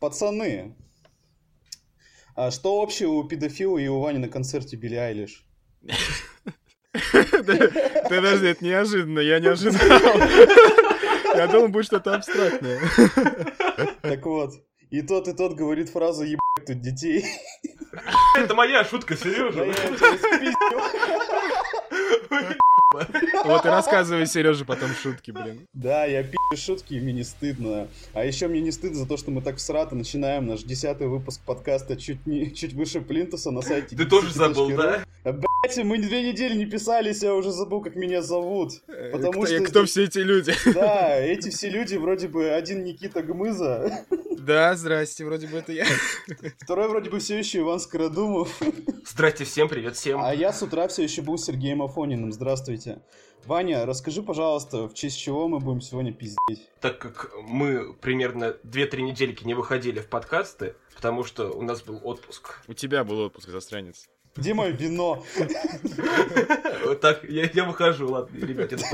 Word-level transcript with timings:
Пацаны, 0.00 0.76
а 2.36 2.50
что 2.52 2.80
общего 2.80 3.14
у 3.14 3.24
педофила 3.24 3.78
и 3.78 3.88
у 3.88 3.98
Вани 3.98 4.18
на 4.18 4.28
концерте 4.28 4.76
Билли 4.76 4.94
Айлиш? 4.94 5.44
Подожди, 6.92 8.46
это 8.46 8.64
неожиданно, 8.64 9.18
я 9.18 9.40
не 9.40 9.48
ожидал. 9.48 10.18
Я 11.34 11.48
думал, 11.48 11.68
будет 11.68 11.86
что-то 11.86 12.14
абстрактное. 12.14 12.80
Так 14.02 14.24
вот, 14.24 14.54
и 14.90 15.02
тот, 15.02 15.26
и 15.26 15.32
тот 15.32 15.54
говорит 15.54 15.88
фразу 15.88 16.22
«ебать 16.22 16.66
тут 16.66 16.80
детей». 16.80 17.24
Это 18.36 18.54
моя 18.54 18.84
шутка, 18.84 19.16
Сережа. 19.16 19.66
Вот 23.44 23.64
и 23.64 23.68
рассказывай 23.68 24.26
Сереже 24.26 24.64
потом 24.64 24.90
шутки, 24.90 25.30
блин. 25.30 25.66
Да, 25.74 26.04
я 26.04 26.22
пи***ю 26.22 26.56
шутки, 26.56 26.94
и 26.94 27.00
мне 27.00 27.12
не 27.12 27.24
стыдно. 27.24 27.88
А 28.14 28.24
еще 28.24 28.48
мне 28.48 28.60
не 28.60 28.70
стыдно 28.70 28.98
за 28.98 29.06
то, 29.06 29.16
что 29.16 29.30
мы 29.30 29.42
так 29.42 29.56
всрато 29.56 29.94
начинаем 29.94 30.46
наш 30.46 30.62
десятый 30.62 31.06
выпуск 31.06 31.40
подкаста 31.44 31.96
чуть, 31.96 32.26
не, 32.26 32.54
чуть 32.54 32.72
выше 32.72 33.00
Плинтуса 33.00 33.50
на 33.50 33.62
сайте. 33.62 33.96
Ты 33.96 34.06
тоже 34.06 34.32
забыл, 34.32 34.70
да? 34.70 35.04
Блять, 35.24 35.84
мы 35.84 35.98
две 35.98 36.32
недели 36.32 36.56
не 36.56 36.66
писались, 36.66 37.22
я 37.22 37.34
уже 37.34 37.50
забыл, 37.50 37.82
как 37.82 37.94
меня 37.96 38.22
зовут. 38.22 38.72
Потому 39.12 39.42
кто, 39.42 39.46
что... 39.46 39.64
Кто 39.64 39.84
все 39.84 40.04
эти 40.04 40.18
люди? 40.18 40.54
Да, 40.72 41.16
эти 41.16 41.50
все 41.50 41.68
люди 41.68 41.96
вроде 41.96 42.28
бы 42.28 42.50
один 42.50 42.84
Никита 42.84 43.22
Гмыза. 43.22 44.04
Да, 44.48 44.74
здрасте, 44.76 45.26
вроде 45.26 45.46
бы 45.46 45.58
это 45.58 45.72
я. 45.72 45.84
Второй 46.62 46.88
вроде 46.88 47.10
бы 47.10 47.18
все 47.18 47.36
еще 47.36 47.58
Иван 47.58 47.78
Скородумов. 47.80 48.58
Здрасте 49.04 49.44
всем, 49.44 49.68
привет 49.68 49.94
всем. 49.94 50.22
А 50.22 50.32
я 50.32 50.54
с 50.54 50.62
утра 50.62 50.88
все 50.88 51.02
еще 51.02 51.20
был 51.20 51.36
Сергеем 51.36 51.82
Афониным. 51.82 52.32
Здравствуйте. 52.32 53.02
Ваня, 53.44 53.84
расскажи, 53.84 54.22
пожалуйста, 54.22 54.88
в 54.88 54.94
честь 54.94 55.18
чего 55.18 55.48
мы 55.48 55.58
будем 55.58 55.82
сегодня 55.82 56.14
пиздеть? 56.14 56.66
Так 56.80 56.98
как 56.98 57.30
мы 57.42 57.92
примерно 57.92 58.56
2-3 58.64 59.02
недельки 59.02 59.44
не 59.44 59.52
выходили 59.52 60.00
в 60.00 60.08
подкасты, 60.08 60.76
потому 60.96 61.24
что 61.24 61.50
у 61.50 61.60
нас 61.60 61.82
был 61.82 62.00
отпуск. 62.02 62.62
У 62.68 62.72
тебя 62.72 63.04
был 63.04 63.18
отпуск, 63.18 63.50
засранец. 63.50 64.08
Где 64.38 64.54
мое 64.54 64.70
вино? 64.70 65.24
Так, 67.00 67.24
я 67.24 67.64
выхожу, 67.64 68.08
ладно, 68.08 68.36
ребят, 68.38 68.72
это 68.72 68.84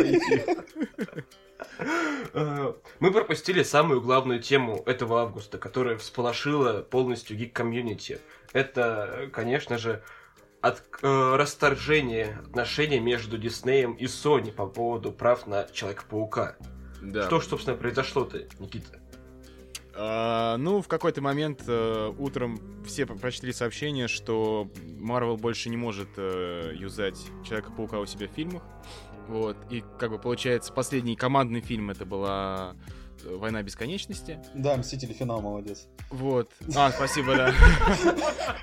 Мы 2.98 3.12
пропустили 3.12 3.62
самую 3.62 4.00
главную 4.00 4.41
тему 4.41 4.83
этого 4.87 5.20
августа, 5.20 5.59
которая 5.59 5.98
всполошила 5.98 6.81
полностью 6.83 7.37
гик-комьюнити. 7.37 8.20
Это, 8.53 9.28
конечно 9.33 9.77
же, 9.77 10.03
от 10.62 10.83
э, 11.03 11.37
расторжения 11.37 12.41
отношений 12.47 12.98
между 12.98 13.37
Диснеем 13.37 13.92
и 13.92 14.05
Sony 14.05 14.50
по 14.50 14.67
поводу 14.67 15.12
прав 15.12 15.47
на 15.47 15.65
Человека-паука. 15.65 16.56
Да. 17.03 17.27
Что, 17.27 17.41
собственно, 17.41 17.77
произошло-то, 17.77 18.39
Никита? 18.59 18.98
А, 19.97 20.56
ну, 20.56 20.83
в 20.83 20.89
какой-то 20.89 21.20
момент 21.20 21.62
э, 21.67 22.12
утром 22.19 22.59
все 22.84 23.06
прочли 23.06 23.53
сообщение, 23.53 24.09
что 24.09 24.69
Marvel 25.00 25.37
больше 25.37 25.70
не 25.70 25.77
может 25.77 26.09
э, 26.17 26.73
юзать 26.75 27.19
Человека-паука 27.45 28.00
у 28.00 28.06
себя 28.06 28.27
в 28.27 28.33
фильмах. 28.33 28.62
Вот. 29.28 29.56
И, 29.70 29.84
как 29.98 30.11
бы, 30.11 30.19
получается, 30.19 30.72
последний 30.72 31.17
командный 31.17 31.61
фильм 31.61 31.91
это 31.91 32.05
была 32.05 32.75
э, 33.25 33.37
Война 33.37 33.62
бесконечности. 33.62 34.41
Да, 34.55 34.77
Мстители 34.77 35.12
финал, 35.12 35.41
молодец. 35.41 35.87
Вот. 36.11 36.50
А, 36.75 36.91
спасибо, 36.91 37.37
да. 37.37 37.55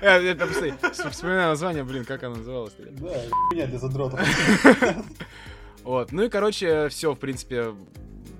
Это, 0.02 0.46
вспоминаю 0.92 1.48
название, 1.48 1.82
блин, 1.82 2.04
как 2.04 2.22
оно 2.24 2.36
называлось? 2.36 2.74
Да, 2.78 3.22
меня 3.52 3.66
для 3.66 3.78
задротов. 3.78 4.20
Вот. 5.84 6.12
Ну 6.12 6.22
и, 6.22 6.28
короче, 6.28 6.88
все, 6.90 7.12
в 7.12 7.18
принципе, 7.18 7.74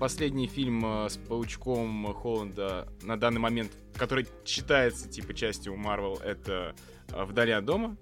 последний 0.03 0.48
фильм 0.48 0.84
э, 0.84 1.08
с 1.08 1.17
Паучком 1.17 2.12
Холланда 2.12 2.89
на 3.03 3.17
данный 3.17 3.39
момент, 3.39 3.70
который 3.95 4.27
считается 4.45 5.08
типа 5.08 5.33
частью 5.33 5.77
Марвел, 5.77 6.17
это 6.17 6.75
э, 7.11 7.25
«Вдали 7.25 7.53
от 7.53 7.64
дома». 7.64 7.97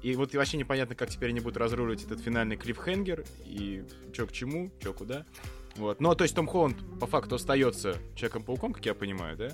И 0.00 0.14
вот 0.14 0.32
вообще 0.32 0.58
непонятно, 0.58 0.94
как 0.94 1.10
теперь 1.10 1.30
они 1.30 1.40
будут 1.40 1.56
разруливать 1.56 2.04
этот 2.04 2.20
финальный 2.20 2.56
клиффхенгер, 2.56 3.24
и 3.46 3.82
чё 4.12 4.28
к 4.28 4.32
чему, 4.32 4.70
чё 4.80 4.92
куда. 4.92 5.26
Вот. 5.74 6.00
Но, 6.00 6.14
то 6.14 6.22
есть, 6.22 6.36
Том 6.36 6.46
Холланд 6.46 6.76
по 7.00 7.08
факту 7.08 7.34
остается 7.34 7.96
Человеком-пауком, 8.14 8.72
как 8.72 8.86
я 8.86 8.94
понимаю, 8.94 9.36
да? 9.36 9.48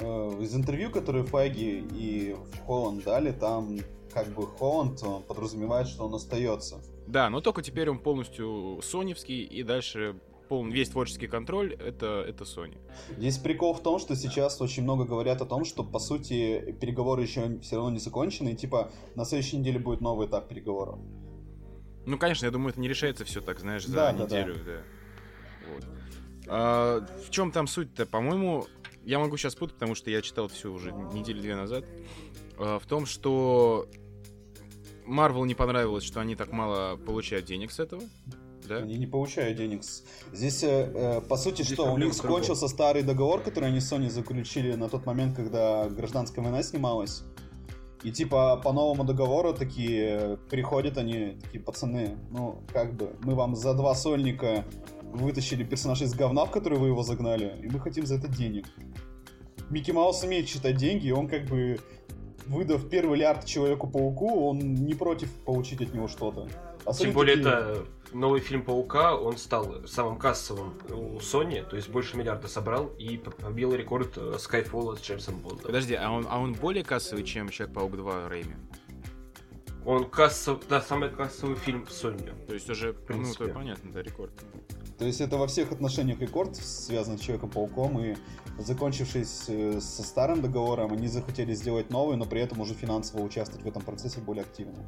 Э, 0.00 0.38
из 0.40 0.56
интервью, 0.56 0.90
которые 0.90 1.24
Файги 1.24 1.86
и 1.88 2.34
Холланд 2.66 3.04
дали, 3.04 3.30
там 3.30 3.78
как 4.12 4.26
бы 4.34 4.44
Холланд 4.44 5.04
подразумевает, 5.28 5.86
что 5.86 6.06
он 6.06 6.14
остается. 6.14 6.80
Да, 7.06 7.30
но 7.30 7.40
только 7.40 7.62
теперь 7.62 7.88
он 7.90 8.00
полностью 8.00 8.80
соневский, 8.82 9.44
и 9.44 9.62
дальше 9.62 10.16
полный 10.48 10.72
весь 10.72 10.88
творческий 10.88 11.26
контроль 11.26 11.74
это, 11.74 12.24
это 12.26 12.44
Sony. 12.44 12.78
Здесь 13.16 13.38
прикол 13.38 13.74
в 13.74 13.82
том, 13.82 13.98
что 13.98 14.16
сейчас 14.16 14.60
очень 14.60 14.82
много 14.82 15.04
говорят 15.04 15.40
о 15.42 15.46
том, 15.46 15.64
что 15.64 15.84
по 15.84 15.98
сути 15.98 16.76
переговоры 16.80 17.22
еще 17.22 17.58
все 17.60 17.76
равно 17.76 17.90
не 17.90 17.98
закончены, 17.98 18.50
и 18.50 18.56
типа 18.56 18.90
на 19.14 19.24
следующей 19.24 19.58
неделе 19.58 19.78
будет 19.78 20.00
новый 20.00 20.26
этап 20.26 20.48
переговоров. 20.48 20.98
Ну, 22.06 22.18
конечно, 22.18 22.46
я 22.46 22.52
думаю, 22.52 22.70
это 22.70 22.80
не 22.80 22.88
решается 22.88 23.24
все 23.24 23.40
так, 23.40 23.58
знаешь, 23.58 23.84
за 23.84 23.94
да, 23.94 24.12
неделю, 24.12 24.54
да. 24.54 24.62
да. 24.64 24.82
Вот. 25.74 25.84
А, 26.48 27.06
в 27.26 27.30
чем 27.30 27.50
там 27.50 27.66
суть-то? 27.66 28.06
По-моему, 28.06 28.66
я 29.04 29.18
могу 29.18 29.36
сейчас 29.36 29.56
путать, 29.56 29.74
потому 29.74 29.96
что 29.96 30.10
я 30.10 30.22
читал 30.22 30.48
все 30.48 30.70
уже 30.70 30.92
недели-две 30.92 31.56
назад. 31.56 31.84
А, 32.58 32.78
в 32.78 32.86
том, 32.86 33.06
что 33.06 33.88
Marvel 35.04 35.46
не 35.46 35.54
понравилось, 35.54 36.04
что 36.04 36.20
они 36.20 36.36
так 36.36 36.52
мало 36.52 36.96
получают 36.96 37.46
денег 37.46 37.72
с 37.72 37.80
этого 37.80 38.02
да? 38.66 38.78
Они 38.78 38.96
не 38.96 39.06
получают 39.06 39.56
денег. 39.56 39.82
Здесь, 40.32 40.62
э, 40.62 40.90
э 40.94 41.20
по 41.20 41.36
сути, 41.36 41.62
Здесь 41.62 41.74
что, 41.74 41.92
у 41.92 41.98
них 41.98 42.14
скончился 42.14 42.68
старый 42.68 43.02
договор, 43.02 43.40
который 43.40 43.68
они 43.68 43.80
с 43.80 43.92
Sony 43.92 44.10
заключили 44.10 44.74
на 44.74 44.88
тот 44.88 45.06
момент, 45.06 45.36
когда 45.36 45.88
гражданская 45.88 46.44
война 46.44 46.62
снималась. 46.62 47.22
И 48.02 48.12
типа 48.12 48.60
по 48.62 48.72
новому 48.72 49.04
договору 49.04 49.52
такие 49.52 50.38
приходят 50.50 50.98
они, 50.98 51.38
такие 51.42 51.62
пацаны, 51.62 52.16
ну 52.30 52.62
как 52.72 52.94
бы 52.94 53.16
мы 53.22 53.34
вам 53.34 53.56
за 53.56 53.74
два 53.74 53.94
сольника 53.94 54.64
вытащили 55.02 55.64
персонажа 55.64 56.04
из 56.04 56.14
говна, 56.14 56.44
в 56.44 56.50
который 56.50 56.78
вы 56.78 56.88
его 56.88 57.02
загнали, 57.02 57.58
и 57.62 57.68
мы 57.68 57.80
хотим 57.80 58.06
за 58.06 58.16
это 58.16 58.28
денег. 58.28 58.66
Микки 59.70 59.90
Маус 59.90 60.22
умеет 60.22 60.48
считать 60.48 60.76
деньги, 60.76 61.08
и 61.08 61.10
он 61.10 61.26
как 61.26 61.46
бы 61.46 61.78
выдав 62.46 62.88
первый 62.88 63.18
лярд 63.18 63.44
Человеку-пауку, 63.44 64.48
он 64.48 64.58
не 64.58 64.94
против 64.94 65.30
получить 65.44 65.80
от 65.80 65.92
него 65.92 66.06
что-то. 66.06 66.48
Тем 66.96 67.12
более 67.12 67.36
такие... 67.36 67.52
это 67.52 67.86
новый 68.12 68.40
фильм 68.40 68.62
Паука, 68.62 69.16
он 69.16 69.36
стал 69.36 69.86
самым 69.86 70.18
кассовым 70.18 70.78
у 70.90 71.18
Sony, 71.18 71.64
то 71.68 71.76
есть 71.76 71.88
больше 71.88 72.16
миллиарда 72.16 72.48
собрал 72.48 72.86
и 72.98 73.16
побил 73.16 73.74
рекорд 73.74 74.16
э, 74.16 74.36
Skyfall 74.36 74.96
с 74.96 75.02
Джеймсом 75.02 75.38
Бондом. 75.40 75.62
Подожди, 75.62 75.94
а 75.94 76.10
он, 76.10 76.26
а 76.28 76.38
он 76.38 76.54
более 76.54 76.84
кассовый, 76.84 77.24
чем 77.24 77.48
Человек-паук 77.48 77.96
2 77.96 78.28
Рэйми? 78.28 78.54
Он 79.84 80.08
кассовый, 80.08 80.62
да, 80.68 80.80
самый 80.80 81.10
кассовый 81.10 81.56
фильм 81.56 81.86
в 81.86 81.90
Sony. 81.90 82.32
То 82.46 82.54
есть 82.54 82.68
уже, 82.68 82.94
ну, 83.08 83.32
то 83.32 83.48
понятно, 83.48 83.92
да, 83.92 84.02
рекорд. 84.02 84.32
То 84.98 85.04
есть 85.04 85.20
это 85.20 85.36
во 85.36 85.46
всех 85.46 85.72
отношениях 85.72 86.20
рекорд, 86.20 86.56
связан 86.56 87.18
с 87.18 87.20
Человеком-пауком, 87.20 88.00
и 88.00 88.16
закончившись 88.58 89.44
э, 89.48 89.80
со 89.80 90.02
старым 90.02 90.40
договором, 90.40 90.92
они 90.92 91.06
захотели 91.08 91.54
сделать 91.54 91.90
новый, 91.90 92.16
но 92.16 92.24
при 92.24 92.40
этом 92.40 92.60
уже 92.60 92.74
финансово 92.74 93.22
участвовать 93.22 93.64
в 93.64 93.68
этом 93.68 93.82
процессе 93.82 94.20
более 94.20 94.42
активно. 94.42 94.78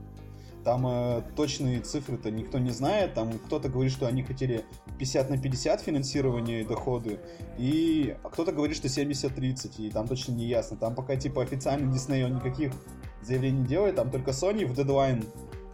Там 0.69 0.87
э, 0.87 1.23
точные 1.35 1.81
цифры-то 1.81 2.31
никто 2.31 2.59
не 2.59 2.69
знает. 2.73 3.15
Там 3.15 3.39
кто-то 3.39 3.71
говорит, 3.71 3.91
что 3.91 4.07
они 4.07 4.23
хотели 4.23 4.67
50 4.99 5.31
на 5.31 5.39
50 5.39 5.81
финансирование 5.81 6.61
и 6.61 6.65
доходы. 6.65 7.21
И 7.57 8.15
кто-то 8.23 8.53
говорит, 8.53 8.77
что 8.77 8.87
70-30. 8.87 9.77
И 9.79 9.91
там 9.91 10.07
точно 10.07 10.33
не 10.33 10.45
ясно. 10.45 10.77
Там 10.77 10.95
пока 10.95 11.17
типа 11.17 11.43
официально 11.43 11.91
Disney 11.91 12.23
он 12.23 12.35
никаких 12.35 12.75
заявлений 13.23 13.61
не 13.61 13.67
делает. 13.67 13.97
Там 13.97 14.11
только 14.11 14.33
Sony 14.33 14.67
в 14.67 14.75
дедлайн 14.75 15.25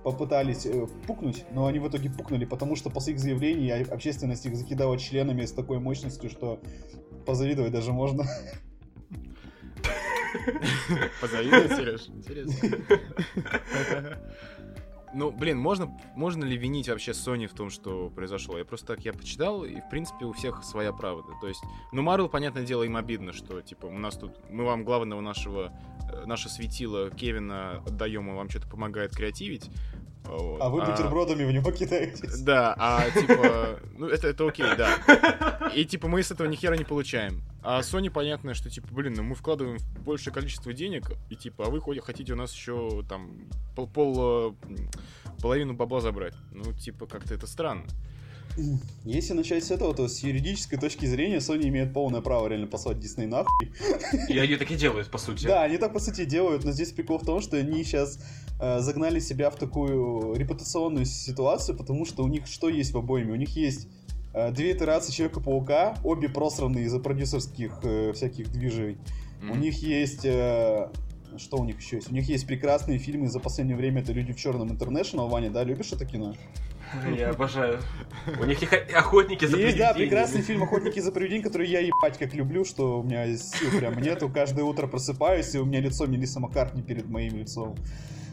попытались 0.05 0.65
э, 0.65 0.87
пукнуть, 1.09 1.45
но 1.51 1.67
они 1.67 1.81
в 1.81 1.89
итоге 1.89 2.09
пукнули, 2.09 2.45
потому 2.45 2.77
что 2.77 2.89
после 2.89 3.15
их 3.15 3.19
заявлений 3.19 3.73
общественность 3.73 4.47
их 4.47 4.55
закидала 4.55 4.97
членами 4.97 5.45
с 5.45 5.51
такой 5.51 5.81
мощностью, 5.81 6.31
что 6.31 6.61
позавидовать 7.27 7.73
даже 7.73 7.93
можно. 7.93 8.27
Позавидовать, 11.21 11.73
Сереж? 11.73 12.09
Интересно. 12.11 12.79
Ну, 15.15 15.31
блин, 15.31 15.59
можно, 15.59 15.97
можно 16.17 16.45
ли 16.45 16.57
винить 16.57 16.89
вообще 16.89 17.13
Sony 17.13 17.47
в 17.47 17.55
том, 17.55 17.71
что 17.71 18.11
произошло? 18.11 18.59
Я 18.59 18.65
просто 18.65 18.89
так, 18.89 19.05
я 19.05 19.13
почитал, 19.13 19.65
и, 19.65 19.81
в 19.81 19.89
принципе, 19.89 20.25
у 20.25 20.33
всех 20.33 20.65
своя 20.65 20.93
правда. 20.93 21.33
То 21.41 21.47
есть, 21.47 21.63
ну, 21.93 22.03
Marvel, 22.03 22.29
понятное 22.29 22.65
дело, 22.65 22.83
им 22.83 22.97
обидно, 22.97 23.33
что, 23.33 23.61
типа, 23.63 23.87
у 23.87 23.99
нас 23.99 24.17
тут, 24.17 24.33
мы 24.51 24.65
вам 24.65 24.85
главного 24.85 25.21
нашего, 25.21 25.73
э, 26.11 26.27
наше 26.27 26.49
светило 26.49 27.11
Кевина 27.11 27.83
отдаем, 27.87 28.29
он 28.29 28.37
вам 28.37 28.51
что-то 28.51 28.69
помогает 28.69 29.15
креативить, 29.15 29.71
вот. 30.25 30.61
А 30.61 30.69
вы 30.69 30.83
а... 30.83 30.91
бутербродами 30.91 31.45
в 31.45 31.53
него 31.53 31.71
кидаетесь. 31.73 32.41
Да, 32.41 32.75
а 32.79 33.11
типа, 33.11 33.81
ну 33.97 34.09
это, 34.09 34.29
это 34.29 34.49
окей, 34.49 34.67
да. 34.77 35.71
И 35.75 35.85
типа 35.85 36.09
мы 36.09 36.23
с 36.23 36.31
этого 36.31 36.47
ни 36.49 36.57
хера 36.57 36.77
не 36.77 36.85
получаем. 36.85 37.43
А 37.63 37.81
Sony 37.81 38.11
понятно, 38.11 38.55
что 38.55 38.71
типа, 38.71 38.89
блин, 38.91 39.15
ну 39.15 39.23
мы 39.23 39.35
вкладываем 39.35 39.79
большее 40.05 40.33
количество 40.33 40.73
денег, 40.73 41.13
и 41.31 41.37
типа, 41.37 41.67
а 41.67 41.71
вы 41.71 41.81
хотите 42.01 42.33
у 42.33 42.37
нас 42.37 42.53
еще 42.53 43.05
там 43.09 43.49
пол, 43.75 43.87
пол 43.87 44.57
половину 45.41 45.75
бабла 45.75 46.01
забрать. 46.01 46.35
Ну, 46.53 46.73
типа, 46.73 47.07
как-то 47.07 47.35
это 47.35 47.47
странно. 47.47 47.85
Если 49.05 49.33
начать 49.33 49.65
с 49.65 49.71
этого, 49.71 49.95
то 49.95 50.07
с 50.07 50.21
юридической 50.21 50.79
точки 50.79 51.07
зрения 51.07 51.39
Sony 51.39 51.69
имеет 51.69 51.93
полное 51.93 52.21
право 52.21 52.47
реально 52.47 52.69
послать 52.69 52.99
Disney 52.99 53.27
нахуй. 53.27 53.73
И 54.29 54.39
они 54.39 54.57
так 54.57 54.71
и 54.71 54.77
делают, 54.77 55.11
по 55.11 55.19
сути. 55.19 55.47
Да, 55.47 55.65
они 55.65 55.77
так 55.77 55.93
по 55.93 55.99
сути 55.99 56.25
делают, 56.25 56.65
но 56.65 56.71
здесь 56.71 56.93
прикол 56.93 57.19
в 57.19 57.27
том, 57.27 57.41
что 57.41 57.57
они 57.57 57.83
сейчас 57.83 58.19
э, 58.19 58.23
загнали 58.59 59.19
себя 59.19 59.51
в 59.51 59.57
такую 59.57 60.35
репутационную 60.35 61.05
ситуацию, 61.07 61.77
потому 61.77 62.05
что 62.07 62.23
у 62.23 62.29
них 62.29 62.47
что 62.47 62.69
есть 62.69 62.93
в 62.93 62.99
обоими? 62.99 63.33
У 63.33 63.37
них 63.37 63.57
есть 63.57 63.89
э, 64.33 64.51
две 64.53 64.73
итерации 64.73 65.13
Человека-паука, 65.13 65.97
обе 66.05 66.29
просранные 66.29 66.85
из-за 66.85 67.01
продюсерских 67.01 67.79
э, 67.83 68.13
всяких 68.13 68.51
движений. 68.51 68.99
Мгм. 69.43 69.51
У 69.51 69.55
них 69.57 69.83
есть... 69.83 70.25
э, 70.25 70.89
что 71.37 71.57
у 71.57 71.65
них 71.65 71.81
еще 71.81 71.97
есть? 71.97 72.11
У 72.11 72.15
них 72.15 72.29
есть 72.29 72.47
прекрасные 72.47 72.99
фильмы 72.99 73.27
за 73.29 73.41
последнее 73.41 73.77
время. 73.77 74.03
Это 74.03 74.13
«Люди 74.13 74.33
в 74.33 74.37
черном 74.37 74.71
Интернешнл». 74.71 75.27
Ваня, 75.27 75.51
да, 75.51 75.65
любишь 75.65 75.93
это 75.93 76.05
кино? 76.07 76.35
Я 77.17 77.31
обожаю. 77.31 77.81
У 78.41 78.45
них 78.45 78.63
и 78.63 78.93
охотники 78.93 79.45
за 79.45 79.57
Есть, 79.57 79.77
да, 79.79 79.93
привидениями. 79.93 80.11
прекрасный 80.11 80.43
фильм 80.43 80.63
«Охотники 80.63 81.01
за 81.01 81.11
привидениями», 81.11 81.43
который 81.43 81.69
я 81.69 81.81
ебать 81.81 82.19
как 82.19 82.35
люблю, 82.35 82.65
что 82.65 83.01
у 83.01 83.03
меня 83.03 83.27
сил 83.37 83.69
прям 83.77 84.01
нету. 84.01 84.29
Каждое 84.29 84.65
утро 84.65 84.87
просыпаюсь, 84.87 85.53
и 85.57 85.59
у 85.59 85.65
меня 85.65 85.81
лицо 85.81 86.07
Мелисса 86.07 86.39
Маккартни 86.39 86.83
перед 86.83 87.09
моим 87.09 87.37
лицом. 87.37 87.75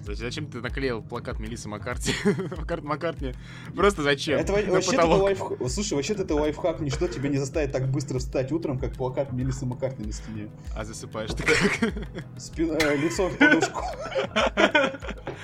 Зачем- 0.06 0.48
ты 0.48 0.62
наклеил 0.62 1.02
плакат 1.02 1.40
Мелиссы 1.40 1.70
Маккарти? 1.70 2.14
Маккарт 2.58 2.84
Маккартни. 2.84 3.34
Просто 3.76 4.02
зачем? 4.04 4.40
Это 4.40 4.54
вообще-то. 4.54 5.70
Слушай, 5.70 5.94
вообще-то 5.96 6.24
это 6.24 6.36
лайфхак. 6.36 6.80
Ничто 6.82 7.08
тебя 7.08 7.30
не 7.30 7.38
заставит 7.38 7.72
так 7.72 7.90
быстро 7.90 8.20
встать 8.20 8.52
утром, 8.52 8.78
как 8.80 8.94
плакат 8.94 9.32
Мелиссы 9.32 9.66
Маккартни 9.66 10.06
на 10.08 10.14
стене. 10.14 10.50
А 10.76 10.84
засыпаешь 10.86 11.32
ты 11.32 11.44
как? 11.44 11.94
Спин- 12.38 12.78
э, 12.82 12.96
лицом 12.98 13.30
в 13.32 13.38
подушку. 13.38 13.82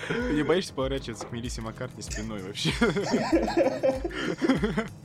Ты 0.07 0.33
не 0.33 0.43
боишься 0.43 0.73
поворачиваться 0.73 1.25
к 1.25 1.31
Мелиссе 1.31 1.61
Маккартни 1.61 2.01
спиной 2.01 2.41
вообще? 2.43 2.71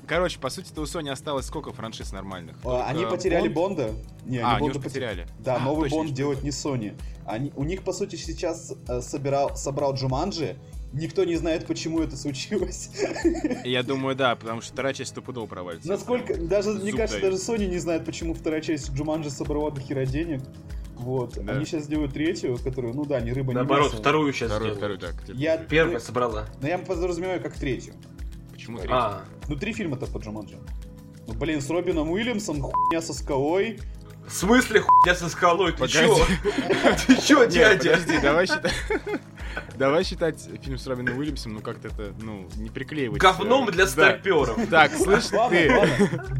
Короче, 0.06 0.38
по 0.38 0.50
сути-то 0.50 0.80
у 0.82 0.84
Sony 0.84 1.10
осталось 1.10 1.46
сколько 1.46 1.72
франшиз 1.72 2.12
нормальных? 2.12 2.56
А, 2.64 2.86
Они 2.88 3.00
Только 3.00 3.16
потеряли 3.16 3.48
Bond? 3.48 3.52
Бонда. 3.54 3.90
Не, 4.26 4.38
А, 4.38 4.52
они 4.52 4.60
Бонда 4.60 4.78
уже 4.78 4.88
потеряли. 4.88 5.26
Да, 5.38 5.56
А, 5.56 5.58
новый 5.60 5.84
точно, 5.84 5.96
Бонд 5.98 6.12
делает 6.14 6.42
не 6.42 6.50
Sony. 6.50 6.94
Они, 7.26 7.52
у 7.56 7.64
них, 7.64 7.82
по 7.82 7.92
сути, 7.92 8.16
сейчас 8.16 8.72
э, 8.88 9.00
собирал, 9.00 9.56
собрал 9.56 9.94
Джуманджи. 9.94 10.56
Никто 10.92 11.24
не 11.24 11.36
знает, 11.36 11.66
почему 11.66 12.00
это 12.00 12.16
случилось. 12.16 12.90
Я 13.64 13.82
думаю, 13.82 14.14
да, 14.14 14.36
потому 14.36 14.60
что 14.60 14.72
вторая 14.72 14.92
часть 14.92 15.10
стопудово 15.10 15.46
провалится. 15.46 15.88
Насколько, 15.88 16.36
даже, 16.36 16.72
мне 16.72 16.92
кажется, 16.92 17.18
дают. 17.20 17.34
даже 17.40 17.42
Sony 17.62 17.66
не 17.66 17.78
знает, 17.78 18.04
почему 18.04 18.34
вторая 18.34 18.60
часть 18.60 18.90
Джуманджи 18.92 19.30
собрала 19.30 19.70
до 19.70 19.80
хера 19.80 20.04
денег. 20.04 20.42
Вот. 20.96 21.34
Да. 21.42 21.54
Они 21.54 21.64
сейчас 21.64 21.86
делают 21.86 22.12
третью, 22.12 22.58
которую, 22.62 22.94
ну 22.94 23.04
да, 23.06 23.20
не 23.20 23.32
рыба, 23.32 23.48
не 23.52 23.54
Наоборот, 23.54 23.86
мясо. 23.86 23.96
вторую 23.96 24.32
сейчас 24.32 24.50
Второй, 24.50 24.74
сделают. 24.74 25.00
второй, 25.00 25.14
так. 25.26 25.36
Я, 25.36 25.56
Первая 25.56 25.98
собрала. 25.98 26.46
но 26.60 26.68
я 26.68 26.78
подразумеваю 26.78 27.40
как 27.42 27.54
третью. 27.54 27.94
Почему 28.52 28.76
третий? 28.78 28.92
А, 28.94 29.24
Ну, 29.48 29.56
три 29.56 29.72
фильма-то 29.72 30.06
по 30.06 30.18
Джуманджи. 30.18 30.58
Ну, 31.26 31.34
блин, 31.34 31.60
с 31.60 31.70
Робином 31.70 32.10
Уильямсом, 32.10 32.60
хуйня 32.60 33.00
со 33.00 33.14
скалой. 33.14 33.80
В 34.26 34.32
смысле 34.32 34.80
хуйня 34.80 35.14
со 35.14 35.28
скалой? 35.28 35.72
Ты 35.72 35.78
Погоди. 35.78 35.98
чё? 35.98 36.26
Ты 37.06 37.16
чё, 37.20 37.44
Нет, 37.44 37.50
дядя? 37.50 37.90
подожди, 37.92 38.18
давай 38.20 38.46
считать... 38.46 38.72
Давай 39.76 40.02
считать 40.04 40.48
фильм 40.62 40.78
с 40.78 40.86
Робином 40.86 41.18
Уильямсом, 41.18 41.52
ну 41.52 41.60
как-то 41.60 41.88
это, 41.88 42.14
ну, 42.20 42.48
не 42.56 42.70
приклеивать. 42.70 43.20
Говном 43.20 43.68
э, 43.68 43.72
для 43.72 43.84
да. 43.84 43.90
старперов. 43.90 44.58
Так, 44.70 44.92
слышь 44.94 45.30
Ладно, 45.30 45.58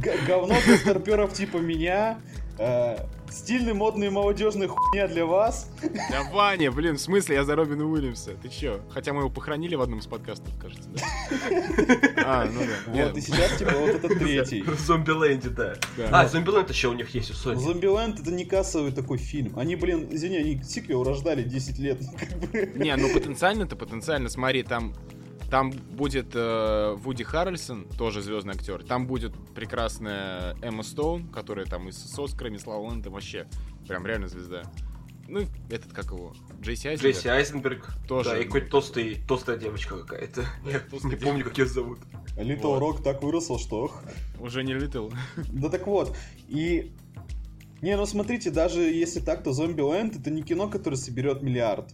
ты, 0.02 0.18
Говно 0.26 0.54
для 0.64 0.76
старперов 0.78 1.32
типа 1.34 1.58
меня. 1.58 2.18
Э, 2.62 2.96
Стильный, 3.32 3.72
модный, 3.72 4.10
молодежный 4.10 4.66
хуйня 4.66 5.08
для 5.08 5.24
вас. 5.24 5.70
да 6.10 6.22
Ваня, 6.32 6.70
блин, 6.70 6.96
в 6.96 7.00
смысле 7.00 7.36
я 7.36 7.44
за 7.44 7.56
Робина 7.56 7.86
Уильямса? 7.86 8.32
Ты 8.42 8.50
чё? 8.50 8.80
Хотя 8.90 9.14
мы 9.14 9.20
его 9.20 9.30
похоронили 9.30 9.74
в 9.74 9.80
одном 9.80 10.00
из 10.00 10.06
подкастов, 10.06 10.52
кажется, 10.60 10.90
да? 10.90 11.00
А, 12.24 12.44
ну 12.44 12.60
да. 12.60 13.04
Вот, 13.06 13.16
и 13.16 13.20
сейчас 13.22 13.56
типа 13.58 13.72
вот 13.72 13.88
этот 13.88 14.18
третий. 14.18 14.62
В 14.66 14.78
Зомбиленде, 14.78 15.48
да. 15.48 15.76
А, 16.10 16.28
Зомбиленд 16.28 16.68
еще 16.68 16.88
у 16.88 16.92
них 16.92 17.08
есть 17.14 17.30
у 17.30 17.32
Sony. 17.32 17.56
Зомбиленд 17.56 18.20
это 18.20 18.30
не 18.30 18.44
кассовый 18.44 18.92
такой 18.92 19.16
фильм. 19.16 19.58
Они, 19.58 19.76
блин, 19.76 20.08
извини, 20.10 20.36
они 20.36 20.62
сиквел 20.62 21.02
рождали 21.02 21.42
10 21.42 21.78
лет. 21.78 22.00
Не, 22.76 22.94
ну 22.96 23.12
потенциально-то, 23.14 23.76
потенциально, 23.76 24.28
смотри, 24.28 24.62
там 24.62 24.94
там 25.52 25.70
будет 25.70 26.28
э, 26.32 26.94
Вуди 26.96 27.24
Харрельсон, 27.24 27.84
тоже 27.98 28.22
звездный 28.22 28.54
актер. 28.54 28.82
Там 28.82 29.06
будет 29.06 29.34
прекрасная 29.54 30.56
Эмма 30.62 30.82
Стоун, 30.82 31.28
которая 31.28 31.66
там 31.66 31.90
и 31.90 31.92
с, 31.92 32.18
Оскарами, 32.18 32.56
с 32.56 32.66
Ла 32.66 32.78
Ла 32.78 32.88
Лэндом 32.88 33.12
вообще 33.12 33.46
прям 33.86 34.06
реально 34.06 34.28
звезда. 34.28 34.62
Ну, 35.28 35.40
и 35.40 35.46
этот, 35.68 35.92
как 35.92 36.06
его, 36.06 36.32
Джейси 36.62 36.86
Айзенберг. 36.86 37.16
Джесси 37.16 37.28
Айзенберг. 37.28 37.86
Тоже. 38.08 38.30
Да, 38.30 38.38
и 38.38 38.44
какой-то 38.44 38.70
толстый, 38.70 39.20
толстая 39.28 39.58
девочка 39.58 39.98
какая-то. 39.98 40.46
Я 40.64 40.80
не 41.02 41.16
помню, 41.16 41.44
как 41.44 41.58
ее 41.58 41.66
зовут. 41.66 41.98
Little 42.38 42.78
Вот. 42.78 43.00
Rock 43.00 43.02
так 43.02 43.22
выросл, 43.22 43.58
что... 43.58 43.92
Уже 44.40 44.64
не 44.64 44.72
Литл. 44.72 45.10
Да 45.52 45.68
так 45.68 45.86
вот, 45.86 46.16
и... 46.48 46.92
Не, 47.82 47.98
ну 47.98 48.06
смотрите, 48.06 48.50
даже 48.50 48.80
если 48.80 49.20
так, 49.20 49.44
то 49.44 49.52
Зомбиленд 49.52 50.16
это 50.16 50.30
не 50.30 50.42
кино, 50.42 50.66
которое 50.70 50.96
соберет 50.96 51.42
миллиард. 51.42 51.92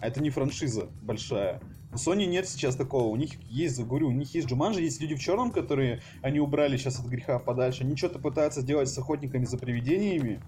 А 0.00 0.06
это 0.06 0.22
не 0.22 0.30
франшиза 0.30 0.88
большая. 1.02 1.60
У 1.92 1.96
Sony 1.96 2.26
нет 2.26 2.48
сейчас 2.48 2.76
такого. 2.76 3.08
У 3.08 3.16
них 3.16 3.30
есть, 3.48 3.80
говорю, 3.82 4.08
у 4.08 4.12
них 4.12 4.32
есть 4.34 4.48
Джуманджи, 4.48 4.80
есть 4.80 5.00
люди 5.00 5.16
в 5.16 5.20
черном, 5.20 5.50
которые 5.50 6.02
они 6.22 6.38
убрали 6.38 6.76
сейчас 6.76 7.00
от 7.00 7.06
греха 7.06 7.38
подальше. 7.38 7.82
Они 7.82 7.96
что-то 7.96 8.18
пытаются 8.18 8.60
сделать 8.60 8.88
с 8.88 8.96
охотниками 8.96 9.44
за 9.44 9.58
привидениями. 9.58 10.40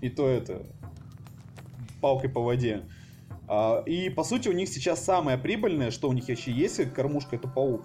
И 0.00 0.08
то 0.08 0.26
это 0.26 0.66
палкой 2.00 2.30
по 2.30 2.40
воде. 2.40 2.88
А, 3.46 3.82
и 3.84 4.08
по 4.08 4.24
сути 4.24 4.48
у 4.48 4.52
них 4.52 4.68
сейчас 4.68 5.04
самое 5.04 5.36
прибыльное, 5.36 5.90
что 5.90 6.08
у 6.08 6.12
них 6.12 6.28
вообще 6.28 6.52
есть, 6.52 6.76
как 6.76 6.94
кормушка, 6.94 7.36
это 7.36 7.48
паук. 7.48 7.84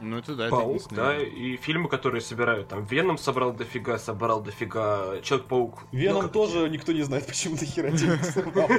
Ну, 0.00 0.18
это 0.18 0.34
да, 0.34 0.46
это 0.46 0.56
Паук, 0.56 0.68
единственное. 0.70 1.04
да, 1.04 1.22
и 1.22 1.56
фильмы, 1.56 1.88
которые 1.88 2.20
собирают. 2.20 2.68
Там 2.68 2.84
Веном 2.84 3.16
собрал 3.16 3.52
дофига, 3.52 3.96
собрал 3.98 4.42
дофига, 4.42 5.20
Человек-паук. 5.22 5.86
Веном 5.92 6.24
Ну, 6.24 6.28
тоже 6.28 6.68
никто 6.68 6.92
не 6.92 7.02
знает, 7.02 7.26
почему 7.28 7.56
до 7.56 7.64
хера 7.64 7.96
собрал. 7.96 8.68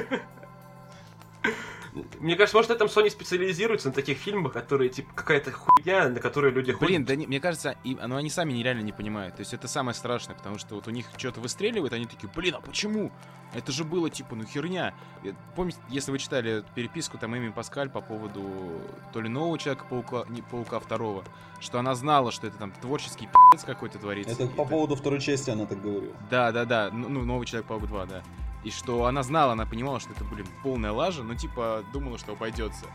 Мне 2.20 2.36
кажется, 2.36 2.56
может, 2.56 2.70
на 2.70 2.74
этом 2.74 2.88
Sony 2.88 3.10
специализируется 3.10 3.88
на 3.88 3.94
таких 3.94 4.18
фильмах, 4.18 4.52
которые, 4.52 4.90
типа, 4.90 5.12
какая-то 5.14 5.52
хуйня, 5.52 6.08
на 6.08 6.20
которую 6.20 6.52
люди 6.52 6.72
ходят. 6.72 6.88
Блин, 6.88 7.04
да 7.04 7.16
не- 7.16 7.26
мне 7.26 7.40
кажется, 7.40 7.76
и, 7.84 7.94
ну, 7.94 8.16
они 8.16 8.30
сами 8.30 8.52
нереально 8.52 8.82
не 8.82 8.92
понимают. 8.92 9.36
То 9.36 9.40
есть 9.40 9.54
это 9.54 9.68
самое 9.68 9.94
страшное, 9.94 10.34
потому 10.36 10.58
что 10.58 10.74
вот 10.74 10.88
у 10.88 10.90
них 10.90 11.06
что-то 11.16 11.40
выстреливает, 11.40 11.92
они 11.92 12.06
такие, 12.06 12.28
блин, 12.34 12.54
а 12.56 12.60
почему? 12.60 13.12
Это 13.54 13.70
же 13.72 13.84
было 13.84 14.10
типа, 14.10 14.34
ну 14.34 14.44
херня. 14.44 14.92
Помните, 15.54 15.78
если 15.88 16.10
вы 16.10 16.18
читали 16.18 16.64
переписку 16.74 17.16
там 17.16 17.36
Эми 17.36 17.50
Паскаль 17.50 17.88
по 17.88 18.00
поводу 18.00 18.42
то 19.12 19.20
ли 19.20 19.28
нового 19.28 19.56
Человека-паука, 19.56 20.24
не 20.28 20.42
Паука 20.42 20.80
второго, 20.80 21.24
что 21.60 21.78
она 21.78 21.94
знала, 21.94 22.32
что 22.32 22.48
это 22.48 22.58
там 22.58 22.72
творческий 22.72 23.26
пи***ц 23.26 23.64
какой-то 23.64 23.98
творится. 23.98 24.32
Это 24.34 24.46
по 24.48 24.64
поводу 24.64 24.96
второй 24.96 25.20
части 25.20 25.50
она 25.50 25.64
так 25.64 25.80
говорила. 25.80 26.12
Да, 26.28 26.50
да, 26.52 26.64
да, 26.64 26.90
ну, 26.92 27.08
ну, 27.08 27.24
новый 27.24 27.46
Человек-паук 27.46 27.86
2, 27.86 28.06
да. 28.06 28.22
И 28.66 28.70
что 28.70 29.04
она 29.04 29.22
знала, 29.22 29.52
она 29.52 29.64
понимала, 29.64 30.00
что 30.00 30.10
это, 30.10 30.24
блин, 30.24 30.44
полная 30.64 30.90
лажа, 30.90 31.22
но 31.22 31.36
типа 31.36 31.84
думала, 31.92 32.18
что 32.18 32.32
обойдется. 32.32 32.86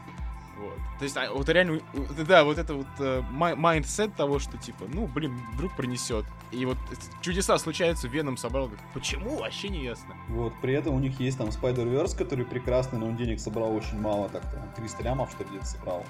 Вот. 0.58 0.76
То 1.00 1.06
есть, 1.06 1.16
а, 1.16 1.32
вот 1.32 1.48
реально, 1.48 1.80
да, 2.28 2.44
вот 2.44 2.58
это 2.58 2.74
вот 2.74 2.88
э, 3.00 3.24
mind- 3.32 3.56
mindset 3.56 4.14
того, 4.16 4.40
что 4.40 4.58
типа, 4.58 4.84
ну, 4.94 5.08
блин, 5.08 5.40
вдруг 5.54 5.74
принесет. 5.78 6.26
И 6.52 6.66
вот 6.66 6.76
чудеса 7.22 7.58
случаются, 7.58 8.10
Веном 8.10 8.36
собрал. 8.36 8.66
говорит, 8.66 8.84
Почему? 8.94 9.38
Вообще 9.38 9.70
не 9.70 9.82
ясно. 9.82 10.14
Вот, 10.28 10.52
при 10.62 10.74
этом 10.74 10.94
у 10.94 11.00
них 11.00 11.22
есть 11.22 11.38
там 11.38 11.48
Spider-Verse, 11.48 12.18
который 12.18 12.44
прекрасный, 12.44 13.00
но 13.00 13.06
он 13.08 13.16
денег 13.16 13.40
собрал 13.40 13.74
очень 13.74 13.98
мало, 13.98 14.28
так-то. 14.28 14.58
Он 14.58 14.74
300 14.76 15.04
лямов, 15.04 15.32
что 15.32 15.46
ли, 15.46 15.52
где-то 15.52 15.66
собрал. 15.68 16.04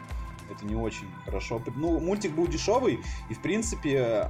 Это 0.50 0.66
не 0.66 0.76
очень 0.76 1.08
хорошо. 1.24 1.62
Ну, 1.76 2.00
мультик 2.00 2.32
был 2.34 2.48
дешевый, 2.48 3.00
и, 3.30 3.34
в 3.36 3.42
принципе, 3.44 4.28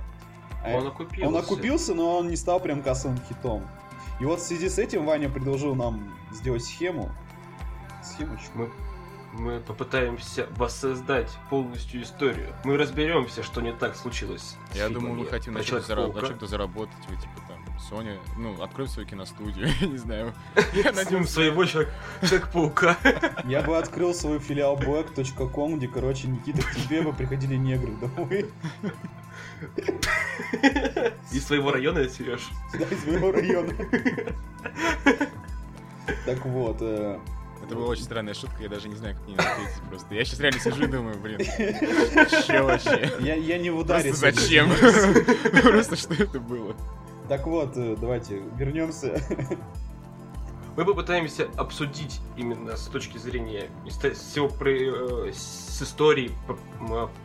э, 0.66 0.78
Он 0.78 0.88
окупился. 0.88 1.28
он 1.30 1.38
окупился, 1.38 1.96
но 1.96 2.18
он 2.18 2.28
не 2.28 2.36
стал 2.36 2.60
прям 2.60 2.84
кассовым 2.84 3.18
хитом. 3.30 3.64
И 4.22 4.24
вот 4.26 4.40
в 4.40 4.44
связи 4.44 4.70
с 4.70 4.78
этим 4.78 5.04
Ваня 5.08 5.30
предложил 5.30 5.74
нам 5.74 6.16
сделать 6.32 6.64
схему. 6.64 7.12
Схемочку. 8.04 8.52
Мы, 8.56 8.70
мы 9.34 9.60
попытаемся 9.62 10.48
воссоздать 10.58 11.36
полностью 11.50 12.04
историю. 12.04 12.54
Мы 12.64 12.78
разберемся, 12.78 13.42
что 13.42 13.62
не 13.62 13.74
так 13.74 13.96
случилось. 13.96 14.58
Я 14.76 14.90
думаю, 14.90 15.16
мы 15.16 15.26
хотим 15.26 15.54
про 15.54 15.60
на 15.62 15.66
чем-то, 15.66 15.92
зараб- 15.92 16.14
на 16.22 16.28
чем-то 16.28 16.46
заработать. 16.46 16.94
Вы 17.10 17.16
типа 17.16 17.34
там, 17.48 17.80
Соня, 17.80 18.20
ну, 18.38 18.62
открой 18.62 18.88
свою 18.88 19.08
киностудию, 19.08 19.68
я 19.82 19.88
не 19.88 19.98
знаю. 19.98 20.36
Я 20.56 20.62
Снимем 20.92 20.96
надеюсь, 20.98 21.30
своего 21.30 21.66
человек- 21.66 21.92
Человека-паука. 22.22 22.98
Я 23.46 23.64
бы 23.64 23.76
открыл 23.76 24.14
свой 24.14 24.38
филиал 24.38 24.78
black.com, 24.78 25.78
где, 25.80 25.88
короче, 25.88 26.28
Никита, 26.28 26.62
к 26.62 26.76
тебе 26.76 27.02
бы 27.02 27.12
приходили 27.12 27.56
негры 27.56 27.94
домой. 27.94 28.52
Из 31.32 31.46
своего 31.46 31.72
района, 31.72 32.08
Сереж. 32.10 32.50
Да, 32.74 32.86
из 32.86 33.06
моего 33.06 33.32
района. 33.32 33.74
Так 36.26 36.46
вот, 36.46 36.78
э, 36.82 37.20
Это 37.64 37.76
была 37.76 37.88
очень 37.88 38.04
странная 38.04 38.34
шутка, 38.34 38.62
я 38.64 38.70
даже 38.70 38.90
не 38.90 38.96
знаю, 38.96 39.16
как 39.16 39.26
мне 39.28 39.36
ответить 39.36 39.82
просто. 39.90 40.14
Я 40.14 40.26
сейчас 40.26 40.40
реально 40.40 40.60
сижу 40.60 40.84
и 40.84 40.88
думаю, 40.88 41.18
блин, 41.20 41.40
че 41.40 42.62
вообще? 42.62 43.12
я, 43.20 43.36
я 43.36 43.58
не 43.58 43.70
в 43.70 43.78
ударе. 43.78 44.10
Просто 44.10 44.32
зачем? 44.32 44.70
Просто 45.62 45.96
что 45.96 46.14
это 46.16 46.40
было? 46.40 46.76
Так 47.30 47.48
вот, 47.48 47.78
э, 47.78 47.96
давайте 48.00 48.42
вернемся. 48.58 49.22
Мы 50.78 50.86
попытаемся 50.86 51.50
обсудить 51.58 52.22
именно 52.38 52.78
с 52.78 52.86
точки 52.86 53.18
зрения 53.18 53.70
всего 53.90 54.50
э, 54.62 55.34
с 55.34 55.82
истории 55.82 56.32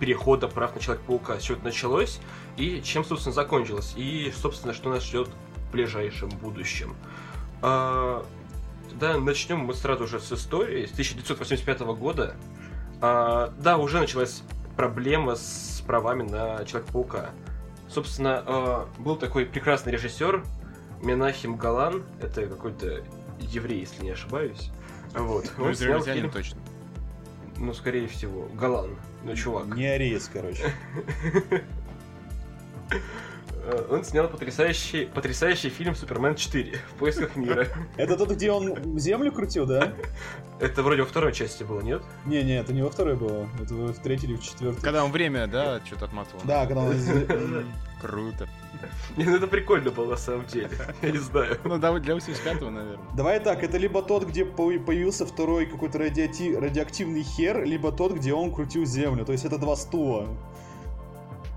перехода 0.00 0.48
прав 0.48 0.74
на 0.74 0.80
Человека-паука, 0.80 1.38
с 1.38 1.42
чего 1.42 1.56
это 1.56 1.66
началось 1.66 2.20
и 2.56 2.82
чем, 2.82 3.04
собственно, 3.04 3.32
закончилось, 3.32 3.94
и, 3.96 4.32
собственно, 4.36 4.74
что 4.74 4.90
нас 4.90 5.04
ждет 5.04 5.28
в 5.28 5.72
ближайшем 5.72 6.28
будущем. 6.28 6.96
А, 7.62 8.26
да, 8.94 9.16
начнем 9.18 9.60
мы 9.60 9.74
сразу 9.74 10.08
же 10.08 10.18
с 10.18 10.32
истории, 10.32 10.86
с 10.86 10.92
1985 10.92 11.80
года. 11.96 12.34
А, 13.00 13.52
да, 13.58 13.78
уже 13.78 14.00
началась 14.00 14.42
проблема 14.76 15.36
с 15.36 15.84
правами 15.86 16.22
на 16.22 16.64
Человека-паука. 16.64 17.30
Собственно, 17.88 18.42
а, 18.44 18.88
был 18.98 19.14
такой 19.14 19.46
прекрасный 19.46 19.92
режиссер 19.92 20.42
Менахим 21.02 21.56
Галан, 21.56 22.02
это 22.20 22.46
какой-то 22.46 23.04
еврей, 23.40 23.80
если 23.80 24.02
не 24.02 24.10
ошибаюсь. 24.10 24.70
Вот. 25.14 25.52
Ну, 25.56 25.64
Он 25.64 25.74
снял 25.74 26.02
фильм... 26.02 26.30
точно. 26.30 26.60
Ну, 27.58 27.72
скорее 27.72 28.06
всего. 28.06 28.48
Галан. 28.54 28.96
Ну, 29.24 29.34
чувак. 29.34 29.66
Не 29.74 29.86
ареец, 29.86 30.28
короче. 30.32 30.72
Э, 33.66 33.84
он 33.90 34.04
снял 34.04 34.28
потрясающий, 34.28 35.06
потрясающий 35.06 35.70
фильм 35.70 35.96
«Супермен 35.96 36.36
4. 36.36 36.78
В 36.94 36.98
поисках 36.98 37.34
мира». 37.36 37.66
Это 37.96 38.16
тот, 38.16 38.30
где 38.30 38.52
он 38.52 38.98
землю 38.98 39.32
крутил, 39.32 39.66
да? 39.66 39.92
Это 40.60 40.82
вроде 40.82 41.02
во 41.02 41.08
второй 41.08 41.32
части 41.32 41.64
было, 41.64 41.80
нет? 41.80 42.02
Не-не, 42.24 42.58
это 42.58 42.72
не 42.72 42.80
во 42.80 42.88
второй 42.88 43.14
было. 43.14 43.46
Это 43.60 43.74
в 43.74 43.98
третьей 44.00 44.30
или 44.30 44.36
в 44.36 44.42
четвертой. 44.42 44.82
Когда 44.82 45.04
он 45.04 45.12
время, 45.12 45.46
да, 45.46 45.80
что-то 45.84 46.06
отматывал. 46.06 46.40
Да, 46.44 46.64
когда 46.64 46.82
он... 46.82 46.94
Круто. 48.00 48.48
Не, 49.16 49.24
ну 49.24 49.36
это 49.36 49.46
прикольно 49.46 49.90
было 49.90 50.10
на 50.10 50.16
самом 50.16 50.46
деле. 50.46 50.70
Я 51.02 51.10
не 51.10 51.18
знаю. 51.18 51.58
Ну, 51.64 51.78
да, 51.78 51.98
для 51.98 52.14
85-го, 52.14 52.70
наверное. 52.70 53.04
Давай 53.14 53.40
так, 53.40 53.62
это 53.62 53.76
либо 53.78 54.00
тот, 54.02 54.24
где 54.24 54.44
появился 54.44 55.26
второй 55.26 55.66
какой-то 55.66 55.98
радиоактивный 55.98 57.22
хер, 57.22 57.64
либо 57.64 57.92
тот, 57.92 58.12
где 58.12 58.32
он 58.32 58.52
крутил 58.52 58.86
землю. 58.86 59.24
То 59.24 59.32
есть 59.32 59.44
это 59.44 59.58
два 59.58 59.76
стула. 59.76 60.28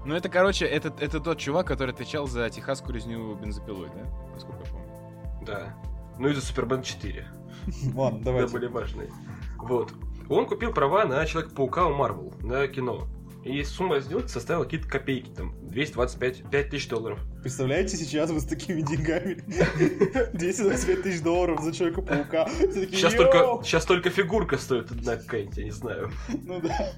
Ну, 0.10 0.16
это, 0.16 0.28
короче, 0.28 0.66
это, 0.66 0.92
это 1.00 1.20
тот 1.20 1.38
чувак, 1.38 1.68
который 1.68 1.92
отвечал 1.92 2.26
за 2.26 2.50
техасскую 2.50 2.96
резню 2.96 3.36
бензопилой, 3.36 3.90
да? 3.94 4.10
Насколько 4.34 4.64
я 4.66 4.72
помню. 4.72 5.46
Да. 5.46 5.76
Ну 6.18 6.30
и 6.30 6.34
за 6.34 6.42
Супермен 6.42 6.82
4. 6.82 7.28
Ладно, 7.94 8.20
давай. 8.24 8.42
Да, 8.42 8.48
были 8.48 8.66
важные. 8.66 9.12
Вот. 9.58 9.94
Он 10.28 10.48
купил 10.48 10.74
права 10.74 11.06
на 11.06 11.24
Человека-паука 11.28 11.86
у 11.86 11.94
Марвел, 11.94 12.34
на 12.42 12.68
кино. 12.68 13.08
И 13.46 13.64
сумма 13.64 14.00
сделки 14.00 14.30
составила 14.30 14.64
какие-то 14.64 14.90
копейки, 14.90 15.30
там, 15.30 15.54
225 15.68 16.50
5 16.50 16.70
тысяч 16.72 16.90
долларов. 16.90 17.20
Представляете, 17.44 17.96
сейчас 17.96 18.32
вы 18.32 18.40
с 18.40 18.46
такими 18.46 18.82
деньгами 18.82 19.36
225 20.34 21.04
тысяч 21.04 21.22
долларов 21.22 21.62
за 21.62 21.72
Человека-паука. 21.72 22.50
Сейчас 22.50 23.14
только, 23.14 23.64
сейчас 23.64 23.86
только 23.86 24.10
фигурка 24.10 24.58
стоит 24.58 24.92
одна 24.92 25.18
какая-нибудь, 25.18 25.58
я 25.58 25.64
не 25.66 25.72
знаю. 25.72 26.10
Ну 26.30 26.60
да. 26.62 26.94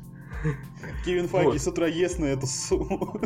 Кевин 1.05 1.27
Файги 1.27 1.51
вот. 1.51 1.61
с 1.61 1.67
утра 1.67 1.87
ест 1.87 2.19
на 2.19 2.25
эту 2.25 2.47
сумму. 2.47 3.19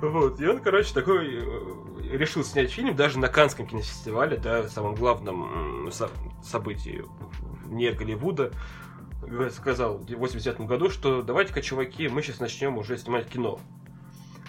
Вот, 0.00 0.40
и 0.40 0.46
он, 0.46 0.60
короче, 0.60 0.92
такой 0.92 1.38
э, 1.38 2.16
решил 2.16 2.44
снять 2.44 2.70
фильм 2.70 2.94
даже 2.94 3.18
на 3.18 3.28
Канском 3.28 3.66
кинофестивале, 3.66 4.36
да, 4.36 4.68
самом 4.68 4.94
главном 4.94 5.90
со- 5.92 6.10
событии 6.42 7.04
вне 7.64 7.92
Голливуда. 7.92 8.52
Сказал 9.52 9.98
в 9.98 10.10
89 10.10 10.66
году, 10.66 10.90
что 10.90 11.22
давайте-ка, 11.22 11.62
чуваки, 11.62 12.08
мы 12.08 12.22
сейчас 12.22 12.40
начнем 12.40 12.76
уже 12.76 12.98
снимать 12.98 13.26
кино. 13.26 13.58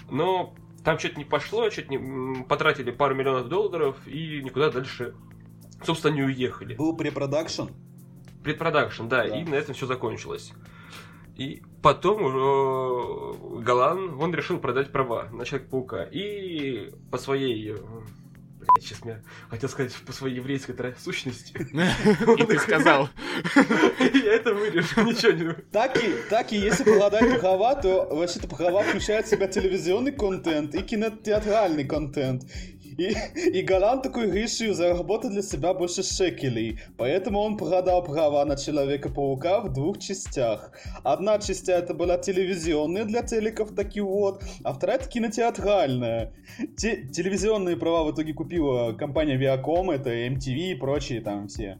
Но 0.09 0.53
там 0.83 0.99
что-то 0.99 1.17
не 1.17 1.25
пошло, 1.25 1.69
что-то 1.69 1.95
не... 1.95 2.43
потратили 2.43 2.91
пару 2.91 3.15
миллионов 3.15 3.47
долларов 3.47 3.95
и 4.05 4.41
никуда 4.43 4.69
дальше, 4.69 5.15
собственно, 5.83 6.13
не 6.13 6.23
уехали. 6.23 6.75
Был 6.75 6.95
препродакшн? 6.95 7.69
Предпродакшн, 8.45 9.07
да, 9.07 9.27
да, 9.27 9.37
и 9.39 9.43
на 9.43 9.55
этом 9.55 9.73
все 9.73 9.87
закончилось. 9.87 10.53
И 11.35 11.63
потом 11.81 12.19
э, 12.27 13.61
Галан, 13.63 14.21
он 14.21 14.33
решил 14.35 14.59
продать 14.59 14.91
права 14.91 15.27
на 15.31 15.45
Человека-паука. 15.45 16.03
И 16.03 16.91
по 17.09 17.17
своей... 17.17 17.71
Э, 17.71 17.77
блядь, 18.59 18.83
сейчас 18.83 18.99
я 19.03 19.21
хотел 19.49 19.67
сказать, 19.67 19.93
по 20.05 20.13
своей 20.13 20.35
еврейской 20.35 20.75
сущности. 20.97 21.53
И 22.37 22.45
ты 22.45 22.59
сказал. 22.59 23.09
Я 23.99 24.33
это 24.33 24.53
вырежу, 24.53 25.01
ничего 25.01 25.31
не... 25.31 25.53
Так 25.71 25.97
и, 25.97 26.15
так 26.29 26.53
и 26.53 26.57
если 26.57 26.83
погадать 26.83 27.41
права, 27.41 27.75
то 27.75 28.07
вообще-то 28.11 28.47
права 28.47 28.83
включают 28.83 29.25
в 29.25 29.29
себя 29.29 29.47
телевизионный 29.47 30.11
контент 30.11 30.75
и 30.75 30.83
кинотеатральный 30.83 31.85
контент. 31.85 32.43
И, 32.97 33.13
и 33.49 33.61
Галан 33.61 34.01
такой 34.01 34.31
решил 34.31 34.73
заработать 34.73 35.31
для 35.31 35.41
себя 35.41 35.73
больше 35.73 36.03
шекелей, 36.03 36.79
поэтому 36.97 37.39
он 37.39 37.57
продал 37.57 38.03
права 38.03 38.45
на 38.45 38.55
Человека-паука 38.55 39.61
в 39.61 39.73
двух 39.73 39.99
частях. 39.99 40.71
Одна 41.03 41.39
часть 41.39 41.69
это 41.69 41.93
была 41.93 42.17
телевизионная 42.17 43.05
для 43.05 43.21
телеков, 43.21 43.75
таки 43.75 44.01
вот, 44.01 44.43
а 44.63 44.73
вторая 44.73 44.97
это 44.97 45.09
кинотеатральная. 45.09 46.33
Те, 46.77 47.07
телевизионные 47.07 47.75
права 47.75 48.03
в 48.03 48.13
итоге 48.13 48.33
купила 48.33 48.93
компания 48.93 49.37
Viacom, 49.37 49.93
это 49.93 50.09
MTV 50.09 50.71
и 50.71 50.75
прочие 50.75 51.21
там 51.21 51.47
все. 51.47 51.79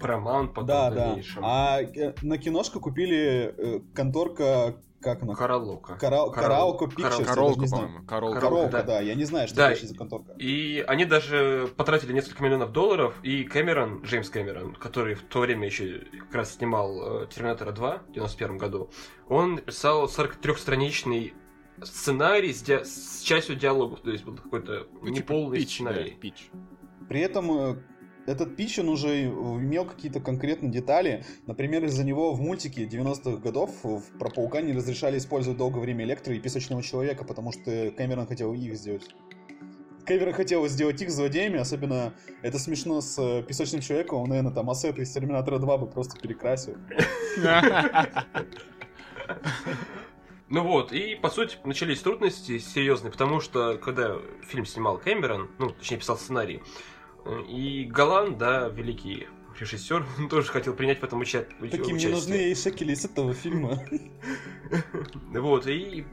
Paramount 0.00 0.48
потом 0.48 0.66
Да, 0.66 0.90
да. 0.90 1.16
А 1.42 1.82
э, 1.82 2.14
на 2.22 2.38
киношку 2.38 2.80
купили 2.80 3.54
э, 3.56 3.80
конторка 3.94 4.76
как 5.00 5.22
она? 5.22 5.34
Каралока. 5.34 5.96
Кара... 5.96 6.28
Караоко 6.30 6.84
Pictures, 6.84 7.24
Каролка, 7.24 7.66
по-моему. 7.66 8.06
Каролка, 8.06 8.40
Каролка 8.40 8.70
да. 8.70 8.82
да. 8.82 9.00
Я 9.00 9.14
не 9.14 9.24
знаю, 9.24 9.48
что 9.48 9.56
да. 9.56 9.72
это 9.72 9.86
за 9.86 9.94
конторка. 9.94 10.32
И 10.38 10.84
они 10.86 11.04
даже 11.06 11.70
потратили 11.76 12.12
несколько 12.12 12.42
миллионов 12.42 12.72
долларов, 12.72 13.14
и 13.22 13.44
Кэмерон, 13.44 14.02
Джеймс 14.02 14.28
Кэмерон, 14.28 14.74
который 14.74 15.14
в 15.14 15.22
то 15.22 15.40
время 15.40 15.66
еще 15.66 16.06
как 16.20 16.34
раз 16.34 16.54
снимал 16.54 17.22
э, 17.22 17.26
Терминатора 17.28 17.72
2 17.72 18.02
в 18.08 18.12
91 18.12 18.58
году, 18.58 18.90
он 19.28 19.58
писал 19.58 20.04
43-страничный 20.06 21.34
сценарий 21.82 22.52
с, 22.52 22.62
ди... 22.62 22.84
с 22.84 23.22
частью 23.22 23.56
диалогов, 23.56 24.00
то 24.00 24.10
есть 24.10 24.24
был 24.24 24.36
какой-то 24.36 24.86
ну, 24.92 25.08
типа 25.08 25.32
неполный 25.32 25.58
пич, 25.58 25.74
сценарий. 25.74 26.10
Да, 26.10 26.20
пич. 26.20 26.50
При 27.08 27.20
этом 27.20 27.50
э, 27.50 27.76
этот 28.26 28.56
пич, 28.56 28.78
он 28.78 28.88
уже 28.88 29.24
имел 29.24 29.84
какие-то 29.84 30.20
конкретные 30.20 30.70
детали. 30.70 31.24
Например, 31.46 31.84
из-за 31.84 32.04
него 32.04 32.32
в 32.32 32.40
мультике 32.40 32.84
90-х 32.84 33.38
годов 33.38 33.70
про 34.18 34.30
паука 34.30 34.60
не 34.60 34.72
разрешали 34.72 35.18
использовать 35.18 35.58
долгое 35.58 35.80
время 35.80 36.04
электро 36.04 36.34
и 36.34 36.38
песочного 36.38 36.82
человека, 36.82 37.24
потому 37.24 37.52
что 37.52 37.90
Кэмерон 37.96 38.26
хотел 38.26 38.52
их 38.54 38.76
сделать. 38.76 39.08
Кэмерон 40.04 40.34
хотел 40.34 40.66
сделать 40.68 41.00
их 41.02 41.10
злодеями, 41.10 41.58
особенно 41.58 42.12
это 42.42 42.58
смешно 42.58 43.00
с 43.00 43.16
э, 43.18 43.42
песочным 43.42 43.80
человеком, 43.80 44.18
он, 44.18 44.30
наверное, 44.30 44.52
там 44.52 44.68
ассеты 44.68 45.02
из 45.02 45.12
Терминатора 45.12 45.58
2 45.58 45.78
бы 45.78 45.86
просто 45.86 46.18
перекрасил. 46.20 46.76
Ну 50.52 50.64
вот, 50.64 50.90
и 50.90 51.14
по 51.14 51.30
сути 51.30 51.58
начались 51.62 52.00
трудности 52.00 52.58
серьезные, 52.58 53.12
потому 53.12 53.38
что 53.38 53.78
когда 53.78 54.16
фильм 54.42 54.66
снимал 54.66 54.98
Кэмерон, 54.98 55.48
ну, 55.58 55.70
точнее 55.70 55.98
писал 55.98 56.18
сценарий, 56.18 56.60
и 57.48 57.84
Галан, 57.84 58.38
да, 58.38 58.68
великий 58.68 59.28
режиссер, 59.58 60.04
он 60.18 60.28
тоже 60.28 60.48
хотел 60.48 60.74
принять 60.74 61.00
в 61.00 61.04
этом 61.04 61.20
участие. 61.20 61.70
Такие 61.70 61.94
мне 61.94 62.08
нужны 62.08 62.50
и 62.50 62.54
шекели 62.54 62.92
из 62.92 63.04
этого 63.04 63.34
фильма. 63.34 63.78
Вот, 65.32 65.66
и 65.66 66.06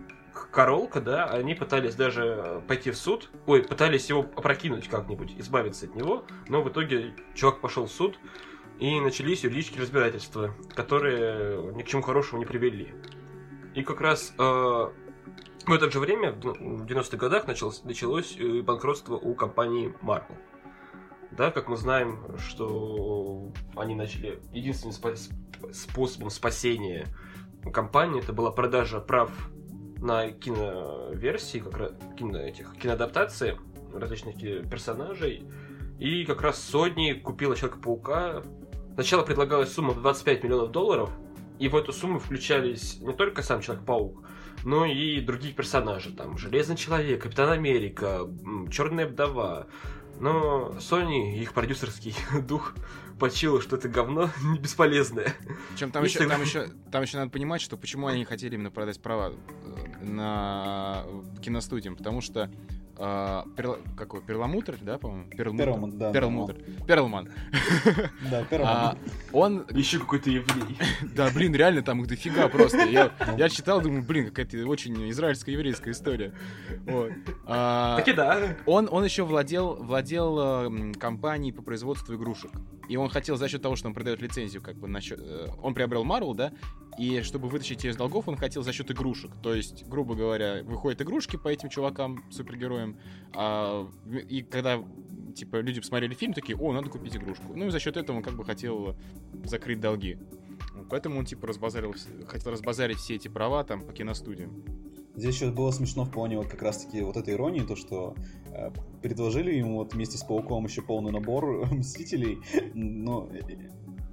Королка, 0.52 1.02
да, 1.02 1.26
они 1.26 1.54
пытались 1.56 1.96
даже 1.96 2.64
пойти 2.68 2.92
в 2.92 2.98
суд, 2.98 3.30
ой, 3.46 3.64
пытались 3.64 4.10
его 4.10 4.22
опрокинуть 4.22 4.88
как-нибудь, 4.88 5.34
избавиться 5.38 5.86
от 5.86 5.96
него, 5.96 6.26
но 6.48 6.62
в 6.62 6.70
итоге 6.70 7.14
чувак 7.36 7.60
пошел 7.62 7.86
в 7.86 7.92
суд, 7.92 8.18
и 8.80 9.00
начались 9.00 9.44
юридические 9.44 9.82
разбирательства, 9.82 10.56
которые 10.74 11.74
ни 11.74 11.84
к 11.84 11.88
чему 11.88 12.02
хорошему 12.02 12.40
не 12.40 12.46
привели. 12.46 12.94
И 13.76 13.84
как 13.84 14.02
раз 14.02 14.34
э, 14.38 14.42
в 14.42 15.72
это 15.72 15.92
же 15.92 16.00
время, 16.00 16.32
в 16.32 16.86
90-х 16.86 17.18
годах, 17.18 17.48
началось, 17.48 17.84
началось 17.84 18.36
э, 18.40 18.62
банкротство 18.62 19.16
у 19.16 19.36
компании 19.36 19.94
Marvel. 20.02 20.38
Да, 21.38 21.51
как 21.51 21.67
мы 21.67 21.77
знаем, 21.77 22.20
что 22.39 23.51
они 23.75 23.94
начали 23.96 24.39
единственным 24.51 24.96
спа- 24.96 25.74
способом 25.74 26.32
спасения 26.32 27.08
компании 27.72 28.22
это 28.22 28.34
была 28.34 28.51
продажа 28.51 29.00
прав 29.00 29.32
на 29.98 30.32
киноверсии, 30.32 31.60
как 31.60 31.77
раз 31.77 31.91
кино 32.17 32.39
этих 32.39 32.74
киноадаптации 32.75 33.58
различных 33.94 34.36
персонажей. 34.70 35.44
И 36.00 36.25
как 36.25 36.41
раз 36.41 36.58
Sony 36.72 37.20
купила 37.20 37.56
Человека-паука. 37.56 38.44
Сначала 38.94 39.24
предлагалась 39.24 39.74
сумма 39.74 39.91
в 39.91 40.01
25 40.01 40.44
миллионов 40.44 40.72
долларов, 40.72 41.10
и 41.60 41.67
в 41.67 41.75
эту 41.75 41.91
сумму 41.91 42.20
включались 42.20 43.00
не 43.01 43.13
только 43.13 43.41
сам 43.41 43.62
Человек-паук, 43.62 44.24
но 44.63 44.86
и 44.86 45.20
другие 45.22 45.53
персонажи. 45.53 46.12
Там 46.13 46.38
Железный 46.38 46.75
Человек, 46.75 47.24
Капитан 47.24 47.50
Америка, 47.50 48.22
Черная 48.72 49.08
Вдова, 49.08 49.67
но 50.20 50.76
Sony, 50.80 51.38
их 51.38 51.54
продюсерский 51.54 52.16
дух 52.48 52.74
почил, 53.20 53.62
что 53.62 53.76
это 53.76 53.90
говно 53.90 54.30
бесполезное. 54.60 55.34
Причем 55.72 55.92
там, 55.92 56.04
еще, 56.04 56.28
там, 56.28 56.42
еще, 56.42 56.70
там 56.92 57.04
еще 57.04 57.18
надо 57.18 57.32
понимать, 57.32 57.62
что 57.62 57.78
почему 57.78 58.08
они 58.08 58.26
хотели 58.26 58.56
именно 58.56 58.72
продать 58.72 59.02
права 59.02 59.34
э, 59.34 60.04
на 60.04 61.04
киностудиям, 61.42 61.96
потому 61.96 62.22
что 62.22 62.52
а, 63.00 63.46
перл, 63.56 63.77
какой, 63.96 64.22
перламутр, 64.22 64.77
да, 64.82 64.98
по-моему? 64.98 65.30
Перламутр, 65.30 65.63
Перлман, 65.63 65.98
да. 65.98 66.12
Перлмутр. 66.12 66.56
Перлман. 66.88 67.30
Да, 68.32 68.39
А, 68.39 68.46
Перлман. 68.46 68.98
он, 69.34 69.66
Еще 69.72 70.00
какой-то 70.00 70.30
еврей. 70.30 70.77
да, 71.16 71.30
блин, 71.34 71.54
реально 71.56 71.82
там 71.82 72.01
их 72.01 72.08
дофига 72.08 72.48
просто. 72.48 72.84
Я, 72.86 73.12
читал, 73.50 73.82
думаю, 73.82 74.04
блин, 74.04 74.27
какая-то 74.27 74.58
очень 74.68 75.10
израильско-еврейская 75.12 75.92
история. 75.92 76.34
Вот. 76.86 77.12
А, 77.46 77.98
Так 77.98 78.08
и 78.08 78.13
да. 78.13 78.56
он, 78.66 78.88
он 78.92 79.04
еще 79.04 79.24
владел, 79.24 79.75
владел 79.75 80.39
э, 80.39 80.66
м, 80.68 80.94
компанией 80.96 81.51
по 81.51 81.62
производству 81.62 82.16
игрушек. 82.16 82.51
И 82.89 82.96
он 82.98 83.10
хотел 83.10 83.36
за 83.38 83.48
счет 83.50 83.62
того, 83.62 83.75
что 83.75 83.88
он 83.88 83.94
продает 83.94 84.22
лицензию, 84.22 84.62
как 84.62 84.75
бы 84.77 84.88
насчет... 84.88 85.20
э, 85.22 85.48
он 85.62 85.74
приобрел 85.74 86.06
Marvel, 86.06 86.34
да, 86.36 86.51
и 86.98 87.22
чтобы 87.22 87.48
вытащить 87.50 87.84
ее 87.84 87.92
из 87.92 87.96
долгов, 87.98 88.27
он 88.27 88.38
хотел 88.38 88.63
за 88.63 88.74
счет 88.74 88.89
игрушек. 88.89 89.32
То 89.44 89.54
есть, 89.54 89.86
грубо 89.88 90.16
говоря, 90.16 90.63
выходят 90.63 91.01
игрушки 91.01 91.36
по 91.36 91.48
этим 91.50 91.70
чувакам, 91.70 92.24
супергероям, 92.32 92.87
а, 93.34 93.88
в- 94.06 94.15
и 94.17 94.41
когда 94.41 94.84
типа 95.36 95.58
люди 95.58 95.79
посмотрели 95.82 96.13
фильм, 96.13 96.34
такие, 96.34 96.58
о, 96.58 96.74
надо 96.74 96.89
купить 96.89 97.15
игрушку. 97.15 97.53
Ну 97.56 97.67
и 97.67 97.70
за 97.70 97.79
счет 97.79 97.98
этого 97.98 98.17
он 98.17 98.24
как 98.24 98.36
бы 98.36 98.44
хотел 98.46 98.96
закрыть 99.44 99.79
долги. 99.79 100.17
Поэтому 100.89 101.20
он 101.20 101.25
типа 101.25 101.48
разбазарил, 101.48 101.94
хотел 102.27 102.51
разбазарить 102.51 102.98
все 102.98 103.15
эти 103.15 103.27
права 103.27 103.63
там 103.63 103.82
по 103.82 103.94
киностудиям. 103.94 104.63
Здесь 105.15 105.34
еще 105.36 105.51
было 105.51 105.72
смешно 105.72 106.06
в 106.06 106.12
плане 106.12 106.38
вот 106.38 106.48
как 106.48 106.62
раз-таки 106.62 107.01
вот 107.01 107.17
этой 107.17 107.34
иронии, 107.34 107.62
то, 107.62 107.75
что 107.75 108.13
э, 108.51 108.70
предложили 109.01 109.51
ему 109.51 109.77
вот 109.77 109.96
вместе 109.96 110.15
с 110.15 110.24
Пауком 110.24 110.65
еще 110.65 110.84
полный 110.84 111.12
набор 111.12 111.67
Мстителей, 111.74 112.38
но 112.75 113.27
э, 113.32 113.41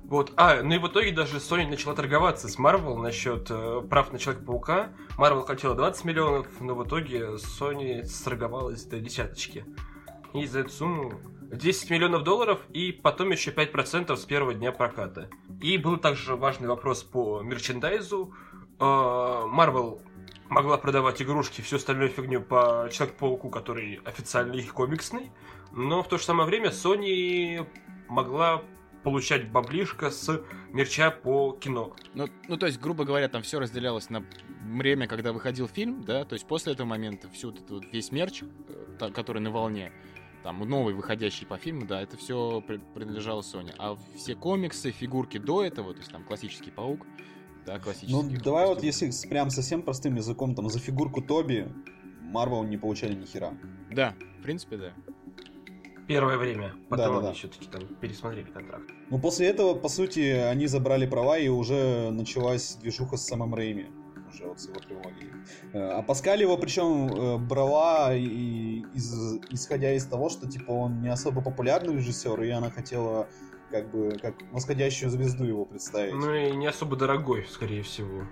Вот, 0.04 0.34
а, 0.36 0.62
ну 0.62 0.74
и 0.74 0.78
в 0.78 0.86
итоге 0.86 1.12
даже 1.12 1.38
Sony 1.38 1.66
начала 1.66 1.94
торговаться 1.94 2.48
с 2.48 2.58
Marvel 2.58 2.96
насчет 2.96 3.46
э, 3.50 3.80
прав 3.88 4.12
на 4.12 4.18
Человека-паука. 4.18 4.90
Marvel 5.16 5.46
хотела 5.46 5.74
20 5.74 6.04
миллионов, 6.04 6.46
но 6.60 6.74
в 6.74 6.86
итоге 6.86 7.36
Sony 7.36 8.04
сторговалась 8.04 8.84
до 8.84 9.00
десяточки. 9.00 9.64
И 10.34 10.46
за 10.46 10.60
эту 10.60 10.70
сумму 10.70 11.20
10 11.50 11.88
миллионов 11.88 12.22
долларов 12.22 12.60
и 12.70 12.92
потом 12.92 13.30
еще 13.30 13.50
5% 13.50 14.14
с 14.14 14.24
первого 14.26 14.52
дня 14.52 14.72
проката. 14.72 15.30
И 15.62 15.78
был 15.78 15.96
также 15.96 16.36
важный 16.36 16.68
вопрос 16.68 17.02
по 17.02 17.40
мерчендайзу. 17.40 18.34
Э, 18.78 18.84
Marvel 18.84 20.02
могла 20.50 20.76
продавать 20.76 21.22
игрушки, 21.22 21.62
всю 21.62 21.76
остальную 21.76 22.10
фигню 22.10 22.42
по 22.42 22.90
Человеку-пауку, 22.92 23.48
который 23.48 24.00
официально 24.04 24.52
их 24.52 24.74
комиксный. 24.74 25.32
Но 25.72 26.02
в 26.02 26.08
то 26.08 26.18
же 26.18 26.24
самое 26.24 26.46
время 26.46 26.68
Sony 26.68 27.66
могла 28.08 28.62
получать 29.04 29.52
баблишко 29.52 30.10
с 30.10 30.42
мерча 30.72 31.10
по 31.10 31.52
кино. 31.52 31.94
Ну, 32.14 32.26
ну, 32.48 32.56
то 32.56 32.66
есть, 32.66 32.80
грубо 32.80 33.04
говоря, 33.04 33.28
там 33.28 33.42
все 33.42 33.60
разделялось 33.60 34.10
на 34.10 34.24
время, 34.64 35.06
когда 35.06 35.32
выходил 35.32 35.68
фильм, 35.68 36.02
да, 36.02 36.24
то 36.24 36.32
есть 36.32 36.46
после 36.46 36.72
этого 36.72 36.86
момента 36.86 37.28
всю 37.30 37.50
вот 37.50 37.60
эту 37.60 37.74
вот 37.74 37.84
весь 37.92 38.10
мерч, 38.10 38.42
э, 38.42 39.10
который 39.10 39.40
на 39.40 39.50
волне, 39.50 39.92
там, 40.42 40.58
новый, 40.60 40.94
выходящий 40.94 41.46
по 41.46 41.58
фильму, 41.58 41.86
да, 41.86 42.00
это 42.02 42.16
все 42.16 42.60
принадлежало 42.62 43.42
Sony. 43.42 43.74
А 43.78 43.96
все 44.16 44.34
комиксы, 44.34 44.90
фигурки 44.90 45.38
до 45.38 45.62
этого, 45.62 45.92
то 45.92 46.00
есть 46.00 46.10
там 46.10 46.24
классический 46.24 46.70
паук, 46.70 47.06
да, 47.66 47.78
классический. 47.78 48.12
ну 48.12 48.28
давай 48.42 48.66
вот 48.66 48.82
если 48.82 49.10
прям 49.28 49.50
совсем 49.50 49.82
простым 49.82 50.16
языком, 50.16 50.54
там 50.54 50.68
за 50.68 50.78
фигурку 50.78 51.22
Тоби 51.22 51.68
Марвел 52.22 52.64
не 52.64 52.76
получали 52.76 53.14
ни 53.14 53.26
хера. 53.26 53.54
Да, 53.90 54.14
в 54.38 54.42
принципе, 54.42 54.76
да. 54.76 54.92
Первое 56.06 56.36
время. 56.36 56.74
Потом 56.90 57.06
Да-да-да. 57.14 57.28
они 57.28 57.36
все-таки 57.38 57.66
там 57.66 57.86
пересмотрели 58.00 58.44
контракт. 58.50 58.90
Но 59.10 59.18
после 59.18 59.46
этого, 59.48 59.74
по 59.74 59.88
сути, 59.88 60.20
они 60.32 60.66
забрали 60.66 61.06
права, 61.06 61.38
и 61.38 61.48
уже 61.48 62.10
началась 62.10 62.76
движуха 62.76 63.16
с 63.16 63.26
самым 63.26 63.54
Рейми. 63.54 63.86
Уже 64.32 64.46
вот 64.46 64.60
с 64.60 64.66
его 64.68 64.80
трилогией. 64.80 65.30
Э, 65.72 65.90
А 65.98 66.02
Паскаль 66.02 66.42
его 66.42 66.56
причем 66.58 67.06
э, 67.06 67.38
брала, 67.38 68.14
и, 68.14 68.80
из- 68.94 69.38
исходя 69.50 69.92
из 69.92 70.04
того, 70.06 70.28
что 70.28 70.46
типа 70.50 70.72
он 70.72 71.00
не 71.00 71.08
особо 71.08 71.40
популярный 71.40 71.94
режиссер, 71.96 72.42
и 72.42 72.50
она 72.50 72.70
хотела 72.70 73.26
как 73.70 73.90
бы 73.90 74.18
как 74.20 74.34
восходящую 74.52 75.10
звезду 75.10 75.44
его 75.44 75.64
представить. 75.64 76.14
Ну 76.14 76.34
и 76.34 76.52
не 76.52 76.66
особо 76.66 76.96
дорогой, 76.96 77.46
скорее 77.50 77.82
всего. 77.82 78.24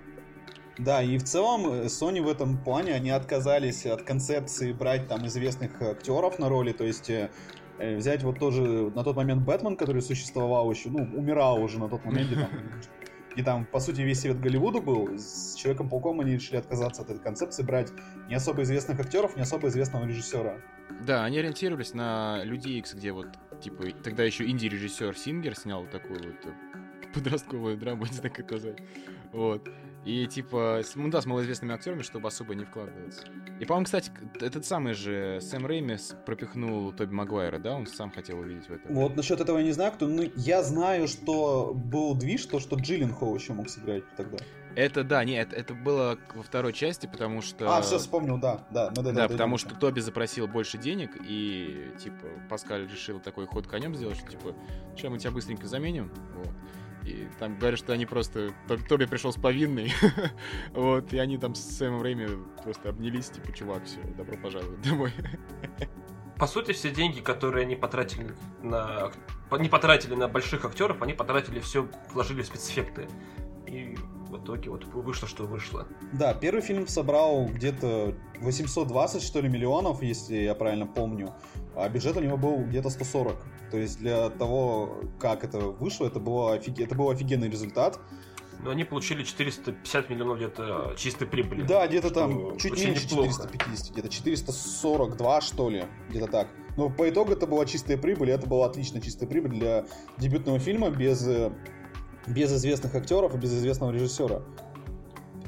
Да, 0.77 1.01
и 1.03 1.17
в 1.17 1.23
целом 1.23 1.67
э, 1.71 1.85
Sony 1.85 2.21
в 2.21 2.27
этом 2.27 2.57
плане 2.57 2.93
они 2.93 3.09
отказались 3.09 3.85
от 3.85 4.03
концепции 4.03 4.73
брать 4.73 5.07
там 5.07 5.25
известных 5.27 5.81
актеров 5.81 6.37
на 6.39 6.49
роли, 6.49 6.71
то 6.73 6.83
есть 6.83 7.09
взять 7.79 8.23
вот 8.23 8.39
тоже 8.39 8.61
на 8.61 9.03
тот 9.03 9.15
момент 9.15 9.43
Бэтмен, 9.43 9.75
который 9.75 10.01
существовал 10.01 10.71
еще, 10.71 10.89
ну, 10.89 11.03
умирал 11.17 11.61
уже 11.61 11.79
на 11.79 11.89
тот 11.89 12.05
момент, 12.05 12.27
где 12.29 12.39
там, 12.41 12.49
и 13.35 13.41
там, 13.41 13.65
по 13.65 13.79
сути, 13.79 14.01
весь 14.01 14.21
свет 14.21 14.39
Голливуда 14.39 14.79
был, 14.79 15.17
с 15.17 15.55
Человеком-пауком 15.55 16.19
они 16.19 16.33
решили 16.33 16.57
отказаться 16.57 17.01
от 17.01 17.09
этой 17.09 17.19
концепции, 17.19 17.63
брать 17.63 17.91
не 18.27 18.35
особо 18.35 18.61
известных 18.63 18.99
актеров, 18.99 19.35
не 19.35 19.41
особо 19.41 19.69
известного 19.69 20.05
режиссера. 20.05 20.57
Да, 21.01 21.23
они 21.23 21.39
ориентировались 21.39 21.93
на 21.93 22.43
Люди 22.43 22.69
Икс, 22.69 22.93
где 22.93 23.11
вот, 23.11 23.27
типа, 23.61 23.85
тогда 24.03 24.23
еще 24.23 24.45
инди-режиссер 24.45 25.17
Сингер 25.17 25.55
снял 25.55 25.85
такую 25.87 26.19
вот 26.19 26.45
э, 26.45 27.09
подростковую 27.13 27.77
драму, 27.77 28.05
не 28.09 28.13
знаю, 28.13 28.33
как 28.33 28.51
назвать. 28.51 28.79
Вот. 29.31 29.67
И, 30.05 30.27
типа, 30.27 30.81
ну 30.95 31.09
да, 31.09 31.21
с 31.21 31.25
малоизвестными 31.25 31.73
актерами, 31.73 32.01
чтобы 32.01 32.27
особо 32.27 32.55
не 32.55 32.65
вкладываться. 32.65 33.23
И, 33.59 33.65
по-моему, 33.65 33.85
кстати, 33.85 34.11
этот 34.41 34.65
самый 34.65 34.93
же 34.93 35.39
Сэм 35.41 35.65
Рэйми 35.65 35.97
пропихнул 36.25 36.91
Тоби 36.91 37.13
Магуайра, 37.13 37.57
да? 37.57 37.73
Он 37.73 37.87
сам 37.87 38.11
хотел 38.11 38.39
увидеть 38.39 38.67
в 38.67 38.73
этом. 38.73 38.93
Вот 38.93 39.15
насчет 39.15 39.39
этого 39.39 39.59
я 39.59 39.63
не 39.63 39.71
знаю, 39.71 39.93
кто, 39.93 40.07
ну, 40.07 40.29
я 40.35 40.61
знаю, 40.61 41.07
что 41.07 41.73
был 41.73 42.15
движ, 42.15 42.45
то, 42.45 42.59
что 42.59 42.75
Джиллин 42.75 43.13
Хоу 43.13 43.33
еще 43.35 43.53
мог 43.53 43.69
сыграть 43.69 44.03
тогда. 44.17 44.37
Это, 44.75 45.03
да, 45.03 45.23
не, 45.23 45.35
это, 45.35 45.73
было 45.73 46.17
во 46.33 46.41
второй 46.41 46.73
части, 46.73 47.05
потому 47.05 47.41
что... 47.41 47.77
А, 47.77 47.81
все, 47.81 47.99
вспомнил, 47.99 48.39
да, 48.39 48.65
да. 48.71 48.91
ну, 48.95 49.03
Да, 49.03 49.11
да, 49.11 49.27
потому 49.27 49.57
что 49.57 49.75
Тоби 49.75 49.99
запросил 49.99 50.47
больше 50.47 50.77
денег, 50.77 51.11
и, 51.21 51.91
типа, 51.99 52.25
Паскаль 52.49 52.87
решил 52.87 53.19
такой 53.19 53.45
ход 53.45 53.67
конем 53.67 53.95
сделать, 53.95 54.17
что, 54.17 54.31
типа, 54.31 54.55
сейчас 54.95 55.11
мы 55.11 55.19
тебя 55.19 55.31
быстренько 55.31 55.67
заменим, 55.67 56.11
вот. 56.35 56.49
И 57.05 57.27
там 57.39 57.57
говорят, 57.57 57.79
что 57.79 57.93
они 57.93 58.05
просто... 58.05 58.53
Тоби 58.87 59.05
пришел 59.05 59.31
с 59.31 59.35
повинной, 59.35 59.91
вот, 60.73 61.11
и 61.13 61.17
они 61.17 61.37
там 61.37 61.53
с 61.55 61.77
Сэмом 61.77 62.01
Рэйми 62.01 62.27
просто 62.63 62.89
обнялись, 62.89 63.29
типа, 63.29 63.51
чувак, 63.51 63.83
все, 63.85 63.99
добро 64.17 64.37
пожаловать 64.37 64.81
домой. 64.81 65.11
По 66.37 66.47
сути, 66.47 66.71
все 66.71 66.91
деньги, 66.91 67.19
которые 67.19 67.65
они 67.65 67.75
потратили 67.75 68.33
на... 68.61 69.11
Не 69.51 69.69
потратили 69.69 70.15
на 70.15 70.27
больших 70.27 70.65
актеров, 70.65 71.01
они 71.01 71.13
потратили 71.13 71.59
все, 71.59 71.87
вложили 72.11 72.41
в 72.41 72.47
спецэффекты. 72.47 73.07
И 73.67 73.95
в 74.29 74.43
итоге 74.43 74.71
вот 74.71 74.85
вышло, 74.85 75.27
что 75.27 75.45
вышло. 75.45 75.87
Да, 76.11 76.33
первый 76.33 76.61
фильм 76.61 76.87
собрал 76.87 77.45
где-то 77.45 78.15
820, 78.39 79.21
что 79.21 79.41
ли, 79.41 79.49
миллионов, 79.49 80.01
если 80.01 80.37
я 80.37 80.55
правильно 80.55 80.87
помню. 80.87 81.33
А 81.75 81.89
бюджет 81.89 82.15
у 82.17 82.21
него 82.21 82.37
был 82.37 82.63
где-то 82.65 82.89
140. 82.89 83.35
То 83.71 83.77
есть 83.77 83.99
для 83.99 84.29
того, 84.29 84.99
как 85.19 85.43
это 85.43 85.59
вышло, 85.59 86.05
это, 86.05 86.19
было 86.19 86.53
офиге- 86.53 86.83
это 86.83 86.95
был 86.95 87.09
офигенный 87.09 87.49
результат. 87.49 87.99
Но 88.63 88.69
они 88.69 88.83
получили 88.85 89.23
450 89.23 90.09
миллионов 90.09 90.37
где-то 90.37 90.93
чистой 90.97 91.27
прибыли. 91.27 91.63
Да, 91.63 91.85
где-то 91.87 92.11
там 92.11 92.57
чуть 92.57 92.73
меньше 92.79 93.05
неплохо. 93.05 93.29
450, 93.29 93.91
где-то 93.91 94.09
442, 94.09 95.41
что 95.41 95.69
ли, 95.69 95.85
где-то 96.09 96.27
так. 96.27 96.47
Но 96.77 96.89
по 96.89 97.09
итогу 97.09 97.33
это 97.33 97.45
была 97.45 97.65
чистая 97.65 97.97
прибыль, 97.97 98.31
это 98.31 98.47
была 98.47 98.67
отличная 98.67 99.01
чистая 99.01 99.27
прибыль 99.27 99.51
для 99.51 99.85
дебютного 100.17 100.59
фильма 100.59 100.89
без, 100.91 101.27
э, 101.27 101.51
без 102.27 102.53
известных 102.53 102.95
актеров 102.95 103.35
и 103.35 103.37
без 103.37 103.53
известного 103.53 103.91
режиссера. 103.91 104.43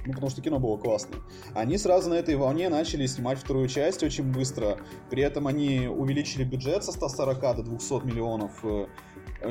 Ну, 0.06 0.13
потому 0.13 0.30
что 0.30 0.41
кино 0.41 0.60
было 0.60 0.78
классное. 0.78 1.20
Они 1.54 1.78
сразу 1.78 2.10
на 2.10 2.13
этой 2.15 2.36
волне 2.36 2.70
начали 2.70 3.06
снимать 3.08 3.39
вторую 3.39 3.68
часть 3.68 4.04
очень 4.04 4.32
быстро. 4.32 4.78
При 5.10 5.24
этом 5.24 5.48
они 5.48 5.88
увеличили 5.88 6.44
бюджет 6.44 6.84
со 6.84 6.91
140 6.91 7.39
до 7.56 7.63
200 7.63 8.06
миллионов. 8.06 8.63
Э, 8.63 8.86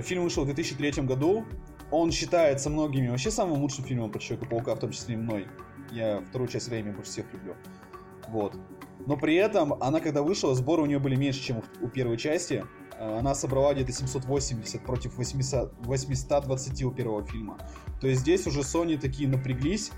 Фильм 0.03 0.23
вышел 0.25 0.45
в 0.45 0.47
2003 0.47 1.03
году. 1.05 1.45
Он 1.90 2.11
считается 2.11 2.71
многими 2.71 3.09
вообще 3.09 3.31
самым 3.31 3.61
лучшим 3.62 3.85
фильмом 3.85 4.11
про 4.11 4.19
Человека-паука, 4.19 4.75
в 4.75 4.79
том 4.79 4.90
числе 4.90 5.14
и 5.14 5.19
мной. 5.19 5.47
Я 5.90 6.23
вторую 6.29 6.49
часть 6.49 6.69
Рэйми 6.69 6.93
больше 6.93 7.11
всех 7.11 7.27
люблю. 7.33 7.55
Вот. 8.29 8.57
Но 9.07 9.17
при 9.17 9.35
этом, 9.35 9.75
она 9.83 10.01
когда 10.01 10.23
вышла, 10.23 10.55
сборы 10.55 10.83
у 10.83 10.87
нее 10.87 10.99
были 10.99 11.17
меньше, 11.17 11.43
чем 11.43 11.59
у- 11.59 11.85
у 11.85 11.88
первой 11.88 12.17
части. 12.17 12.64
Э, 12.99 13.19
Она 13.19 13.35
собрала 13.35 13.75
где-то 13.75 13.93
780 13.93 14.85
против 14.85 15.19
800, 15.19 15.75
820 15.81 16.85
у 16.85 16.90
первого 16.93 17.25
фильма. 17.25 17.59
То 18.01 18.07
есть 18.07 18.21
здесь 18.23 18.47
уже 18.47 18.61
Sony 18.61 18.99
такие 18.99 19.29
напряглись. 19.29 19.90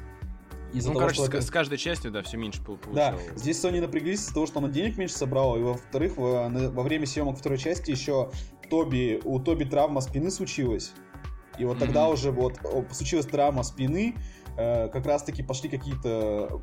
Из-за 0.73 0.89
Ну, 0.89 0.95
того, 0.95 1.01
короче, 1.07 1.15
что 1.15 1.25
с, 1.25 1.29
это- 1.29 1.41
с 1.43 1.51
каждой 1.51 1.79
частью, 1.79 2.11
да, 2.11 2.23
все 2.23 2.37
меньше 2.37 2.63
пол- 2.63 2.79
да, 2.93 3.13
получалось. 3.13 3.41
здесь 3.41 3.65
Sony 3.65 3.81
напряглись 3.81 4.21
из-за 4.21 4.35
того, 4.35 4.47
что 4.47 4.59
она 4.59 4.69
денег 4.69 4.99
меньше 4.99 5.15
собрала, 5.15 5.57
и 5.57 5.63
во-вторых, 5.63 6.17
во, 6.17 6.49
во 6.49 6.83
время 6.83 7.07
съемок 7.07 7.39
второй 7.39 7.59
части 7.59 7.91
еще 7.93 8.31
Тоби, 8.69 9.21
у 9.25 9.39
Тоби 9.39 9.65
травма 9.65 10.01
спины 10.01 10.31
случилась. 10.31 10.93
И 11.59 11.65
вот 11.65 11.79
тогда 11.79 12.05
Мгм. 12.05 12.13
уже 12.13 12.31
вот 12.33 12.59
случилась 12.93 13.27
травма 13.27 13.63
спины, 13.63 14.15
э, 14.59 14.89
как 14.89 15.07
раз-таки 15.07 15.43
пошли 15.43 15.69
какие-то 15.71 16.61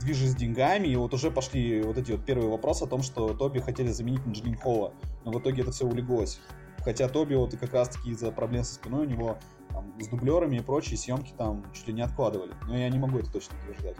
движи 0.00 0.26
с 0.26 0.34
деньгами, 0.34 0.88
и 0.88 0.96
вот 0.96 1.12
уже 1.14 1.30
пошли 1.30 1.82
вот 1.82 1.98
эти 1.98 2.12
вот 2.12 2.24
первые 2.24 2.48
вопросы 2.50 2.84
о 2.84 2.86
том, 2.86 3.02
что 3.02 3.34
Тоби 3.34 3.60
хотели 3.60 3.88
заменить 3.88 4.24
на 4.26 4.32
Джиллин 4.32 4.56
Холла, 4.56 4.94
но 5.24 5.30
в 5.32 5.38
итоге 5.40 5.62
это 5.62 5.70
все 5.72 5.84
улеглось. 5.86 6.40
Хотя 6.86 7.08
Тоби 7.08 7.34
вот 7.34 7.52
и 7.52 7.56
как 7.56 7.74
раз-таки 7.74 8.10
из-за 8.10 8.30
проблем 8.30 8.62
со 8.62 8.74
спиной 8.74 9.08
у 9.08 9.10
него 9.10 9.38
там, 9.70 9.92
с 10.00 10.06
дублерами 10.06 10.58
и 10.58 10.60
прочие 10.60 10.96
съемки 10.96 11.32
там 11.36 11.64
чуть 11.74 11.88
ли 11.88 11.92
не 11.92 12.02
откладывали. 12.02 12.54
Но 12.68 12.78
я 12.78 12.88
не 12.88 12.98
могу 13.00 13.18
это 13.18 13.28
точно 13.32 13.56
утверждать. 13.58 13.96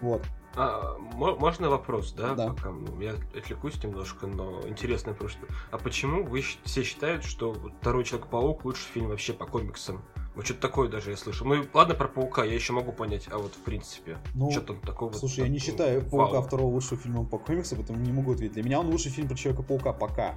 Вот. 0.00 0.22
А, 0.54 0.96
можно 0.98 1.68
вопрос, 1.68 2.12
да? 2.12 2.36
Да. 2.36 2.50
Пока 2.50 2.70
я 3.00 3.14
отвлекусь 3.36 3.82
немножко, 3.82 4.28
но 4.28 4.60
интересно 4.68 5.12
просто. 5.12 5.40
А 5.72 5.78
почему 5.78 6.22
вы 6.22 6.42
все 6.62 6.84
считают, 6.84 7.24
что 7.24 7.52
второй 7.80 8.04
Человек-паук 8.04 8.64
лучший 8.64 8.86
фильм 8.92 9.08
вообще 9.08 9.32
по 9.32 9.46
комиксам? 9.46 10.00
Вот 10.36 10.44
что-то 10.44 10.60
такое 10.60 10.88
даже 10.88 11.10
я 11.10 11.16
слышал. 11.16 11.48
Ну, 11.48 11.64
ладно, 11.74 11.94
про 11.94 12.06
Паука 12.06 12.44
я 12.44 12.54
еще 12.54 12.72
могу 12.72 12.92
понять, 12.92 13.28
а 13.32 13.38
вот 13.38 13.54
в 13.54 13.62
принципе, 13.62 14.18
Ну, 14.34 14.52
что 14.52 14.60
там 14.60 14.80
такого... 14.80 15.12
Слушай, 15.12 15.40
я 15.40 15.48
не 15.48 15.58
считаю 15.58 16.08
Паука 16.08 16.34
Вау. 16.34 16.42
второго 16.42 16.70
лучшего 16.70 16.96
фильма 16.96 17.24
по 17.24 17.38
комиксам, 17.38 17.78
поэтому 17.78 17.98
не 17.98 18.12
могу 18.12 18.34
ответить. 18.34 18.54
Для 18.54 18.62
меня 18.62 18.78
он 18.78 18.86
лучший 18.86 19.10
фильм 19.10 19.26
про 19.26 19.36
Человека-паука 19.36 19.92
пока. 19.92 20.36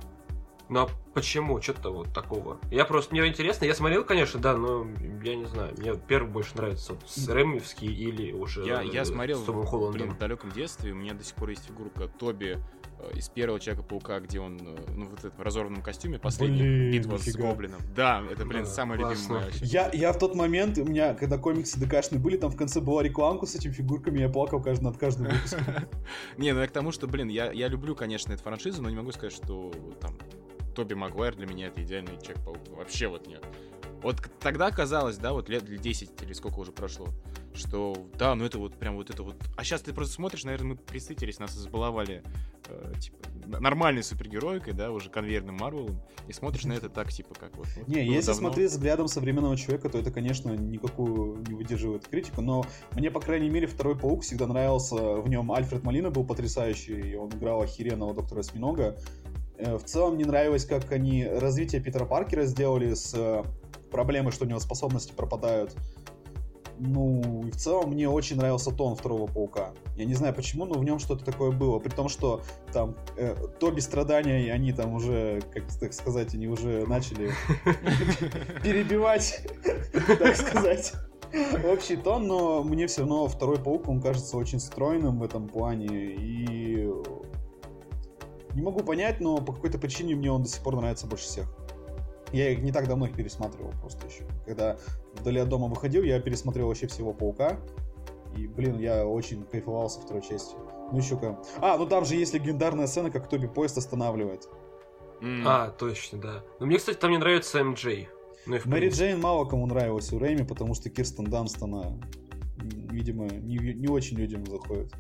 Ну, 0.70 0.82
а 0.82 0.90
почему? 1.14 1.62
Что-то 1.62 1.92
вот 1.92 2.14
такого. 2.14 2.60
Я 2.72 2.86
просто... 2.86 3.14
Мне 3.16 3.26
интересно, 3.28 3.66
я 3.66 3.74
смотрел, 3.74 4.04
конечно, 4.04 4.40
да, 4.40 4.56
но 4.58 4.86
я 5.24 5.36
не 5.36 5.46
знаю. 5.46 5.74
Мне 5.78 5.96
первый 5.96 6.30
больше 6.30 6.56
нравится. 6.58 6.94
Вот 6.94 7.10
с 7.10 7.28
Рэмовский 7.28 7.88
или 7.88 8.34
уже 8.34 8.66
Я, 8.66 8.84
э, 8.84 8.88
я 8.88 9.06
смотрел, 9.06 9.40
с 9.40 9.44
Томом 9.44 9.92
блин, 9.92 10.12
в 10.12 10.18
далеком 10.18 10.52
детстве, 10.52 10.92
у 10.92 10.96
меня 10.96 11.14
до 11.14 11.24
сих 11.24 11.36
пор 11.36 11.50
есть 11.50 11.66
фигурка 11.66 12.08
Тоби 12.08 12.58
э, 13.00 13.12
из 13.18 13.30
первого 13.30 13.62
Человека-паука, 13.62 14.20
где 14.20 14.42
он, 14.42 14.60
э, 14.62 14.78
ну, 14.94 15.06
вот 15.08 15.22
в 15.22 15.26
этом 15.26 15.42
разорванном 15.42 15.82
костюме, 15.82 16.20
последняя 16.20 16.64
Блин, 16.64 16.92
битва 16.92 17.18
с. 17.18 17.36
Гоблином. 17.36 17.80
Да, 17.96 18.24
это, 18.30 18.46
блин, 18.46 18.64
Да, 18.64 18.70
самая 18.70 19.00
классно. 19.00 19.22
любимая 19.22 19.46
вообще. 19.46 19.66
Я, 19.66 19.90
я 19.94 20.12
в 20.12 20.20
тот 20.20 20.36
момент, 20.36 20.78
у 20.78 20.86
меня, 20.86 21.14
когда 21.14 21.38
комиксы 21.38 21.80
ДКшные 21.80 22.20
были, 22.20 22.36
там 22.36 22.52
в 22.52 22.58
конце 22.58 22.82
была 22.82 23.04
рекламка 23.04 23.46
с 23.46 23.56
этими 23.56 23.72
фигурками, 23.72 24.20
я 24.20 24.30
плакал 24.30 24.62
каждый, 24.62 24.84
над 24.84 24.98
каждым 24.98 25.28
выпуском. 25.28 25.64
Не, 26.38 26.52
ну 26.52 26.60
я 26.60 26.68
к 26.68 26.72
тому, 26.72 26.92
что, 26.92 27.08
блин, 27.08 27.30
я, 27.30 27.52
я 27.52 27.70
люблю, 27.70 27.96
конечно, 27.96 28.34
эту 28.34 28.44
франшизу, 28.44 28.82
но 28.82 28.90
не 28.90 28.98
могу 28.98 29.12
сказать, 29.14 29.34
что 29.34 29.72
там 30.02 30.18
Тоби 30.78 30.94
Магуайр 30.94 31.36
для 31.36 31.48
меня 31.48 31.68
это 31.68 31.84
идеальный 31.84 32.22
Человек-паук. 32.22 32.60
Вообще 32.78 33.08
вот 33.08 33.26
нет. 33.26 33.44
Вот 34.04 34.18
тогда 34.40 34.70
казалось, 34.70 35.18
да, 35.18 35.34
вот 35.34 35.50
лет 35.50 35.66
10 35.66 36.22
или 36.22 36.34
сколько 36.34 36.60
уже 36.60 36.72
прошло, 36.72 37.08
что 37.56 37.96
да, 38.13 38.36
ну 38.36 38.46
это 38.46 38.60
вот 38.60 38.76
прям 38.76 38.96
вот 38.96 39.10
это 39.10 39.24
вот... 39.24 39.36
А 39.56 39.63
сейчас 39.63 39.82
ты 39.82 39.92
просто 39.92 40.13
смотришь, 40.13 40.44
наверное, 40.44 40.74
мы 40.74 40.76
присытились, 40.76 41.40
нас 41.40 41.58
избаловали 41.58 42.22
э, 42.68 42.94
типа 43.00 43.18
нормальной 43.48 44.04
супергероикой, 44.04 44.74
да, 44.74 44.92
уже 44.92 45.10
конвейерным 45.10 45.56
Марвелом, 45.56 46.02
и 46.28 46.34
смотришь 46.34 46.66
на 46.66 46.74
это 46.74 46.90
так, 46.90 47.12
типа, 47.12 47.34
как 47.34 47.56
вот... 47.56 47.68
вот 47.76 47.88
Не, 47.88 48.04
было 48.04 48.13
если 48.13 48.32
давно. 48.32 48.50
смотреть 48.50 48.72
взглядом 48.72 49.08
современного 49.08 49.58
человека, 49.58 49.90
то 49.90 49.98
это, 49.98 50.12
конечно, 50.12 50.52
никакую 50.52 51.42
не 51.48 51.56
выдерживает 51.56 52.08
критику, 52.08 52.42
но 52.42 52.66
мне, 52.92 53.10
по 53.10 53.20
крайней 53.20 53.50
мере, 53.50 53.68
второй 53.68 53.98
паук 53.98 54.24
всегда 54.24 54.48
нравился. 54.48 54.96
В 54.96 55.28
нем 55.30 55.52
Альфред 55.52 55.84
Малина 55.84 56.10
был 56.10 56.26
потрясающий, 56.26 57.12
и 57.12 57.16
он 57.16 57.30
играл 57.30 57.62
охеренного 57.62 58.13
доктора 58.13 58.42
Осьминога. 58.42 58.98
Э, 59.58 59.78
В 59.78 59.84
целом 59.84 60.15
мне 60.15 60.26
нравилось, 60.26 60.65
как 60.65 60.91
они 60.91 61.26
развитие 61.26 61.82
Питера 61.82 62.06
Паркера 62.06 62.46
сделали 62.46 62.93
с 62.93 63.13
э, 63.15 63.43
проблемой, 63.91 64.32
что 64.32 64.46
у 64.46 64.48
него 64.48 64.60
способности 64.60 65.13
пропадают. 65.13 65.76
Ну, 66.80 67.43
и 67.48 67.52
в 67.52 67.56
целом 67.56 67.91
мне 67.91 68.08
очень 68.08 68.38
нравился 68.38 68.72
тон 68.72 68.96
второго 68.96 69.26
паука. 69.26 69.72
Я 69.96 70.06
не 70.06 70.13
знаю 70.13 70.36
почему, 70.36 70.65
но 70.65 70.76
в 70.76 70.84
нем 70.84 71.00
что-то 71.00 71.26
такое 71.26 71.52
было. 71.52 71.80
При 71.80 71.89
том, 71.89 72.08
что 72.08 72.41
там 72.72 72.96
э, 73.17 73.36
Тоби 73.60 73.80
страдания, 73.80 74.46
и 74.46 74.50
они 74.50 74.74
там 74.74 74.93
уже, 74.93 75.41
как 75.54 75.63
так 75.80 75.93
сказать, 75.93 76.36
они 76.36 76.48
уже 76.48 76.86
начали 76.86 77.32
перебивать, 78.63 79.41
так 80.20 80.36
сказать, 80.36 80.93
общий 81.65 81.98
тон, 81.98 82.28
но 82.28 82.63
мне 82.63 82.86
все 82.86 83.02
равно 83.02 83.28
второй 83.28 83.58
паук, 83.58 83.89
он 83.89 84.00
кажется 84.00 84.38
очень 84.38 84.60
стройным 84.60 85.17
в 85.17 85.24
этом 85.24 85.48
плане, 85.48 85.88
и 85.88 86.91
не 88.58 88.63
могу 88.63 88.80
понять, 88.84 89.20
но 89.22 89.38
по 89.38 89.54
какой-то 89.54 89.78
причине 89.78 90.15
мне 90.15 90.32
он 90.32 90.41
до 90.41 90.50
сих 90.50 90.63
пор 90.63 90.76
нравится 90.76 91.06
больше 91.06 91.26
всех. 91.26 91.46
Я 92.34 92.50
их 92.50 92.60
не 92.62 92.72
так 92.72 92.88
давно 92.88 93.06
их 93.06 93.15
пересматривал 93.15 93.72
просто 93.80 94.08
еще. 94.08 94.24
Когда 94.46 94.78
вдали 95.13 95.39
от 95.39 95.48
дома 95.48 95.67
выходил, 95.67 96.02
я 96.04 96.20
пересмотрел 96.20 96.67
вообще 96.67 96.88
всего 96.88 97.13
Паука. 97.13 97.60
И, 98.36 98.48
блин, 98.48 98.80
я 98.80 99.06
очень 99.06 99.43
кайфовал 99.46 99.89
со 99.89 100.02
второй 100.02 100.24
частью. 100.24 100.58
Ну 100.91 100.98
еще 100.98 101.17
как. 101.17 101.39
А, 101.62 101.78
ну 101.78 101.86
там 101.86 102.04
же 102.04 102.15
есть 102.15 102.34
легендарная 102.34 102.88
сцена, 102.88 103.12
как 103.12 103.30
Тоби 103.30 103.46
поезд 103.48 103.78
останавливает. 103.78 104.48
М, 105.22 105.43
А, 105.48 105.70
точно, 105.70 106.17
да. 106.20 106.43
Но 106.60 106.65
мне, 106.65 106.78
кстати, 106.78 106.98
там 106.98 107.12
не 107.12 107.17
нравится 107.20 107.63
МД. 107.63 108.08
Ну 108.48 108.58
Мэри. 108.65 108.89
Джейн 108.89 109.20
мало 109.22 109.46
кому 109.46 109.67
нравилась 109.67 110.12
у 110.12 110.20
Рэйми, 110.20 110.43
потому 110.43 110.74
что 110.74 110.89
Кирстен 110.89 111.26
Данст, 111.26 111.62
она, 111.62 111.84
м, 111.84 112.70
видимо, 112.89 113.26
не, 113.28 113.58
не 113.76 113.88
очень 113.88 114.17
людям 114.17 114.46
заходит. 114.48 114.91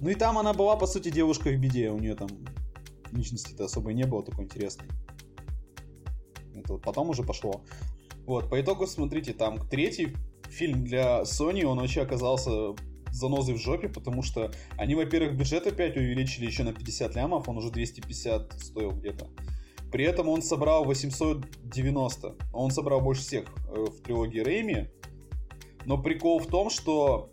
Ну 0.00 0.10
и 0.10 0.14
там 0.14 0.38
она 0.38 0.52
была, 0.52 0.76
по 0.76 0.86
сути, 0.86 1.10
девушка 1.10 1.50
в 1.50 1.56
беде. 1.56 1.90
У 1.90 1.98
нее 1.98 2.14
там 2.14 2.28
личности-то 3.12 3.64
особо 3.64 3.92
не 3.92 4.04
было 4.04 4.22
такой 4.22 4.44
интересной. 4.44 4.86
Это 6.54 6.74
вот 6.74 6.82
потом 6.82 7.10
уже 7.10 7.22
пошло. 7.22 7.62
Вот, 8.26 8.48
по 8.48 8.60
итогу, 8.60 8.86
смотрите, 8.86 9.34
там 9.34 9.58
третий 9.68 10.16
фильм 10.48 10.84
для 10.84 11.22
Sony, 11.22 11.64
он 11.64 11.78
вообще 11.78 12.02
оказался 12.02 12.74
занозой 13.10 13.54
в 13.54 13.58
жопе, 13.58 13.88
потому 13.88 14.22
что 14.22 14.50
они, 14.76 14.94
во-первых, 14.94 15.36
бюджет 15.36 15.66
опять 15.66 15.96
увеличили 15.96 16.46
еще 16.46 16.64
на 16.64 16.72
50 16.72 17.14
лямов, 17.14 17.48
он 17.48 17.58
уже 17.58 17.70
250 17.70 18.52
стоил 18.60 18.92
где-то. 18.92 19.28
При 19.94 20.04
этом 20.04 20.28
он 20.28 20.42
собрал 20.42 20.84
890. 20.84 22.34
Он 22.52 22.72
собрал 22.72 23.00
больше 23.00 23.22
всех 23.22 23.44
э, 23.68 23.84
в 23.84 24.02
трилогии 24.02 24.40
Рэйми. 24.40 24.88
Но 25.84 26.02
прикол 26.02 26.40
в 26.40 26.48
том, 26.48 26.68
что 26.68 27.30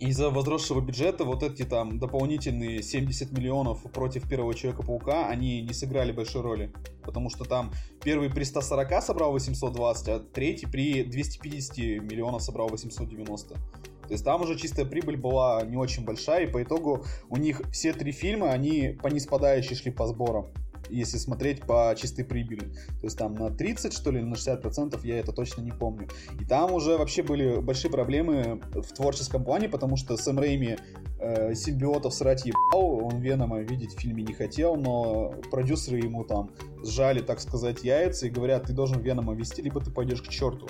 из-за 0.00 0.30
возросшего 0.30 0.80
бюджета 0.80 1.24
вот 1.24 1.42
эти 1.42 1.64
там 1.64 1.98
дополнительные 1.98 2.82
70 2.82 3.32
миллионов 3.32 3.82
против 3.92 4.28
первого 4.28 4.54
Человека-паука, 4.54 5.28
они 5.28 5.62
не 5.62 5.72
сыграли 5.72 6.12
большой 6.12 6.42
роли. 6.42 6.72
Потому 7.02 7.30
что 7.30 7.44
там 7.44 7.72
первый 8.02 8.30
при 8.30 8.44
140 8.44 9.02
собрал 9.02 9.32
820, 9.32 10.08
а 10.08 10.20
третий 10.20 10.66
при 10.66 11.02
250 11.02 11.78
миллионов 12.02 12.42
собрал 12.42 12.68
890. 12.68 13.54
То 13.54 14.12
есть 14.12 14.24
там 14.24 14.42
уже 14.42 14.56
чистая 14.56 14.86
прибыль 14.86 15.16
была 15.16 15.62
не 15.62 15.76
очень 15.76 16.04
большая, 16.04 16.46
и 16.46 16.50
по 16.50 16.62
итогу 16.62 17.04
у 17.28 17.36
них 17.36 17.62
все 17.72 17.92
три 17.92 18.12
фильма, 18.12 18.50
они 18.52 18.96
по 19.02 19.08
неспадающей 19.08 19.74
шли 19.74 19.90
по 19.90 20.06
сборам 20.06 20.46
если 20.88 21.18
смотреть 21.18 21.62
по 21.62 21.94
чистой 21.96 22.24
прибыли. 22.24 22.60
То 23.00 23.04
есть 23.04 23.18
там 23.18 23.34
на 23.34 23.50
30, 23.50 23.92
что 23.92 24.10
ли, 24.10 24.22
на 24.22 24.34
60 24.34 24.62
процентов, 24.62 25.04
я 25.04 25.18
это 25.18 25.32
точно 25.32 25.62
не 25.62 25.72
помню. 25.72 26.08
И 26.40 26.44
там 26.44 26.72
уже 26.72 26.96
вообще 26.96 27.22
были 27.22 27.60
большие 27.60 27.90
проблемы 27.90 28.60
в 28.72 28.92
творческом 28.94 29.44
плане, 29.44 29.68
потому 29.68 29.96
что 29.96 30.16
Сэм 30.16 30.38
Рэйми 30.38 30.76
э, 31.18 31.54
симбиотов 31.54 32.14
срать 32.14 32.44
ебал, 32.46 33.04
он 33.04 33.20
Венома 33.20 33.60
видеть 33.60 33.94
в 33.94 34.00
фильме 34.00 34.22
не 34.22 34.34
хотел, 34.34 34.76
но 34.76 35.34
продюсеры 35.50 35.98
ему 35.98 36.24
там 36.24 36.50
сжали, 36.84 37.20
так 37.20 37.40
сказать, 37.40 37.84
яйца 37.84 38.26
и 38.26 38.30
говорят, 38.30 38.64
ты 38.64 38.72
должен 38.72 39.00
Венома 39.00 39.34
вести, 39.34 39.62
либо 39.62 39.80
ты 39.80 39.90
пойдешь 39.90 40.22
к 40.22 40.28
черту. 40.28 40.66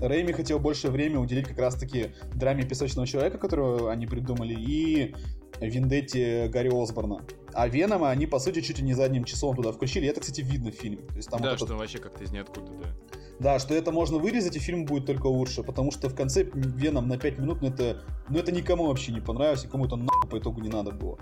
Рэйми 0.00 0.32
хотел 0.32 0.58
больше 0.60 0.88
времени 0.88 1.16
уделить 1.16 1.48
как 1.48 1.58
раз-таки 1.58 2.12
драме 2.34 2.62
Песочного 2.62 3.06
Человека, 3.06 3.38
которую 3.38 3.88
они 3.88 4.06
придумали, 4.06 4.54
и 4.54 5.14
Виндетте 5.60 6.48
Гарри 6.48 6.70
Осборна. 6.72 7.20
А 7.54 7.68
Венома 7.68 8.10
они, 8.10 8.26
по 8.26 8.38
сути, 8.38 8.60
чуть 8.60 8.78
ли 8.78 8.84
не 8.84 8.94
задним 8.94 9.24
числом 9.24 9.56
туда 9.56 9.72
включили. 9.72 10.06
И 10.06 10.08
это, 10.08 10.20
кстати, 10.20 10.40
видно 10.40 10.70
в 10.70 10.74
фильме. 10.74 11.02
То 11.08 11.16
есть 11.16 11.30
там 11.30 11.40
да, 11.40 11.50
вот 11.50 11.54
этот- 11.56 11.68
что 11.68 11.76
вообще 11.76 11.98
как-то 11.98 12.24
из 12.24 12.30
ниоткуда, 12.30 12.72
да. 12.82 12.88
Да, 13.38 13.58
что 13.58 13.74
это 13.74 13.90
можно 13.90 14.18
вырезать, 14.18 14.56
и 14.56 14.58
фильм 14.58 14.84
будет 14.84 15.06
только 15.06 15.26
лучше. 15.26 15.62
Потому 15.62 15.90
что 15.92 16.08
в 16.10 16.14
конце 16.14 16.44
Веном 16.54 17.08
на 17.08 17.16
5 17.18 17.38
минут, 17.38 17.62
ну 17.62 17.68
это, 17.68 18.02
ну 18.28 18.38
это 18.38 18.52
никому 18.52 18.86
вообще 18.86 19.12
не 19.12 19.20
понравилось, 19.20 19.64
и 19.64 19.68
кому-то 19.68 19.96
нахуй 19.96 20.28
по 20.30 20.38
итогу 20.38 20.60
не 20.60 20.68
надо 20.68 20.90
было. 20.92 21.18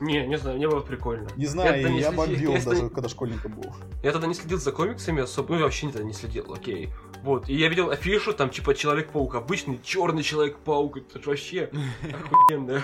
Не, 0.00 0.26
не 0.26 0.36
знаю, 0.36 0.56
мне 0.56 0.68
было 0.68 0.80
прикольно. 0.80 1.28
Не 1.36 1.46
знаю, 1.46 1.72
тогда 1.74 1.88
не 1.88 2.00
я 2.00 2.08
следи- 2.10 2.16
бомбил 2.16 2.52
я 2.52 2.62
даже, 2.62 2.88
когда 2.90 3.08
школьником 3.08 3.52
был. 3.54 3.72
Я 4.02 4.12
тогда 4.12 4.26
не 4.26 4.34
следил 4.34 4.58
за 4.58 4.72
комиксами 4.72 5.22
особо, 5.22 5.54
ну 5.54 5.62
вообще 5.62 5.86
тогда 5.86 6.02
не 6.02 6.12
следил, 6.12 6.52
окей. 6.52 6.90
Вот, 7.22 7.48
и 7.48 7.54
я 7.54 7.68
видел 7.68 7.90
афишу, 7.90 8.34
там 8.34 8.50
типа 8.50 8.74
Человек-паук, 8.74 9.34
обычный 9.36 9.80
черный 9.82 10.22
Человек-паук, 10.22 10.98
это 10.98 11.22
ж 11.22 11.26
вообще 11.26 11.70
охуенно. 12.12 12.82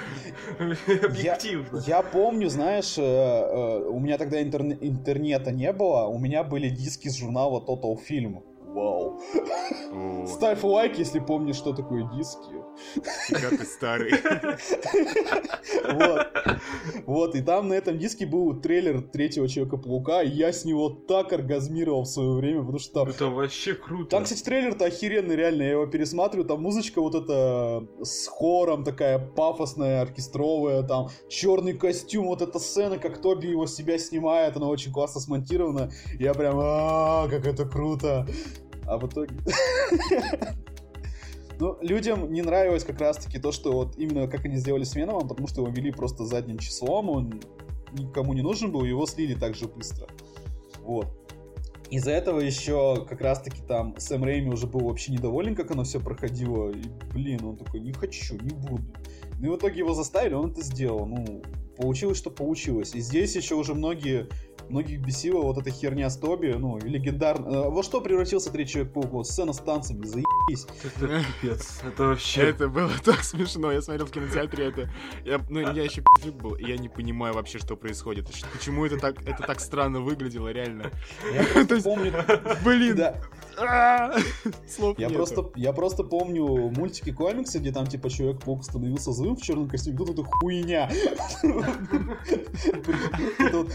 Я, 0.86 1.04
Объективно. 1.04 1.82
я 1.86 2.02
помню, 2.02 2.48
знаешь, 2.48 2.96
э, 2.96 3.02
э, 3.02 3.84
у 3.86 3.98
меня 3.98 4.16
тогда 4.16 4.40
интерне- 4.42 4.78
интернета 4.80 5.50
не 5.52 5.72
было, 5.72 6.06
у 6.06 6.18
меня 6.18 6.42
были 6.44 6.68
диски 6.70 7.08
с 7.08 7.16
журнала 7.18 7.60
Total 7.60 7.96
Film. 8.08 8.42
Вау. 8.72 9.20
О, 9.92 10.26
Ставь 10.26 10.62
лайк, 10.62 10.98
если 10.98 11.18
помнишь, 11.18 11.56
что 11.56 11.72
такое 11.72 12.08
диски. 12.14 12.60
как 13.30 13.58
ты 13.58 13.64
старый. 13.64 14.12
Вот. 15.92 16.26
Вот, 17.06 17.34
и 17.34 17.42
там 17.42 17.68
на 17.68 17.74
этом 17.74 17.98
диске 17.98 18.26
был 18.26 18.60
трейлер 18.60 19.02
третьего 19.02 19.48
Человека-паука, 19.48 20.22
и 20.22 20.28
я 20.30 20.52
с 20.52 20.64
него 20.64 20.88
так 20.88 21.32
оргазмировал 21.32 22.02
в 22.02 22.08
свое 22.08 22.32
время, 22.32 22.60
потому 22.60 22.78
что 22.78 22.92
там... 22.92 23.08
Это 23.08 23.26
вообще 23.26 23.74
круто. 23.74 24.10
Там, 24.10 24.24
кстати, 24.24 24.42
трейлер-то 24.42 24.84
охеренный, 24.84 25.36
реально, 25.36 25.62
я 25.62 25.70
его 25.72 25.86
пересматриваю, 25.86 26.46
там 26.46 26.62
музычка 26.62 27.00
вот 27.00 27.14
эта 27.14 27.86
с 28.02 28.26
хором 28.28 28.84
такая 28.84 29.18
пафосная, 29.18 30.02
оркестровая, 30.02 30.82
там 30.82 31.08
черный 31.28 31.72
костюм, 31.72 32.26
вот 32.26 32.42
эта 32.42 32.58
сцена, 32.58 32.98
как 32.98 33.20
Тоби 33.20 33.48
его 33.48 33.66
себя 33.66 33.98
снимает, 33.98 34.56
она 34.56 34.68
очень 34.68 34.92
классно 34.92 35.20
смонтирована, 35.20 35.90
я 36.18 36.34
прям, 36.34 36.56
а 36.60 37.28
как 37.28 37.46
это 37.46 37.64
круто. 37.64 38.26
А 38.90 38.98
в 38.98 39.06
итоге... 39.06 39.34
Ну, 41.60 41.76
людям 41.82 42.32
не 42.32 42.40
нравилось 42.40 42.84
как 42.84 42.98
раз-таки 43.02 43.38
то, 43.38 43.52
что 43.52 43.72
вот 43.72 43.98
именно 43.98 44.26
как 44.28 44.46
они 44.46 44.56
сделали 44.56 44.84
с 44.84 44.94
Веномом, 44.94 45.28
потому 45.28 45.46
что 45.46 45.60
его 45.60 45.70
вели 45.70 45.92
просто 45.92 46.24
задним 46.24 46.56
числом, 46.56 47.10
он 47.10 47.42
никому 47.92 48.32
не 48.32 48.40
нужен 48.40 48.72
был, 48.72 48.82
его 48.82 49.04
слили 49.04 49.34
так 49.34 49.54
же 49.54 49.68
быстро. 49.68 50.06
Вот. 50.80 51.06
из-за 51.90 52.12
этого 52.12 52.40
еще 52.40 53.04
как 53.06 53.20
раз-таки 53.20 53.60
там 53.60 53.94
Сэм 53.98 54.24
Рейми 54.24 54.48
уже 54.48 54.66
был 54.66 54.80
вообще 54.80 55.12
недоволен, 55.12 55.54
как 55.54 55.70
оно 55.70 55.84
все 55.84 56.00
проходило. 56.00 56.70
И, 56.70 56.82
блин, 57.12 57.44
он 57.44 57.58
такой, 57.58 57.80
не 57.80 57.92
хочу, 57.92 58.36
не 58.36 58.54
буду. 58.54 58.84
Ну 59.38 59.48
и 59.48 59.50
в 59.50 59.58
итоге 59.58 59.80
его 59.80 59.92
заставили, 59.92 60.32
он 60.32 60.52
это 60.52 60.62
сделал. 60.62 61.04
Ну, 61.04 61.42
получилось, 61.80 62.18
что 62.18 62.30
получилось. 62.30 62.94
И 62.94 63.00
здесь 63.00 63.34
еще 63.36 63.54
уже 63.54 63.74
многие 63.74 64.28
многих 64.70 65.00
бесила 65.00 65.42
вот 65.42 65.58
эта 65.58 65.70
херня 65.70 66.08
с 66.08 66.16
Тоби, 66.16 66.54
ну, 66.56 66.78
легендарно. 66.78 67.70
Во 67.70 67.82
что 67.82 68.00
превратился 68.00 68.50
Третий 68.50 68.72
Человек-паук? 68.74 69.10
Вот 69.10 69.26
сцена 69.26 69.52
с 69.52 69.58
танцами, 69.58 70.04
заебись. 70.04 70.66
Это 70.84 71.22
пипец. 71.40 71.80
Это 71.84 72.04
вообще... 72.04 72.42
Это 72.42 72.68
было 72.68 72.90
так 73.04 73.22
смешно. 73.22 73.72
Я 73.72 73.82
смотрел 73.82 74.06
в 74.06 74.10
кинотеатре 74.10 74.66
это. 74.66 74.90
Я, 75.24 75.40
ну, 75.48 75.60
я 75.60 75.82
еще 75.84 76.02
пи***к 76.02 76.32
был, 76.34 76.54
и 76.54 76.64
я 76.64 76.78
не 76.78 76.88
понимаю 76.88 77.34
вообще, 77.34 77.58
что 77.58 77.76
происходит. 77.76 78.28
Почему 78.52 78.86
это 78.86 78.98
так, 78.98 79.20
это 79.26 79.42
так 79.42 79.60
странно 79.60 80.00
выглядело, 80.00 80.48
реально. 80.48 80.90
Я 81.32 81.64
помню... 81.82 82.12
Блин. 82.64 83.00
Слов 84.68 84.98
я 84.98 85.10
просто, 85.10 85.50
я 85.56 85.72
просто 85.72 86.04
помню 86.04 86.70
мультики 86.70 87.12
комиксы, 87.12 87.58
где 87.58 87.72
там 87.72 87.86
типа 87.86 88.08
Человек-паук 88.08 88.64
становился 88.64 89.12
злым 89.12 89.36
в 89.36 89.42
черном 89.42 89.68
костюме, 89.68 89.98
тут 89.98 90.10
это 90.10 90.22
хуйня. 90.24 90.90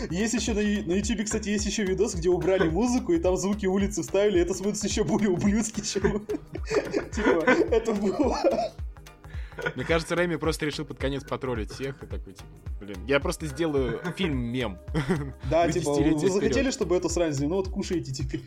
Есть 0.10 0.34
еще 0.34 0.54
на 0.54 0.60
ютубе, 0.60 1.24
кстати, 1.24 1.50
есть 1.50 1.66
еще 1.66 1.84
видос, 1.84 2.16
где 2.16 2.30
убрали 2.30 2.70
музыку, 2.70 3.14
и 3.14 3.20
там 3.20 3.38
звуки 3.38 3.66
улицы 3.66 4.02
вставили, 4.02 4.42
это 4.42 4.54
смотрится 4.54 4.88
еще 4.88 5.04
более 5.04 5.30
ублюдски, 5.30 5.82
чем... 5.82 6.26
Типа, 7.12 7.50
это 7.72 7.94
было... 7.94 8.38
Мне 9.76 9.86
кажется, 9.86 10.16
Рэми 10.16 10.36
просто 10.36 10.66
решил 10.66 10.86
под 10.86 10.98
конец 11.00 11.24
потроллить 11.24 11.72
всех 11.72 12.04
и 12.04 12.06
такой, 12.06 12.34
типа, 12.34 12.50
блин, 12.82 12.98
я 13.08 13.20
просто 13.20 13.48
сделаю 13.48 14.02
фильм-мем. 14.18 14.78
Да, 15.50 15.72
типа, 15.72 15.94
вы 15.94 16.30
захотели, 16.30 16.72
чтобы 16.72 16.98
эту 16.98 17.10
срань 17.10 17.34
ну 17.40 17.56
вот 17.56 17.70
кушайте 17.70 18.12
теперь. 18.12 18.44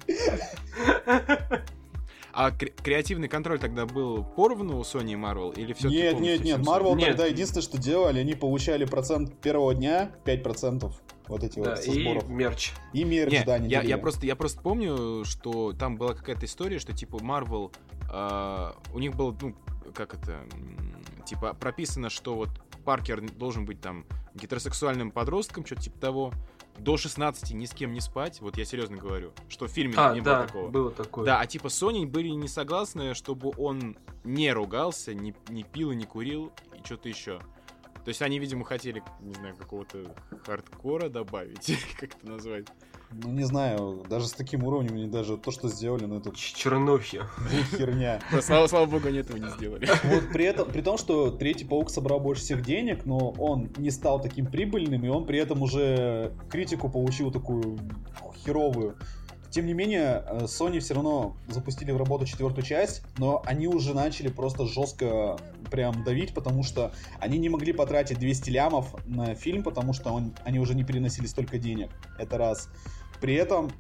А 2.40 2.53
кре- 2.53 2.72
креативный 2.72 3.27
контроль 3.27 3.59
тогда 3.59 3.85
был 3.85 4.22
поровну 4.22 4.79
у 4.79 4.83
Sony 4.83 5.14
и 5.14 5.16
Marvel? 5.16 5.53
Или 5.57 5.72
все 5.72 5.88
Нет, 5.88 6.20
нет, 6.20 6.44
нет. 6.44 6.61
Marvel 6.61 6.94
нет. 6.94 7.09
тогда 7.09 7.27
единственное, 7.27 7.62
что 7.62 7.79
делали, 7.79 8.20
они 8.20 8.35
получали 8.35 8.85
процент 8.85 9.37
первого 9.40 9.74
дня, 9.74 10.12
5% 10.24 10.92
вот 11.27 11.42
эти 11.42 11.59
да, 11.59 11.70
вот 11.70 11.79
со 11.81 11.90
и 11.90 12.05
мерч. 12.29 12.70
И 12.92 13.03
мерч, 13.03 13.33
не, 13.33 13.44
да, 13.44 13.59
не 13.59 13.68
я, 13.68 13.83
я, 13.83 13.98
просто, 13.98 14.24
я 14.24 14.37
просто 14.37 14.61
помню, 14.61 15.24
что 15.24 15.72
там 15.72 15.96
была 15.96 16.14
какая-то 16.14 16.46
история, 16.46 16.79
что 16.79 16.92
типа 16.92 17.16
Marvel, 17.16 17.72
э, 18.09 18.72
у 18.94 18.98
них 19.01 19.16
было, 19.16 19.37
ну, 19.40 19.57
как 19.92 20.14
это, 20.14 20.38
типа 21.27 21.55
прописано, 21.55 22.09
что 22.09 22.37
вот 22.37 22.51
Паркер 22.85 23.20
должен 23.33 23.66
быть 23.66 23.81
там 23.81 24.07
гетеросексуальным 24.37 25.11
подростком, 25.11 25.66
что-то 25.66 25.83
типа 25.83 25.98
того, 25.98 26.33
до 26.79 26.97
16 26.97 27.53
ни 27.53 27.67
с 27.67 27.73
кем 27.73 27.93
не 27.93 28.01
спать, 28.01 28.41
вот 28.41 28.57
я 28.57 28.64
серьезно 28.64 28.97
говорю, 28.97 29.33
что 29.49 29.67
в 29.67 29.71
фильме 29.71 29.95
а, 29.97 30.14
не 30.14 30.21
да, 30.21 30.37
было 30.37 30.47
такого. 30.47 30.69
было 30.69 30.91
такое. 30.91 31.25
Да, 31.25 31.41
а 31.41 31.47
типа 31.47 31.67
Sony 31.67 32.07
были 32.07 32.29
не 32.29 32.49
согласны, 32.49 33.14
чтобы 33.14 33.53
он 33.57 33.97
не 34.25 34.53
ругался, 34.53 35.14
не, 35.14 35.35
не 35.49 35.64
пил 35.64 35.91
и 35.91 35.97
не 35.97 36.05
курил 36.05 36.53
и 36.79 36.85
что-то 36.85 37.09
еще. 37.09 37.41
То 38.05 38.11
есть 38.11 38.23
они, 38.23 38.38
видимо, 38.38 38.64
хотели, 38.64 39.03
не 39.21 39.35
знаю, 39.35 39.57
какого-то 39.57 40.14
хардкора 40.47 41.09
добавить, 41.09 41.77
как 42.01 42.14
это 42.14 42.27
назвать. 42.27 42.67
Ну, 43.11 43.31
не 43.31 43.44
знаю, 43.44 44.05
даже 44.09 44.27
с 44.27 44.33
таким 44.33 44.64
уровнем, 44.64 44.94
они 44.94 45.07
даже 45.07 45.38
то, 45.38 45.51
что 45.51 45.68
сделали, 45.68 46.05
ну 46.05 46.18
это... 46.18 46.31
Чернухи. 46.35 47.23
Херня. 47.77 48.21
слава, 48.42 48.66
слава 48.66 48.87
богу, 48.87 49.09
они 49.09 49.18
этого 49.18 49.38
не 49.38 49.51
сделали. 49.51 49.88
Вот 50.05 50.31
при 50.33 50.44
этом, 50.44 50.68
при 50.68 50.83
том, 50.83 50.99
что 50.99 51.31
Третий 51.31 51.64
Паук 51.64 51.90
собрал 51.90 52.21
больше 52.21 52.42
всех 52.42 52.62
денег, 52.62 53.07
но 53.07 53.31
он 53.38 53.71
не 53.79 53.90
стал 53.90 54.21
таким 54.21 54.47
прибыльным, 54.47 55.05
и 55.05 55.09
он 55.09 55.27
при 55.27 55.38
этом 55.38 55.62
уже 55.62 56.33
критику 56.51 56.90
получил 56.90 57.31
такую 57.31 57.79
херовую. 58.44 58.97
Тем 59.50 59.66
не 59.66 59.72
менее, 59.72 60.22
э, 60.26 60.38
Sony 60.44 60.80
все 60.80 60.94
равно 60.94 61.37
запустили 61.48 61.90
в 61.90 61.96
работу 61.96 62.26
четвертую 62.26 62.64
часть, 62.64 63.02
но 63.16 63.42
они 63.46 63.66
уже 63.66 63.94
начали 63.94 64.28
просто 64.28 64.66
жестко 64.66 65.38
прям 65.70 66.04
давить, 66.04 66.34
потому 66.34 66.62
что 66.62 66.92
они 67.18 67.38
не 67.38 67.48
могли 67.48 67.72
потратить 67.72 68.18
200 68.18 68.50
лямов 68.50 68.94
на 69.06 69.34
фильм, 69.34 69.62
потому 69.62 69.92
что 69.92 70.11
он, 70.11 70.34
они 70.44 70.58
уже 70.58 70.74
не 70.74 70.84
переносили 70.84 71.26
столько 71.26 71.58
денег. 71.58 71.90
Это 72.18 72.37
раз. 72.37 72.68
При 73.20 73.34
этом 73.34 73.70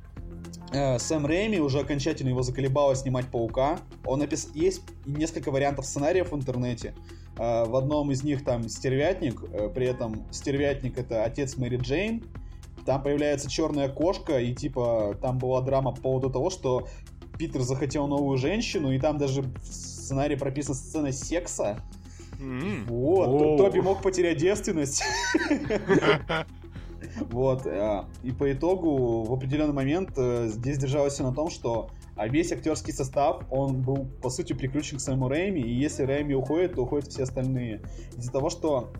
э, 0.72 0.98
Сэм 0.98 1.26
Рэйми 1.26 1.60
уже 1.60 1.80
окончательно 1.80 2.30
его 2.30 2.42
заколебало 2.42 2.94
снимать 2.96 3.26
Паука. 3.26 3.78
Он 4.04 4.20
напис... 4.20 4.50
Есть 4.54 4.82
несколько 5.06 5.50
вариантов 5.50 5.86
сценариев 5.86 6.32
в 6.32 6.36
интернете. 6.36 6.94
Э, 7.38 7.64
в 7.64 7.76
одном 7.76 8.10
из 8.10 8.24
них 8.24 8.44
там 8.44 8.68
стервятник, 8.68 9.42
э, 9.52 9.68
при 9.68 9.86
этом 9.86 10.26
стервятник 10.32 10.98
это 10.98 11.24
отец 11.24 11.56
Мэри 11.56 11.76
Джейн, 11.76 12.24
там 12.88 13.02
появляется 13.02 13.50
черная 13.50 13.90
кошка, 13.90 14.38
и 14.40 14.54
типа 14.54 15.14
там 15.20 15.36
была 15.36 15.60
драма 15.60 15.92
по 15.92 16.00
поводу 16.00 16.30
того, 16.30 16.48
что 16.48 16.88
Питер 17.36 17.60
захотел 17.60 18.06
новую 18.06 18.38
женщину, 18.38 18.90
и 18.92 18.98
там 18.98 19.18
даже 19.18 19.42
в 19.42 19.62
сценарии 19.62 20.36
прописана 20.36 20.74
сцена 20.74 21.12
секса. 21.12 21.84
Mm-hmm. 22.40 22.84
Вот, 22.86 23.28
oh. 23.28 23.56
Тоби 23.58 23.80
мог 23.80 24.00
потерять 24.00 24.38
девственность. 24.38 25.02
Вот, 27.30 27.66
э, 27.66 28.04
и 28.22 28.32
по 28.32 28.52
итогу 28.52 29.22
в 29.24 29.32
определенный 29.32 29.72
момент 29.72 30.12
э, 30.16 30.48
здесь 30.48 30.78
держалось 30.78 31.14
все 31.14 31.24
на 31.24 31.34
том, 31.34 31.48
что 31.50 31.90
а 32.16 32.26
весь 32.26 32.52
актерский 32.52 32.92
состав, 32.92 33.42
он 33.50 33.82
был, 33.82 34.08
по 34.22 34.30
сути, 34.30 34.52
приключен 34.52 34.98
к 34.98 35.00
своему 35.00 35.28
Рэйми, 35.28 35.60
и 35.60 35.72
если 35.72 36.02
Рэйми 36.04 36.34
уходит, 36.34 36.74
то 36.74 36.82
уходят 36.82 37.08
все 37.08 37.22
остальные. 37.22 37.82
Из-за 38.16 38.32
того, 38.32 38.50
что 38.50 38.92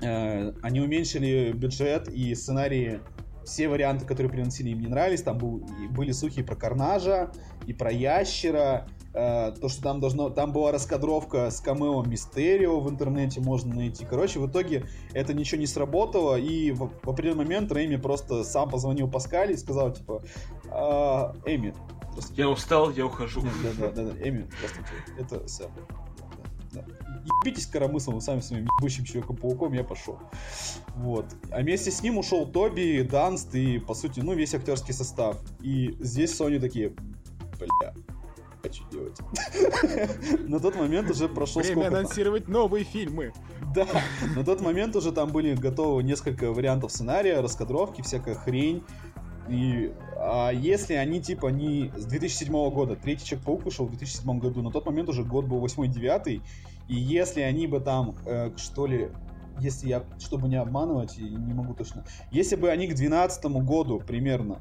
они 0.00 0.80
уменьшили 0.80 1.52
бюджет 1.52 2.08
и 2.08 2.34
сценарии 2.34 3.00
все 3.44 3.68
варианты, 3.68 4.06
которые 4.06 4.30
приносили, 4.30 4.70
им 4.70 4.80
не 4.80 4.86
нравились. 4.86 5.22
Там 5.22 5.38
был, 5.38 5.62
были 5.90 6.12
слухи 6.12 6.42
про 6.42 6.56
Карнажа, 6.56 7.30
и 7.66 7.72
про 7.72 7.90
Ящера, 7.90 8.86
э, 9.12 9.52
то, 9.60 9.68
что 9.68 9.82
там 9.82 10.00
должно... 10.00 10.30
Там 10.30 10.52
была 10.52 10.72
раскадровка 10.72 11.50
с 11.50 11.60
камео 11.60 12.02
Мистерио 12.02 12.80
в 12.80 12.90
интернете 12.90 13.40
можно 13.40 13.74
найти. 13.74 14.04
Короче, 14.04 14.40
в 14.40 14.50
итоге 14.50 14.86
это 15.12 15.34
ничего 15.34 15.60
не 15.60 15.66
сработало, 15.66 16.36
и 16.36 16.72
в, 16.72 16.90
в 17.02 17.08
определенный 17.08 17.44
момент 17.44 17.70
Рэйми 17.72 17.96
просто 17.96 18.44
сам 18.44 18.68
позвонил 18.70 19.10
Паскали 19.10 19.52
и 19.52 19.56
сказал, 19.56 19.92
типа, 19.92 20.22
э, 20.64 20.70
Эми, 21.46 21.74
я 22.36 22.48
устал, 22.48 22.90
я 22.90 23.06
ухожу. 23.06 23.42
Да, 23.42 23.70
да, 23.78 23.92
да, 23.92 24.10
да, 24.10 24.28
Эми, 24.28 24.48
здравствуйте, 24.58 24.92
это 25.18 25.48
Сэм. 25.48 25.70
Ебитесь 27.24 27.66
коромыслом, 27.66 28.20
сами 28.20 28.40
своим 28.40 28.66
ебучим 28.78 29.04
Человеком-пауком, 29.04 29.72
я 29.72 29.84
пошел. 29.84 30.18
Вот. 30.96 31.26
А 31.50 31.60
вместе 31.60 31.90
с 31.90 32.02
ним 32.02 32.18
ушел 32.18 32.46
Тоби, 32.46 33.06
Данст 33.08 33.54
и, 33.54 33.78
по 33.78 33.94
сути, 33.94 34.20
ну, 34.20 34.34
весь 34.34 34.54
актерский 34.54 34.94
состав. 34.94 35.38
И 35.60 35.96
здесь 36.00 36.38
Sony 36.38 36.60
такие, 36.60 36.92
бля, 37.58 37.94
а 38.64 38.72
что 38.72 38.84
делать? 38.90 39.18
На 40.48 40.58
тот 40.58 40.76
момент 40.76 41.10
уже 41.10 41.28
прошло 41.28 41.62
Время 41.62 41.88
анонсировать 41.88 42.48
новые 42.48 42.84
фильмы. 42.84 43.32
Да, 43.74 43.88
на 44.36 44.44
тот 44.44 44.60
момент 44.60 44.94
уже 44.94 45.10
там 45.10 45.32
были 45.32 45.56
готовы 45.56 46.04
несколько 46.04 46.52
вариантов 46.52 46.92
сценария, 46.92 47.40
раскадровки, 47.40 48.02
всякая 48.02 48.36
хрень. 48.36 48.84
И 49.48 49.92
а 50.16 50.50
если 50.50 50.94
они 50.94 51.20
типа 51.20 51.48
не 51.48 51.90
с 51.96 52.04
2007 52.04 52.52
года, 52.70 52.94
третий 52.94 53.26
Человек-паук 53.26 53.64
вышел 53.64 53.86
в 53.86 53.90
2007 53.90 54.38
году, 54.38 54.62
на 54.62 54.70
тот 54.70 54.86
момент 54.86 55.08
уже 55.08 55.24
год 55.24 55.46
был 55.46 55.64
8-9, 55.64 56.40
и 56.88 56.94
если 56.94 57.40
они 57.40 57.66
бы 57.66 57.80
там, 57.80 58.16
э, 58.26 58.50
что 58.56 58.86
ли, 58.86 59.10
если 59.60 59.88
я, 59.88 60.04
чтобы 60.18 60.48
не 60.48 60.56
обманывать, 60.56 61.18
не 61.18 61.54
могу 61.54 61.74
точно, 61.74 62.04
если 62.30 62.56
бы 62.56 62.70
они 62.70 62.86
к 62.86 62.94
2012 62.94 63.44
году 63.64 64.00
примерно 64.00 64.60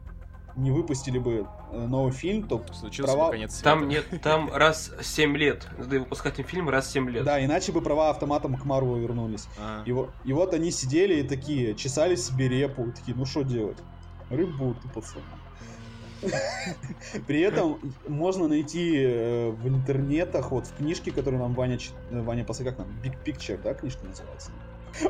не 0.56 0.72
выпустили 0.72 1.18
бы 1.18 1.48
э, 1.72 1.88
новый 1.88 2.12
фильм, 2.12 2.44
то 2.48 2.64
Случился 2.74 3.14
права... 3.14 3.32
конец 3.32 3.54
света. 3.54 3.64
Там 3.64 3.88
нет, 3.88 4.06
там 4.22 4.52
раз 4.54 4.92
7 5.02 5.36
лет. 5.36 5.68
Надо 5.78 6.00
выпускать 6.00 6.40
им 6.40 6.46
фильм 6.46 6.70
раз 6.70 6.92
7 6.92 7.10
лет. 7.10 7.24
Да, 7.24 7.44
иначе 7.44 7.72
бы 7.72 7.82
права 7.82 8.12
автоматом 8.12 8.56
к 8.56 8.66
Марвелу 8.66 8.98
вернулись. 8.98 9.48
А. 9.60 9.84
И, 9.86 9.92
вот, 9.92 10.12
и 10.24 10.34
вот 10.34 10.54
они 10.54 10.72
сидели 10.72 11.22
и 11.22 11.24
такие, 11.28 11.76
чесали 11.76 12.16
себе 12.16 12.48
репу, 12.48 12.92
такие, 12.96 13.16
ну 13.18 13.26
что 13.26 13.42
делать? 13.42 13.78
Рыбуты, 14.30 14.88
пацаны. 14.90 15.24
При 17.28 17.42
этом 17.42 17.80
можно 18.08 18.48
найти 18.48 18.96
э, 18.98 19.50
в 19.52 19.68
интернетах, 19.68 20.52
вот 20.52 20.68
в 20.68 20.76
книжке, 20.78 21.12
которую 21.12 21.42
нам 21.42 21.54
Ваня, 21.54 21.78
э, 22.12 22.22
Ваня 22.22 22.44
после 22.44 22.66
как 22.66 22.78
нам, 22.78 22.88
Big 23.04 23.16
Picture, 23.26 23.60
да, 23.62 23.74
книжка 23.74 24.06
называется? 24.06 24.52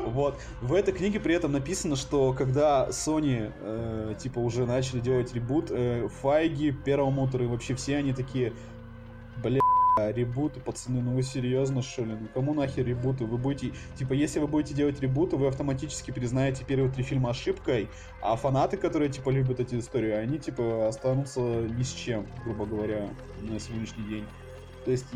Вот. 0.06 0.38
В 0.62 0.72
этой 0.72 0.94
книге 0.94 1.20
при 1.20 1.34
этом 1.34 1.52
написано, 1.52 1.96
что 1.96 2.32
когда 2.32 2.88
Sony, 2.88 3.52
э, 3.60 4.14
типа, 4.18 4.38
уже 4.38 4.66
начали 4.66 5.00
делать 5.00 5.34
ребут, 5.34 5.66
э, 5.70 6.08
Файги, 6.22 6.72
Перламутр 6.72 7.42
и 7.42 7.46
вообще 7.46 7.74
все 7.74 7.96
они 7.96 8.12
такие, 8.12 8.52
ребуты, 9.96 10.60
пацаны, 10.60 11.00
ну 11.00 11.14
вы 11.14 11.22
серьезно, 11.22 11.82
что 11.82 12.04
ли? 12.04 12.14
Ну 12.14 12.28
кому 12.32 12.54
нахер 12.54 12.86
ребуты? 12.86 13.24
Вы 13.24 13.38
будете, 13.38 13.76
типа, 13.96 14.12
если 14.12 14.40
вы 14.40 14.46
будете 14.46 14.74
делать 14.74 15.00
ребуты, 15.00 15.36
вы 15.36 15.46
автоматически 15.46 16.10
признаете 16.10 16.64
первые 16.64 16.92
три 16.92 17.02
фильма 17.02 17.30
ошибкой, 17.30 17.88
а 18.20 18.36
фанаты, 18.36 18.76
которые, 18.76 19.10
типа, 19.10 19.30
любят 19.30 19.60
эти 19.60 19.76
истории, 19.76 20.10
они, 20.10 20.38
типа, 20.38 20.88
останутся 20.88 21.40
ни 21.40 21.82
с 21.82 21.92
чем, 21.92 22.26
грубо 22.44 22.66
говоря, 22.66 23.08
на 23.40 23.58
сегодняшний 23.58 24.04
день. 24.04 24.24
То 24.84 24.90
есть 24.90 25.06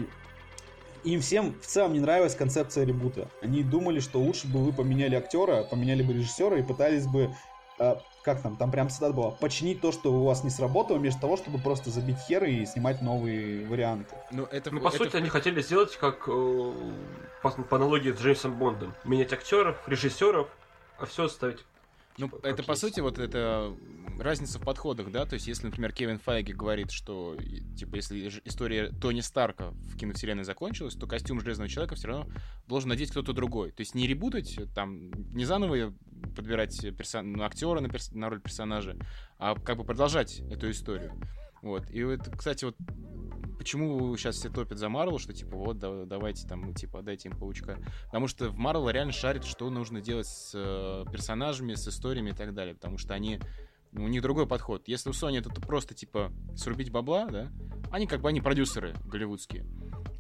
им 1.05 1.21
всем 1.21 1.55
в 1.61 1.67
целом 1.67 1.93
не 1.93 2.01
нравилась 2.01 2.35
концепция 2.35 2.85
ребута. 2.85 3.29
Они 3.43 3.62
думали, 3.62 4.01
что 4.01 4.21
лучше 4.21 4.49
бы 4.49 4.64
вы 4.64 4.73
поменяли 4.73 5.14
актера, 5.14 5.64
поменяли 5.64 6.03
бы 6.03 6.12
режиссера 6.12 6.59
и 6.59 6.62
пытались 6.62 7.07
бы 7.07 7.35
э, 7.79 7.95
как 8.22 8.42
там, 8.42 8.57
там 8.57 8.70
прям 8.70 8.90
цитата 8.90 9.12
была, 9.12 9.31
починить 9.31 9.81
то, 9.81 9.92
что 9.92 10.12
у 10.12 10.24
вас 10.24 10.44
не 10.44 10.50
сработало, 10.50 10.98
вместо 10.98 11.20
того, 11.20 11.37
чтобы 11.37 11.59
просто 11.59 11.90
забить 11.90 12.18
хер 12.26 12.44
и 12.44 12.66
снимать 12.66 13.02
новые 13.02 13.66
варианты. 13.66 14.14
Ну, 14.31 14.44
это, 14.44 14.70
ну 14.70 14.81
по 14.81 14.88
это... 14.88 14.98
сути, 14.98 15.16
они 15.16 15.28
хотели 15.28 15.62
сделать 15.62 15.96
как 15.96 16.28
э, 16.28 16.72
по, 17.42 17.50
по 17.50 17.76
аналогии 17.76 18.12
с 18.12 18.20
Джеймсом 18.20 18.54
Бондом. 18.54 18.94
Менять 19.04 19.33
актеров, 19.33 19.76
режиссеров, 19.87 20.48
а 20.98 21.07
все 21.07 21.24
оставить 21.24 21.64
ну, 22.18 22.28
типа, 22.28 22.46
это 22.46 22.62
по 22.62 22.72
есть. 22.72 22.83
сути 22.83 23.00
вот 23.00 23.18
это 23.18 23.74
разница 24.18 24.59
в 24.59 24.62
подходах, 24.62 25.11
да, 25.11 25.24
то 25.24 25.35
есть 25.35 25.46
если, 25.46 25.66
например, 25.66 25.92
Кевин 25.92 26.18
Файги 26.18 26.52
говорит, 26.52 26.90
что, 26.90 27.37
типа, 27.76 27.96
если 27.96 28.28
история 28.44 28.90
Тони 28.90 29.20
Старка 29.20 29.70
в 29.70 29.96
киновселенной 29.96 30.44
закончилась, 30.44 30.94
то 30.94 31.07
костюм 31.07 31.40
Железного 31.40 31.68
Человека 31.68 31.94
все 31.94 32.09
равно 32.09 32.31
должен 32.66 32.88
надеть 32.88 33.11
кто-то 33.11 33.33
другой. 33.33 33.70
То 33.70 33.81
есть 33.81 33.94
не 33.94 34.07
ребутать, 34.07 34.59
там, 34.74 35.11
не 35.33 35.44
заново 35.44 35.94
подбирать 36.35 36.81
персон... 36.96 37.40
актера 37.40 37.81
на, 37.81 37.88
перс... 37.88 38.11
на 38.12 38.28
роль 38.28 38.40
персонажа, 38.40 38.96
а 39.38 39.54
как 39.54 39.78
бы 39.78 39.85
продолжать 39.85 40.40
эту 40.40 40.70
историю. 40.70 41.12
Вот. 41.62 41.90
И 41.90 42.05
вот, 42.05 42.29
кстати, 42.37 42.64
вот 42.64 42.77
почему 43.59 44.16
сейчас 44.16 44.37
все 44.37 44.49
топят 44.49 44.79
за 44.79 44.88
Марвел, 44.88 45.18
что 45.18 45.33
типа 45.33 45.57
вот 45.57 45.79
да, 45.79 46.05
давайте 46.05 46.47
там, 46.47 46.73
типа, 46.75 47.03
дайте 47.03 47.29
им 47.29 47.37
паучка. 47.37 47.79
Потому 48.07 48.29
что 48.29 48.51
в 48.51 48.57
Марвел 48.57 48.88
реально 48.90 49.12
шарит, 49.12 49.44
что 49.44 49.68
нужно 49.71 50.01
делать 50.01 50.27
с 50.27 50.53
э, 50.55 51.05
персонажами, 51.11 51.75
с 51.75 51.87
историями 51.88 52.31
и 52.31 52.35
так 52.35 52.55
далее. 52.55 52.75
Потому 52.75 52.99
что 52.99 53.14
они 53.14 53.40
ну, 53.92 54.05
у 54.05 54.09
них 54.09 54.23
другой 54.23 54.47
подход. 54.47 54.87
Если 54.87 55.11
у 55.11 55.12
Sony 55.12 55.38
это 55.38 55.51
просто, 55.51 55.94
типа, 55.94 56.33
срубить 56.57 56.90
бабла, 56.90 57.27
да, 57.27 57.49
они 57.90 58.07
как 58.07 58.21
бы, 58.21 58.29
они 58.29 58.40
продюсеры 58.40 58.94
голливудские 59.05 59.64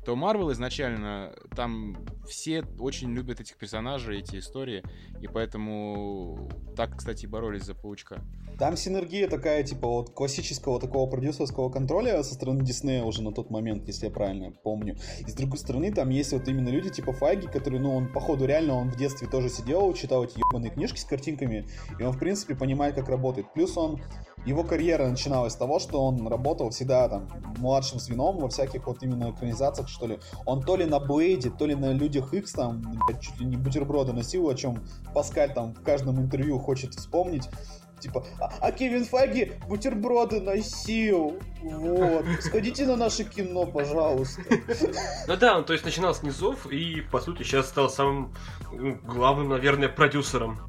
то 0.04 0.14
Marvel 0.14 0.52
изначально 0.52 1.34
там 1.54 1.96
все 2.26 2.64
очень 2.78 3.12
любят 3.12 3.40
этих 3.40 3.56
персонажей, 3.56 4.20
эти 4.20 4.38
истории, 4.38 4.82
и 5.20 5.26
поэтому 5.26 6.48
так, 6.76 6.96
кстати, 6.96 7.26
боролись 7.26 7.64
за 7.64 7.74
Паучка. 7.74 8.22
Там 8.58 8.76
синергия 8.76 9.28
такая, 9.28 9.62
типа, 9.62 9.86
вот 9.86 10.10
классического 10.10 10.80
такого 10.80 11.08
продюсерского 11.08 11.70
контроля 11.70 12.22
со 12.22 12.34
стороны 12.34 12.64
Диснея 12.64 13.04
уже 13.04 13.22
на 13.22 13.32
тот 13.32 13.50
момент, 13.50 13.86
если 13.86 14.06
я 14.06 14.10
правильно 14.10 14.50
помню. 14.50 14.96
И 15.20 15.30
с 15.30 15.34
другой 15.34 15.58
стороны, 15.58 15.92
там 15.92 16.08
есть 16.08 16.32
вот 16.32 16.48
именно 16.48 16.68
люди 16.68 16.90
типа 16.90 17.12
Файги, 17.12 17.46
которые, 17.46 17.80
ну, 17.80 17.94
он, 17.94 18.12
походу, 18.12 18.46
реально, 18.46 18.74
он 18.74 18.90
в 18.90 18.96
детстве 18.96 19.28
тоже 19.28 19.48
сидел, 19.48 19.92
читал 19.92 20.24
эти 20.24 20.38
ебаные 20.38 20.72
книжки 20.72 20.98
с 20.98 21.04
картинками, 21.04 21.68
и 21.98 22.02
он, 22.02 22.12
в 22.12 22.18
принципе, 22.18 22.56
понимает, 22.56 22.94
как 22.94 23.08
работает. 23.08 23.52
Плюс 23.52 23.76
он 23.76 24.00
его 24.48 24.64
карьера 24.64 25.06
начиналась 25.06 25.52
с 25.52 25.56
того, 25.56 25.78
что 25.78 26.02
он 26.04 26.26
работал 26.26 26.70
всегда 26.70 27.08
там 27.08 27.28
младшим 27.58 28.00
звеном 28.00 28.38
во 28.38 28.48
всяких 28.48 28.86
вот 28.86 29.02
именно 29.02 29.30
экранизациях, 29.30 29.88
что 29.88 30.06
ли. 30.06 30.18
Он 30.46 30.62
то 30.62 30.76
ли 30.76 30.86
на 30.86 30.98
Блейде, 30.98 31.50
то 31.50 31.66
ли 31.66 31.74
на 31.74 31.92
Людях 31.92 32.32
Икс 32.32 32.52
там 32.52 32.82
чуть 33.20 33.38
ли 33.38 33.46
не 33.46 33.56
бутерброды 33.56 34.14
носил, 34.14 34.48
о 34.48 34.54
чем 34.54 34.82
Паскаль 35.14 35.52
там 35.52 35.74
в 35.74 35.82
каждом 35.82 36.18
интервью 36.18 36.58
хочет 36.58 36.94
вспомнить. 36.94 37.48
Типа, 38.00 38.24
а, 38.40 38.50
а 38.60 38.72
Кевин 38.72 39.04
Файги 39.04 39.52
бутерброды 39.68 40.40
носил. 40.40 41.36
Вот. 41.62 42.24
Сходите 42.40 42.86
на 42.86 42.96
наше 42.96 43.24
кино, 43.24 43.66
пожалуйста. 43.66 44.40
Ну 45.26 45.36
да, 45.36 45.58
он 45.58 45.64
то 45.64 45.72
есть 45.72 45.84
начинал 45.84 46.14
с 46.14 46.22
низов 46.22 46.66
и, 46.70 47.02
по 47.10 47.20
сути, 47.20 47.42
сейчас 47.42 47.68
стал 47.68 47.90
самым 47.90 48.32
главным, 49.04 49.48
наверное, 49.48 49.88
продюсером 49.88 50.60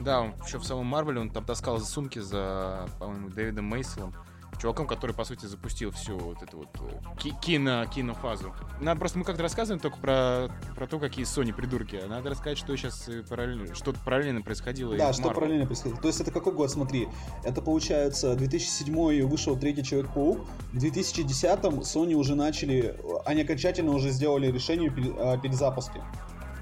да, 0.00 0.20
он 0.20 0.34
еще 0.44 0.58
в 0.58 0.64
самом 0.64 0.86
Марвеле 0.86 1.20
он 1.20 1.30
там 1.30 1.44
таскал 1.44 1.78
за 1.78 1.86
сумки 1.86 2.18
за, 2.18 2.88
по-моему, 2.98 3.30
Дэвидом 3.30 3.66
Мейселом. 3.66 4.14
Чуваком, 4.60 4.86
который, 4.86 5.12
по 5.12 5.24
сути, 5.24 5.46
запустил 5.46 5.90
всю 5.90 6.18
вот 6.18 6.42
эту 6.42 6.58
вот 6.58 6.68
э, 6.80 7.30
кино, 7.40 7.86
кинофазу. 7.86 8.52
Надо 8.78 9.00
просто, 9.00 9.18
мы 9.18 9.24
как-то 9.24 9.42
рассказываем 9.42 9.80
только 9.80 9.96
про, 9.96 10.50
про 10.74 10.86
то, 10.86 10.98
какие 10.98 11.24
Sony 11.24 11.54
придурки. 11.54 11.96
А 11.96 12.06
надо 12.06 12.28
рассказать, 12.28 12.58
что 12.58 12.76
сейчас 12.76 13.08
параллельно, 13.26 13.74
что 13.74 13.94
параллельно 14.04 14.42
происходило. 14.42 14.94
Да, 14.98 15.14
что 15.14 15.30
параллельно 15.30 15.64
происходило. 15.64 15.98
То 15.98 16.08
есть 16.08 16.20
это 16.20 16.30
какой 16.30 16.52
год, 16.52 16.70
смотри. 16.70 17.08
Это 17.42 17.62
получается 17.62 18.36
2007 18.36 19.26
вышел 19.26 19.56
третий 19.56 19.82
Человек-паук. 19.82 20.46
В 20.72 20.78
2010 20.78 21.60
Sony 21.60 22.12
уже 22.12 22.34
начали, 22.34 23.00
они 23.24 23.42
окончательно 23.42 23.92
уже 23.92 24.10
сделали 24.10 24.52
решение 24.52 24.90
о 24.90 25.38
перезапуске. 25.38 26.02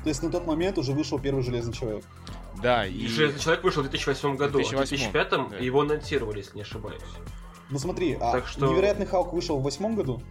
То 0.05 0.09
есть 0.09 0.22
на 0.22 0.31
тот 0.31 0.46
момент 0.46 0.79
уже 0.79 0.92
вышел 0.92 1.18
первый 1.18 1.42
Железный 1.42 1.72
Человек. 1.72 2.05
Да, 2.62 2.86
и... 2.86 3.06
Железный 3.06 3.40
человек 3.40 3.64
вышел 3.64 3.82
в 3.82 3.88
2008 3.88 4.36
году, 4.36 4.58
2008. 4.58 4.86
в 4.86 5.12
2005 5.12 5.30
да. 5.50 5.56
его 5.58 5.80
анонсировали, 5.80 6.38
если 6.38 6.56
не 6.56 6.62
ошибаюсь. 6.62 7.02
Ну 7.70 7.78
смотри, 7.78 8.14
а 8.20 8.32
так 8.32 8.46
что... 8.46 8.66
Невероятный 8.66 9.06
Халк 9.06 9.32
вышел 9.32 9.58
в 9.58 9.62
восьмом 9.62 9.94
году? 9.94 10.22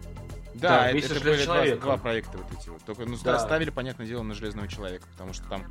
Да, 0.54 0.68
да 0.68 0.90
это, 0.90 1.14
это 1.14 1.24
были 1.24 1.44
два, 1.44 1.76
два 1.76 1.96
проекта 1.98 2.38
вот 2.38 2.46
эти 2.58 2.68
вот. 2.68 2.82
Только 2.82 3.04
ну, 3.04 3.16
да. 3.22 3.38
ставили, 3.38 3.70
понятное 3.70 4.06
дело, 4.06 4.22
на 4.22 4.34
Железного 4.34 4.66
Человека, 4.66 5.06
потому 5.12 5.32
что 5.32 5.48
там 5.48 5.64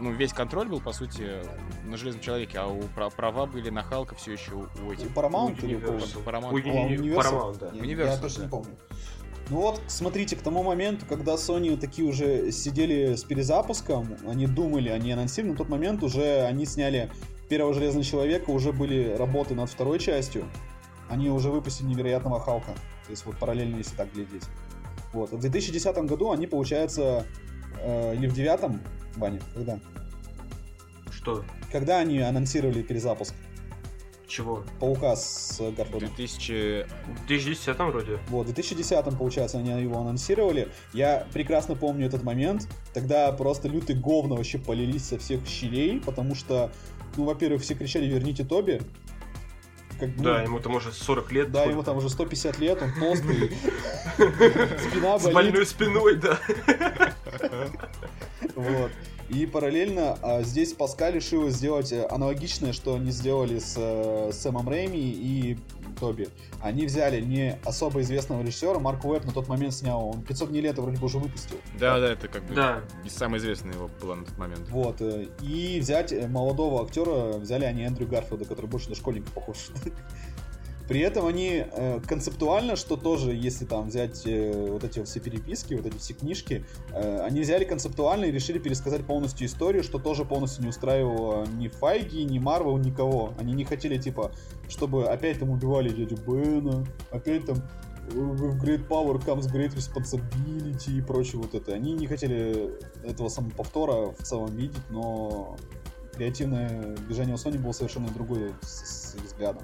ну, 0.00 0.12
весь 0.12 0.32
контроль 0.32 0.68
был, 0.68 0.80
по 0.80 0.92
сути, 0.92 1.42
на 1.84 1.96
Железном 1.96 2.22
Человеке, 2.22 2.58
а 2.58 2.66
у 2.66 2.82
права 2.82 3.46
были 3.46 3.70
на 3.70 3.82
Халка 3.82 4.14
все 4.14 4.32
еще 4.32 4.52
у 4.54 4.92
этих. 4.92 5.06
У 5.06 5.20
Paramount 5.20 5.62
или 5.62 5.76
у 5.76 5.80
Paramount? 5.80 6.52
У 6.52 6.58
Paramount, 6.58 7.58
да. 7.58 8.04
Я 8.04 8.16
точно 8.16 8.42
не 8.42 8.48
помню. 8.48 8.76
Ну 9.50 9.58
вот, 9.58 9.82
смотрите, 9.88 10.36
к 10.36 10.42
тому 10.42 10.62
моменту, 10.62 11.04
когда 11.06 11.34
Sony 11.34 11.76
такие 11.76 12.08
уже 12.08 12.50
сидели 12.50 13.14
с 13.14 13.24
перезапуском, 13.24 14.16
они 14.26 14.46
думали, 14.46 14.88
они 14.88 15.12
анонсировали, 15.12 15.52
на 15.52 15.58
тот 15.58 15.68
момент 15.68 16.02
уже 16.02 16.42
они 16.42 16.64
сняли 16.64 17.10
первого 17.48 17.74
Железного 17.74 18.04
Человека, 18.04 18.50
уже 18.50 18.72
были 18.72 19.14
работы 19.18 19.54
над 19.54 19.68
второй 19.68 19.98
частью. 19.98 20.48
Они 21.10 21.28
уже 21.28 21.50
выпустили 21.50 21.88
Невероятного 21.88 22.40
Халка. 22.40 22.72
То 23.04 23.10
есть 23.10 23.26
вот 23.26 23.36
параллельно, 23.38 23.76
если 23.76 23.94
так 23.94 24.10
глядеть. 24.14 24.44
Вот. 25.12 25.30
В 25.30 25.38
2010 25.38 25.96
году 26.06 26.32
они, 26.32 26.46
получается, 26.46 27.26
э, 27.80 28.16
или 28.16 28.26
в 28.26 28.32
девятом, 28.32 28.80
Ваня, 29.16 29.40
когда? 29.52 29.78
Что? 31.10 31.44
Когда 31.70 31.98
они 31.98 32.18
анонсировали 32.20 32.82
перезапуск? 32.82 33.34
Чего? 34.26 34.64
Паука 34.80 35.16
с 35.16 35.60
Гарфилдом. 35.76 36.08
2000... 36.08 36.86
2010 37.26 37.78
вроде. 37.78 38.18
Вот, 38.28 38.46
в 38.46 38.54
2010 38.54 39.18
получается, 39.18 39.58
они 39.58 39.70
его 39.82 40.00
анонсировали. 40.00 40.68
Я 40.92 41.26
прекрасно 41.32 41.74
помню 41.74 42.06
этот 42.06 42.22
момент. 42.22 42.68
Тогда 42.92 43.30
просто 43.32 43.68
лютые 43.68 43.98
говно 43.98 44.36
вообще 44.36 44.58
полились 44.58 45.04
со 45.04 45.18
всех 45.18 45.46
щелей, 45.46 46.00
потому 46.00 46.34
что, 46.34 46.72
ну, 47.16 47.24
во-первых, 47.24 47.62
все 47.62 47.74
кричали 47.74 48.06
«Верните 48.06 48.44
Тоби», 48.44 48.80
как, 49.98 50.10
ну, 50.16 50.24
да, 50.24 50.42
ему 50.42 50.58
там 50.58 50.74
уже 50.74 50.92
40 50.92 51.32
лет. 51.32 51.52
Да, 51.52 51.64
ему 51.64 51.82
там 51.82 51.96
уже 51.98 52.08
150 52.08 52.58
лет, 52.58 52.82
он 52.82 52.92
толстый. 52.98 53.50
Спина 54.16 55.18
болит. 55.18 55.22
С 55.22 55.32
больной 55.32 55.66
спиной, 55.66 56.16
да. 56.16 56.40
Вот. 58.56 58.90
И 59.28 59.46
параллельно 59.46 60.18
а, 60.22 60.42
здесь 60.42 60.72
Паскаль 60.74 61.14
решил 61.14 61.48
сделать 61.48 61.92
э, 61.92 62.06
аналогичное, 62.10 62.72
что 62.72 62.94
они 62.94 63.10
сделали 63.10 63.58
с, 63.58 63.74
э, 63.76 64.30
с 64.32 64.38
Сэмом 64.42 64.68
Рэйми 64.68 64.98
и 65.00 65.58
Тоби. 65.98 66.28
Они 66.60 66.86
взяли 66.86 67.20
не 67.20 67.58
особо 67.64 68.02
известного 68.02 68.42
режиссера, 68.42 68.78
Марк 68.78 69.04
Уэбб 69.04 69.24
на 69.24 69.32
тот 69.32 69.48
момент 69.48 69.74
снял, 69.74 70.08
он 70.08 70.22
500 70.22 70.50
дней 70.50 70.60
лета 70.60 70.82
вроде 70.82 70.98
бы 70.98 71.06
уже 71.06 71.18
выпустил. 71.18 71.56
Да, 71.78 71.98
да, 72.00 72.12
это 72.12 72.28
как 72.28 72.44
бы 72.44 72.54
да. 72.54 72.82
самый 73.08 73.38
известный 73.38 73.72
его 73.72 73.88
был 74.00 74.14
на 74.14 74.24
тот 74.24 74.36
момент. 74.36 74.68
Вот, 74.68 75.00
э, 75.00 75.28
и 75.40 75.80
взять 75.80 76.12
молодого 76.28 76.84
актера, 76.84 77.38
взяли 77.38 77.64
они 77.64 77.82
Эндрю 77.84 78.06
Гарфилда, 78.06 78.44
который 78.44 78.66
больше 78.66 78.90
на 78.90 78.94
школьника 78.94 79.30
похож. 79.30 79.56
При 80.88 81.00
этом 81.00 81.26
они 81.26 81.64
э, 81.64 82.00
концептуально, 82.06 82.76
что 82.76 82.96
тоже, 82.96 83.32
если 83.32 83.64
там 83.64 83.88
взять 83.88 84.26
э, 84.26 84.68
вот 84.70 84.84
эти 84.84 85.02
все 85.04 85.18
переписки, 85.18 85.74
вот 85.74 85.86
эти 85.86 85.96
все 85.96 86.12
книжки, 86.12 86.64
э, 86.92 87.20
они 87.20 87.40
взяли 87.40 87.64
концептуально 87.64 88.26
и 88.26 88.30
решили 88.30 88.58
пересказать 88.58 89.06
полностью 89.06 89.46
историю, 89.46 89.82
что 89.82 89.98
тоже 89.98 90.24
полностью 90.24 90.62
не 90.62 90.68
устраивало 90.68 91.46
ни 91.46 91.68
Файги, 91.68 92.24
ни 92.24 92.38
Марвел, 92.38 92.76
никого. 92.76 93.32
Они 93.38 93.54
не 93.54 93.64
хотели, 93.64 93.96
типа, 93.96 94.32
чтобы 94.68 95.06
опять 95.06 95.38
там 95.38 95.50
убивали 95.50 95.88
дядю 95.88 96.16
Бена, 96.16 96.86
опять 97.10 97.46
там 97.46 97.62
в 98.10 98.62
Great 98.62 98.86
Power 98.86 99.24
comes 99.24 99.50
Great 99.50 99.74
Responsibility 99.74 100.98
и 100.98 101.00
прочее 101.00 101.40
вот 101.40 101.54
это. 101.54 101.72
Они 101.72 101.94
не 101.94 102.06
хотели 102.06 102.78
этого 103.02 103.28
самоповтора 103.28 104.12
в 104.12 104.22
целом 104.22 104.54
видеть, 104.54 104.82
но 104.90 105.56
креативное 106.14 106.94
движение 107.06 107.34
у 107.34 107.38
Sony 107.38 107.58
было 107.58 107.72
совершенно 107.72 108.08
другое 108.08 108.52
с, 108.62 109.12
с 109.12 109.14
взглядом. 109.14 109.62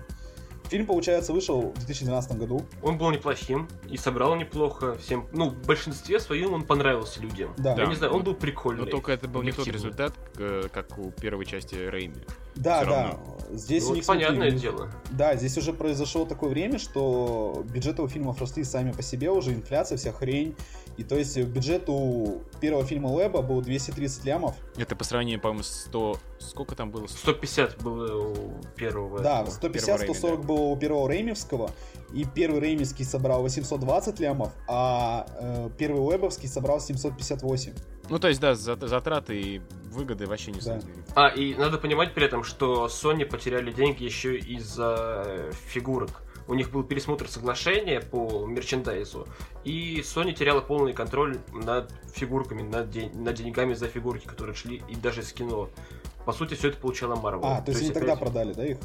Фильм, 0.70 0.86
получается, 0.86 1.32
вышел 1.32 1.72
в 1.72 1.78
2012 1.78 2.38
году. 2.38 2.64
Он 2.80 2.96
был 2.96 3.10
неплохим 3.10 3.68
и 3.88 3.96
собрал 3.96 4.36
неплохо 4.36 4.96
всем. 4.98 5.26
Ну, 5.32 5.50
в 5.50 5.66
большинстве 5.66 6.20
своем 6.20 6.54
он 6.54 6.64
понравился 6.64 7.20
людям. 7.20 7.52
Да. 7.58 7.74
Я 7.74 7.86
не 7.86 7.96
знаю, 7.96 8.12
он 8.12 8.22
был 8.22 8.34
прикольный. 8.34 8.84
Но 8.84 8.86
только 8.88 9.10
это 9.10 9.26
был 9.26 9.42
не 9.42 9.50
тот 9.50 9.66
результат, 9.66 10.14
как 10.72 10.96
у 10.96 11.10
первой 11.10 11.44
части 11.44 11.74
Рейми. 11.74 12.24
Да, 12.54 12.82
Все 12.82 12.90
да. 12.90 13.02
Равно. 13.02 13.38
Здесь 13.50 13.84
ну, 13.84 13.90
у 13.90 13.94
них 13.96 14.06
понятное 14.06 14.50
смотри, 14.50 14.58
дело. 14.60 14.92
Да, 15.10 15.34
здесь 15.34 15.58
уже 15.58 15.72
произошло 15.72 16.24
такое 16.24 16.50
время, 16.50 16.78
что 16.78 17.64
бюджеты 17.68 18.02
у 18.02 18.08
фильмов 18.08 18.40
росли 18.40 18.62
сами 18.62 18.92
по 18.92 19.02
себе, 19.02 19.30
уже 19.30 19.52
инфляция, 19.52 19.98
вся 19.98 20.12
хрень. 20.12 20.54
И 21.00 21.02
то 21.02 21.16
есть 21.16 21.34
бюджет 21.38 21.84
у 21.88 22.42
первого 22.60 22.84
фильма 22.84 23.06
Лэба 23.06 23.40
был 23.40 23.62
230 23.62 24.22
лямов. 24.26 24.54
Это 24.76 24.94
по 24.94 25.02
сравнению, 25.02 25.40
по-моему, 25.40 25.62
100... 25.62 26.18
Сколько 26.38 26.76
там 26.76 26.90
было? 26.90 27.06
150 27.06 27.82
было 27.82 28.32
у 28.32 28.54
первого. 28.76 29.20
Да, 29.20 29.44
150-140 29.44 30.36
да. 30.36 30.42
было 30.42 30.60
у 30.60 30.76
первого 30.76 31.10
Реймевского. 31.10 31.70
и 32.12 32.26
первый 32.26 32.60
Реймиский 32.60 33.06
собрал 33.06 33.40
820 33.40 34.20
лямов, 34.20 34.52
а 34.68 35.26
э, 35.40 35.70
первый 35.78 36.06
Уэбовский 36.06 36.50
собрал 36.50 36.82
758. 36.82 37.72
Ну, 38.10 38.18
то 38.18 38.28
есть, 38.28 38.38
да, 38.38 38.54
затраты 38.54 39.40
и 39.40 39.62
выгоды 39.84 40.26
вообще 40.26 40.52
не 40.52 40.60
да. 40.60 40.80
А, 41.14 41.28
и 41.28 41.54
надо 41.54 41.78
понимать 41.78 42.12
при 42.12 42.26
этом, 42.26 42.44
что 42.44 42.88
Sony 42.88 43.24
потеряли 43.24 43.72
деньги 43.72 44.04
еще 44.04 44.36
из-за 44.36 45.24
э, 45.24 45.52
фигурок. 45.68 46.22
У 46.50 46.54
них 46.54 46.72
был 46.72 46.82
пересмотр 46.82 47.28
соглашения 47.28 48.00
по 48.00 48.44
мерчендайзу, 48.44 49.28
и 49.62 50.00
Sony 50.00 50.32
теряла 50.32 50.60
полный 50.60 50.92
контроль 50.92 51.38
над 51.52 51.92
фигурками, 52.12 52.62
над, 52.62 52.90
день, 52.90 53.12
над 53.14 53.36
деньгами 53.36 53.72
за 53.74 53.86
фигурки, 53.86 54.26
которые 54.26 54.56
шли, 54.56 54.82
и 54.88 54.96
даже 54.96 55.22
с 55.22 55.32
кино. 55.32 55.70
По 56.26 56.32
сути, 56.32 56.54
все 56.54 56.70
это 56.70 56.78
получала 56.78 57.14
Marvel. 57.14 57.42
А, 57.44 57.60
то, 57.60 57.66
то 57.66 57.70
есть 57.70 57.82
они 57.82 57.90
опять... 57.90 58.02
тогда 58.02 58.16
продали, 58.16 58.52
да, 58.52 58.66
их? 58.66 58.78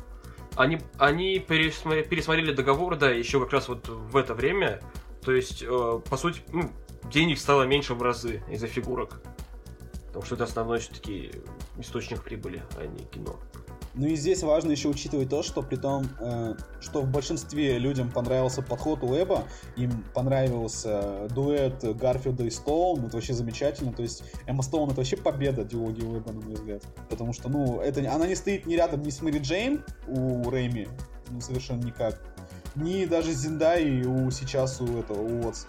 Они, 0.55 0.79
они 0.99 1.39
пересмотрели, 1.39 2.07
пересмотрели 2.07 2.53
договор, 2.53 2.97
да, 2.97 3.09
еще 3.09 3.39
как 3.39 3.51
раз 3.51 3.67
вот 3.67 3.89
в 3.89 4.15
это 4.15 4.35
время. 4.35 4.79
То 5.23 5.31
есть, 5.31 5.63
э, 5.63 6.01
по 6.07 6.17
сути, 6.17 6.41
ну, 6.53 6.69
денег 7.11 7.39
стало 7.39 7.63
меньше 7.63 7.95
в 7.95 8.01
разы 8.03 8.43
из-за 8.47 8.67
фигурок. 8.67 9.21
Потому 10.07 10.23
что 10.23 10.35
это 10.35 10.43
основной 10.43 10.77
все-таки 10.77 11.31
источник 11.79 12.21
прибыли, 12.21 12.61
а 12.77 12.85
не 12.85 13.05
кино. 13.05 13.39
Ну 13.95 14.07
и 14.07 14.15
здесь 14.15 14.43
важно 14.43 14.71
еще 14.71 14.89
учитывать 14.89 15.29
то, 15.29 15.41
что 15.41 15.61
при 15.61 15.77
том, 15.77 16.05
э, 16.19 16.55
что 16.81 17.01
в 17.01 17.09
большинстве 17.09 17.79
людям 17.79 18.11
понравился 18.11 18.61
подход 18.61 19.03
Уэба, 19.03 19.45
им 19.77 20.03
понравился 20.13 21.27
дуэт 21.29 21.81
Гарфилда 21.97 22.43
и 22.43 22.49
Стоун, 22.49 23.05
это 23.05 23.15
вообще 23.15 23.33
замечательно, 23.33 23.93
то 23.93 24.01
есть 24.01 24.23
Эмма 24.47 24.63
Стоун 24.63 24.89
это 24.89 24.97
вообще 24.97 25.15
победа 25.15 25.63
диалоги 25.63 26.03
Уэба, 26.03 26.33
на 26.33 26.41
мой 26.41 26.55
взгляд, 26.55 26.83
потому 27.09 27.31
что, 27.31 27.47
ну, 27.47 27.79
это, 27.79 28.01
она 28.13 28.27
не 28.27 28.35
стоит 28.35 28.65
ни 28.65 28.75
рядом 28.75 29.01
ни 29.01 29.09
с 29.09 29.21
Мэри 29.21 29.39
Джейн 29.39 29.83
у 30.07 30.49
Рэйми, 30.49 30.89
ну, 31.29 31.39
совершенно 31.39 31.81
никак, 31.81 32.19
ни 32.75 33.05
даже 33.05 33.31
Зиндай 33.31 34.03
у 34.03 34.29
сейчас 34.29 34.81
у 34.81 34.99
этого, 34.99 35.21
у 35.21 35.45
Уотса. 35.45 35.67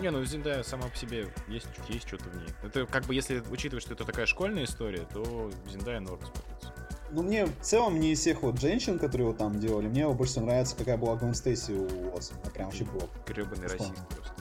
Не, 0.00 0.10
ну 0.10 0.24
Зиндая 0.24 0.62
сама 0.62 0.86
по 0.86 0.96
себе 0.96 1.26
есть, 1.48 1.66
есть 1.88 2.06
что-то 2.06 2.30
в 2.30 2.36
ней. 2.36 2.48
Это 2.62 2.86
как 2.86 3.04
бы, 3.06 3.14
если 3.14 3.42
учитывать, 3.50 3.82
что 3.82 3.94
это 3.94 4.04
такая 4.04 4.26
школьная 4.26 4.62
история, 4.62 5.04
то 5.12 5.50
Зиндая 5.68 5.98
норм 5.98 6.20
смотрится. 6.20 6.87
Ну, 7.10 7.22
мне 7.22 7.46
в 7.46 7.60
целом 7.62 7.98
не 8.00 8.12
из 8.12 8.20
всех 8.20 8.42
вот 8.42 8.60
женщин, 8.60 8.98
которые 8.98 9.28
его 9.28 9.36
там 9.36 9.58
делали, 9.58 9.88
мне 9.88 10.06
больше 10.08 10.32
всего 10.34 10.46
нравится, 10.46 10.76
какая 10.76 10.96
была 10.96 11.16
Гвен 11.16 11.34
Стейси 11.34 11.72
у 11.72 12.10
Уотса. 12.10 12.34
Она 12.42 12.50
прям 12.50 12.66
вообще 12.66 12.84
была. 12.84 13.04
Гребаный 13.26 13.66
расист 13.66 13.94
просто. 14.08 14.34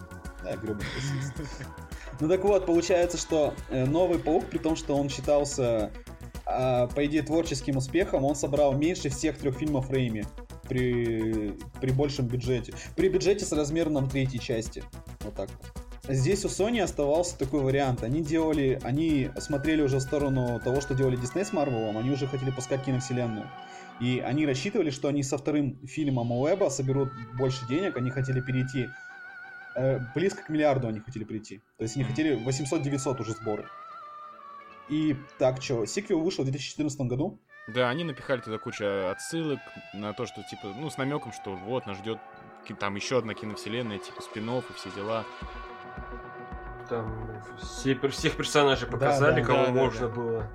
Да, 0.43 0.55
гребаный 0.55 0.85
расист. 0.95 1.33
Ну 2.19 2.27
так 2.27 2.43
вот, 2.43 2.65
получается, 2.65 3.17
что 3.17 3.53
э, 3.69 3.85
новый 3.85 4.17
паук, 4.17 4.45
при 4.45 4.57
том, 4.57 4.75
что 4.75 4.95
он 4.97 5.07
считался, 5.07 5.91
а, 6.45 6.87
по 6.87 7.05
идее, 7.05 7.21
творческим 7.21 7.77
успехом, 7.77 8.25
он 8.25 8.35
собрал 8.35 8.73
меньше 8.73 9.09
всех 9.09 9.37
трех 9.37 9.55
фильмов 9.57 9.91
Рейми 9.91 10.25
при, 10.67 11.53
при 11.79 11.91
большем 11.91 12.27
бюджете. 12.27 12.73
При 12.95 13.09
бюджете 13.09 13.45
с 13.45 13.51
размером 13.51 14.09
третьей 14.09 14.39
части. 14.39 14.83
Вот 15.21 15.35
так. 15.35 15.49
Здесь 16.09 16.45
у 16.45 16.47
Sony 16.47 16.79
оставался 16.79 17.37
такой 17.37 17.61
вариант. 17.61 18.01
Они 18.01 18.23
делали, 18.23 18.79
они 18.83 19.29
смотрели 19.39 19.81
уже 19.81 19.97
в 19.97 20.01
сторону 20.01 20.61
того, 20.63 20.79
что 20.79 20.95
делали 20.95 21.19
Disney 21.19 21.43
с 21.43 21.51
Marvel, 21.51 21.97
они 21.99 22.11
уже 22.11 22.27
хотели 22.27 22.49
пускать 22.49 22.85
киновселенную. 22.85 23.49
И 23.99 24.19
они 24.19 24.45
рассчитывали, 24.45 24.89
что 24.89 25.09
они 25.09 25.21
со 25.21 25.37
вторым 25.37 25.85
фильмом 25.85 26.31
Уэба 26.31 26.69
соберут 26.69 27.09
больше 27.37 27.67
денег, 27.67 27.97
они 27.97 28.09
хотели 28.09 28.39
перейти 28.39 28.87
э, 29.75 29.99
близко 30.15 30.43
к 30.43 30.49
миллиарду 30.49 30.87
они 30.87 31.01
хотели 31.01 31.25
прийти. 31.25 31.61
То 31.77 31.83
есть 31.83 31.97
они 31.97 32.05
хотели 32.05 32.37
800-900 32.37 33.21
уже 33.21 33.33
сборы. 33.33 33.65
И 34.87 35.17
так 35.39 35.61
что, 35.61 35.85
сиквел 35.85 36.21
вышел 36.21 36.43
в 36.43 36.47
2014 36.47 37.01
году. 37.01 37.41
Да, 37.67 37.89
они 37.89 38.05
напихали 38.05 38.39
туда 38.39 38.57
кучу 38.59 38.85
отсылок 39.11 39.59
на 39.93 40.13
то, 40.13 40.25
что 40.25 40.41
типа, 40.43 40.73
ну, 40.79 40.89
с 40.89 40.97
намеком, 40.97 41.33
что 41.33 41.53
вот 41.53 41.85
нас 41.85 41.97
ждет 41.97 42.19
там 42.79 42.95
еще 42.95 43.17
одна 43.17 43.33
киновселенная, 43.33 43.97
типа 43.97 44.21
спин 44.21 44.49
и 44.49 44.61
все 44.75 44.89
дела. 44.91 45.25
Там 46.89 47.29
все, 47.61 47.95
всех 48.09 48.37
персонажей 48.37 48.87
показали, 48.87 49.41
да, 49.41 49.41
да, 49.41 49.47
кого 49.47 49.65
да, 49.65 49.71
можно 49.71 50.07
да. 50.07 50.13
было 50.13 50.47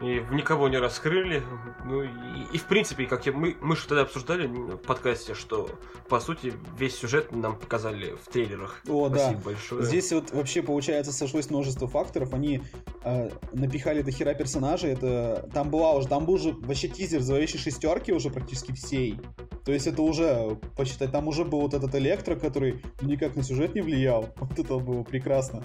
и 0.00 0.24
никого 0.30 0.68
не 0.68 0.78
раскрыли. 0.78 1.42
Ну 1.84 2.02
и, 2.02 2.08
и 2.52 2.58
в 2.58 2.64
принципе, 2.64 3.06
как 3.06 3.26
я, 3.26 3.32
мы, 3.32 3.56
мы 3.60 3.76
же 3.76 3.86
тогда 3.86 4.02
обсуждали 4.02 4.46
в 4.46 4.76
подкасте, 4.78 5.34
что 5.34 5.70
по 6.08 6.20
сути 6.20 6.54
весь 6.78 6.96
сюжет 6.96 7.32
нам 7.32 7.56
показали 7.56 8.14
в 8.14 8.30
трейлерах. 8.30 8.80
О, 8.88 9.08
Спасибо 9.08 9.34
да. 9.34 9.44
большое. 9.44 9.84
Здесь 9.84 10.12
вот 10.12 10.32
вообще 10.32 10.62
получается 10.62 11.12
сошлось 11.12 11.50
множество 11.50 11.86
факторов. 11.86 12.32
Они 12.32 12.62
э, 13.04 13.30
напихали 13.52 14.02
до 14.02 14.10
хера 14.10 14.32
персонажей. 14.34 14.92
Это 14.92 15.48
там 15.52 15.70
была 15.70 15.92
уже, 15.92 16.08
там 16.08 16.24
был 16.24 16.34
уже 16.34 16.52
вообще 16.52 16.88
тизер 16.88 17.20
зловещей 17.20 17.58
шестерки 17.58 18.12
уже 18.12 18.30
практически 18.30 18.72
всей. 18.72 19.18
То 19.64 19.72
есть 19.72 19.86
это 19.86 20.02
уже, 20.02 20.58
почитать, 20.76 21.12
там 21.12 21.28
уже 21.28 21.44
был 21.44 21.60
вот 21.60 21.74
этот 21.74 21.94
электро, 21.94 22.34
который 22.34 22.82
никак 23.02 23.36
на 23.36 23.42
сюжет 23.42 23.74
не 23.74 23.82
влиял. 23.82 24.28
Вот 24.40 24.58
это 24.58 24.78
было 24.78 25.02
прекрасно. 25.04 25.62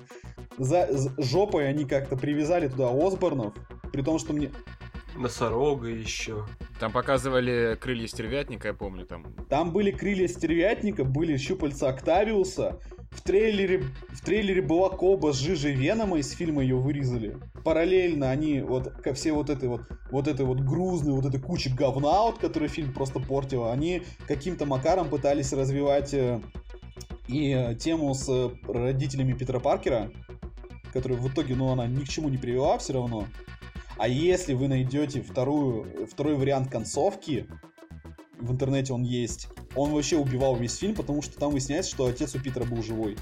За, 0.58 0.88
за 0.92 1.12
жопой 1.18 1.68
они 1.68 1.86
как-то 1.86 2.16
привязали 2.16 2.68
туда 2.68 2.90
Осборнов, 2.90 3.54
при 3.96 4.02
том, 4.02 4.20
что 4.20 4.34
мне... 4.34 4.52
Носорога 5.16 5.88
еще. 5.88 6.46
Там 6.82 6.92
показывали 6.92 7.78
крылья 7.80 8.08
стервятника, 8.08 8.68
я 8.68 8.74
помню 8.74 9.06
там. 9.06 9.26
Там 9.50 9.72
были 9.72 9.92
крылья 9.92 10.28
стервятника, 10.28 11.06
были 11.06 11.38
щупальца 11.38 11.88
Октавиуса. 11.88 12.82
В 13.12 13.22
трейлере, 13.22 13.86
в 14.10 14.26
трейлере 14.26 14.62
была 14.62 14.90
коба 14.90 15.32
с 15.32 15.38
жижей 15.38 15.72
Венома, 15.72 16.18
из 16.18 16.32
фильма 16.32 16.62
ее 16.62 16.76
вырезали. 16.76 17.38
Параллельно 17.64 18.30
они 18.30 18.60
вот 18.60 18.90
ко 18.90 19.14
все 19.14 19.32
вот 19.32 19.50
этой 19.50 19.70
вот, 19.70 19.84
вот 20.12 20.28
этой 20.28 20.46
вот 20.46 20.60
грузной, 20.60 21.14
вот 21.14 21.26
этой 21.26 21.40
кучи 21.40 21.70
говна, 21.70 22.24
вот, 22.24 22.40
который 22.40 22.68
фильм 22.68 22.92
просто 22.92 23.22
портил, 23.22 23.70
они 23.70 24.04
каким-то 24.28 24.66
макаром 24.66 25.08
пытались 25.08 25.54
развивать 25.54 26.14
э, 26.14 26.42
и 27.30 27.54
э, 27.54 27.76
тему 27.76 28.14
с 28.14 28.28
э, 28.28 28.50
родителями 28.68 29.32
Питера 29.32 29.62
Паркера, 29.62 30.12
которая 30.92 31.18
в 31.18 31.28
итоге, 31.32 31.56
ну, 31.56 31.72
она 31.72 31.88
ни 31.88 32.04
к 32.04 32.10
чему 32.10 32.28
не 32.28 32.38
привела 32.38 32.78
все 32.78 32.94
равно. 32.94 33.28
А 33.98 34.08
если 34.08 34.54
вы 34.54 34.68
найдете 34.68 35.22
вторую, 35.22 36.08
второй 36.08 36.36
вариант 36.36 36.70
концовки, 36.70 37.48
в 38.40 38.52
интернете 38.52 38.94
он 38.94 39.04
есть, 39.04 39.48
он 39.76 39.92
вообще 39.92 40.18
убивал 40.18 40.56
весь 40.56 40.76
фильм, 40.78 40.96
потому 40.96 41.22
что 41.22 41.38
там 41.38 41.52
выясняется, 41.52 41.92
что 41.92 42.06
отец 42.06 42.36
у 42.36 42.40
Питера 42.40 42.66
был 42.66 42.84
живой. 42.84 43.18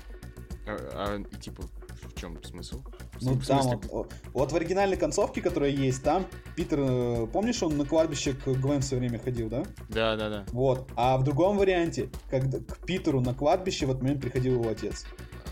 А, 0.65 1.21
а 1.27 1.37
типа, 1.39 1.63
в 2.01 2.19
чем 2.19 2.41
смысл? 2.43 2.81
Ну, 3.21 3.33
в 3.33 3.45
там 3.45 3.79
вот, 3.91 4.13
вот 4.33 4.51
в 4.51 4.55
оригинальной 4.55 4.97
концовке, 4.97 5.41
которая 5.41 5.69
есть, 5.69 6.03
там 6.03 6.25
Питер, 6.55 6.79
э, 6.81 7.27
помнишь, 7.31 7.61
он 7.63 7.77
на 7.77 7.85
кладбище 7.85 8.33
к 8.33 8.47
Гвен 8.47 8.81
все 8.81 8.97
время 8.97 9.19
ходил, 9.19 9.49
да? 9.49 9.63
Да, 9.89 10.15
да, 10.15 10.29
да. 10.29 10.45
Вот. 10.51 10.89
А 10.95 11.17
в 11.17 11.23
другом 11.23 11.57
варианте, 11.57 12.09
когда 12.29 12.59
к 12.59 12.85
Питеру 12.85 13.21
на 13.21 13.33
кладбище 13.33 13.85
в 13.85 13.91
этот 13.91 14.01
момент 14.01 14.21
приходил 14.21 14.55
его 14.55 14.69
отец. 14.69 15.05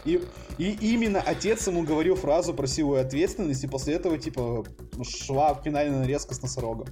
И, 0.06 0.22
и 0.58 0.93
именно 0.93 1.22
отец 1.22 1.68
ему 1.68 1.84
говорил 1.84 2.16
фразу 2.16 2.54
про 2.54 2.68
силу 2.68 2.95
и 2.95 2.99
ответственность, 2.99 3.64
и 3.64 3.68
после 3.68 3.95
этого, 3.95 4.18
типа, 4.18 4.66
шла 5.04 5.54
финальная 5.64 5.99
нарезка 5.99 6.34
с 6.34 6.41
носорогом. 6.41 6.88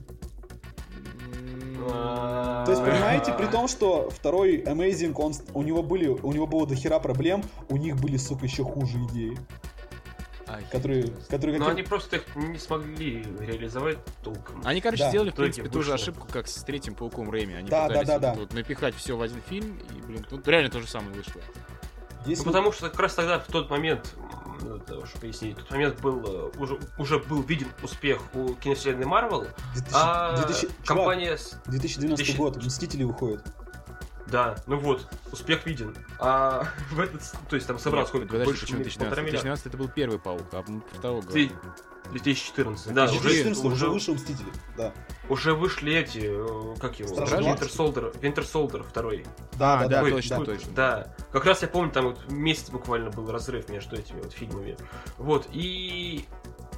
То 1.89 2.66
есть, 2.68 2.82
понимаете, 2.84 3.34
при 3.34 3.47
том, 3.47 3.68
что 3.68 4.10
второй 4.10 4.57
Amazing, 4.62 5.14
он, 5.16 5.34
у 5.53 5.64
него 5.64 5.82
были, 5.82 6.07
у 6.07 6.32
него 6.32 6.45
было 6.45 6.68
дохера 6.68 6.99
проблем, 6.99 7.43
у 7.70 7.78
них 7.78 7.95
были, 7.97 8.18
сука, 8.18 8.45
еще 8.45 8.64
хуже 8.64 8.97
идеи. 9.10 9.38
Которые, 10.72 11.05
которые 11.30 11.60
Но 11.60 11.68
они 11.68 11.84
просто 11.84 12.18
их 12.18 12.36
не 12.36 12.57
смогли 12.57 13.24
реализовать 13.39 13.99
толком. 14.24 14.62
Они, 14.66 14.82
короче, 14.82 15.03
да. 15.03 15.10
сделали, 15.10 15.30
в 15.30 15.36
принципе, 15.36 15.70
ту 15.70 15.84
же 15.84 15.93
ошибку, 15.93 16.28
как 16.32 16.47
с 16.47 16.64
третьим 16.64 16.95
пауком 16.95 17.30
Рэйми. 17.30 17.53
Они 17.53 17.70
да, 17.70 17.88
пытались 17.88 18.07
да, 18.07 18.20
да, 18.20 18.30
вот, 18.30 18.36
да. 18.36 18.41
Вот, 18.41 18.53
напихать 18.53 18.95
все 18.95 19.16
в 19.16 19.22
один 19.22 19.41
фильм, 19.47 19.80
и, 19.95 20.01
блин, 20.01 20.26
тут 20.28 20.47
реально 20.47 20.72
то 20.72 20.80
же 20.80 20.88
самое 20.88 21.14
вышло. 21.14 21.39
Если... 22.26 22.43
Ну, 22.43 22.51
потому 22.51 22.72
что 22.72 22.89
как 22.89 22.99
раз 22.99 23.15
тогда, 23.15 23.39
в 23.39 23.47
тот 23.47 23.70
момент, 23.70 24.15
ну, 24.61 25.05
чтобы 25.05 25.22
пояснить, 25.22 25.57
в 25.57 25.61
тот 25.61 25.72
момент 25.72 26.01
был, 26.01 26.24
э, 26.26 26.51
уже, 26.57 26.80
уже 26.97 27.20
был 27.20 27.41
виден 27.41 27.67
успех 27.82 28.22
у 28.34 28.55
киновселенной 28.55 29.05
Марвел, 29.05 29.47
а 29.93 30.36
2000, 30.38 30.70
компания... 30.86 31.38
Чувак, 31.38 31.63
2012 31.65 32.17
2000... 32.26 32.38
год, 32.38 32.57
Мстители 32.57 33.03
выходят. 33.03 33.43
Да, 34.32 34.56
ну 34.68 34.78
вот, 34.78 35.08
успех 35.32 35.66
виден. 35.66 35.96
А 36.20 36.68
в 36.92 37.00
этот, 37.00 37.22
то 37.50 37.56
есть 37.56 37.68
там 37.68 37.80
собрал 37.80 38.08
сколько? 38.08 38.28
Подожди, 38.28 38.46
больше 38.46 38.62
почему 38.62 38.84
2012? 38.84 39.24
2012 39.24 39.66
это 39.66 39.78
был 39.78 39.88
первый 39.90 40.20
паук, 40.20 40.44
а 40.52 40.64
второго 40.94 41.22
говорим. 41.22 41.52
2014, 42.12 42.94
да. 42.94 43.08
2014 43.08 43.64
уже, 43.66 43.74
уже 43.74 43.90
вышел 43.90 44.16
Мстители, 44.16 44.48
да. 44.76 44.94
Уже 45.30 45.54
вышли 45.54 45.94
эти, 45.94 46.22
э, 46.24 46.76
как 46.80 47.00
его, 47.00 47.16
Winter 47.16 47.70
Soldier, 47.70 48.20
Winter 48.20 48.52
Soldier 48.52 48.84
второй. 48.84 49.26
Да, 49.54 49.82
да, 49.82 49.88
да, 49.88 50.04
Ой, 50.04 50.12
точно, 50.12 50.40
да, 50.40 50.46
точно. 50.46 50.72
Да, 50.74 51.16
как 51.32 51.46
раз 51.46 51.62
я 51.62 51.68
помню, 51.68 51.92
там 51.92 52.06
вот 52.06 52.32
месяц 52.32 52.70
буквально 52.70 53.12
был 53.12 53.32
разрыв 53.32 53.70
между 53.70 53.96
этими 53.96 54.22
вот 54.22 54.34
фильмами. 54.34 54.76
Вот, 55.18 55.48
и 55.52 56.26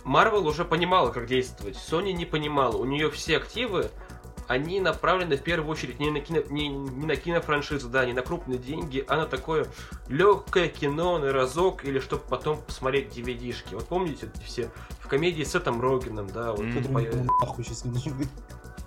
Marvel 0.04 0.47
уже 0.47 0.66
понимала, 0.66 1.12
как 1.12 1.28
действовать. 1.28 1.76
Sony 1.76 2.12
не 2.12 2.26
понимала. 2.26 2.76
У 2.76 2.86
нее 2.86 3.10
все 3.12 3.38
активы 3.38 3.89
они 4.47 4.79
направлены 4.79 5.37
в 5.37 5.41
первую 5.41 5.69
очередь 5.71 5.99
не 5.99 6.09
на, 6.09 6.19
кино, 6.19 6.41
не, 6.49 6.67
не 6.67 7.05
на 7.05 7.15
кинофраншизу, 7.15 7.89
да, 7.89 8.05
не 8.05 8.13
на 8.13 8.21
крупные 8.21 8.59
деньги, 8.59 9.03
а 9.07 9.17
на 9.17 9.25
такое 9.25 9.67
легкое 10.07 10.67
кино 10.67 11.17
на 11.19 11.31
разок 11.31 11.85
или 11.85 11.99
чтобы 11.99 12.23
потом 12.29 12.61
посмотреть 12.61 13.17
DVD-шки. 13.17 13.75
Вот 13.75 13.87
помните 13.87 14.29
все 14.45 14.69
в 14.99 15.07
комедии 15.07 15.43
с 15.43 15.51
Сетом 15.51 15.81
Рогином, 15.81 16.27
да, 16.27 16.51
вот 16.51 16.61
mm-hmm. 16.61 16.83
тут 16.83 16.93
по... 16.93 17.01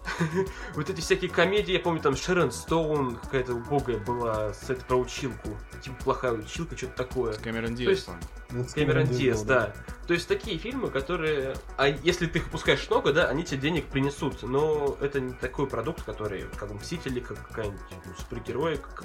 Вот 0.75 0.91
эти 0.91 1.01
всякие 1.01 1.31
комедии, 1.31 1.73
я 1.73 1.81
помню, 1.81 2.01
там 2.01 2.17
Шерон 2.17 2.53
Стоун 2.53 3.17
какая-то 3.17 3.55
убогая 3.55 3.99
была, 3.99 4.53
с 4.53 4.71
этой 4.71 4.85
про 4.85 4.97
училку. 4.97 5.51
Типа 5.83 5.97
плохая 6.03 6.33
училка, 6.33 6.77
что-то 6.77 6.95
такое. 6.97 7.35
Кэмерон 7.35 7.77
То 7.77 7.83
есть- 7.83 8.07
Диас, 8.07 8.69
с 8.71 8.75
Кэмерон 8.75 9.07
Кэмерон 9.07 9.07
Диас, 9.07 9.43
да. 9.43 9.75
То 10.07 10.15
есть 10.15 10.29
такие 10.29 10.59
фильмы, 10.59 10.91
которые, 10.91 11.57
а 11.77 11.89
если 11.89 12.27
ты 12.27 12.39
их 12.39 12.45
выпускаешь 12.47 12.89
много, 12.91 13.13
да, 13.13 13.29
они 13.29 13.45
тебе 13.45 13.61
денег 13.61 13.87
принесут, 13.87 14.43
но 14.43 14.97
это 15.01 15.21
не 15.21 15.33
такой 15.33 15.67
продукт, 15.67 16.03
который, 16.03 16.45
как 16.57 16.71
Мстители, 16.75 17.21
как 17.21 17.47
какая-нибудь 17.49 17.81
ну, 18.05 18.13
супергерои, 18.19 18.77
как 18.77 19.05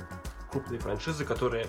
крупные 0.52 0.80
франшизы, 0.80 1.24
которые 1.24 1.68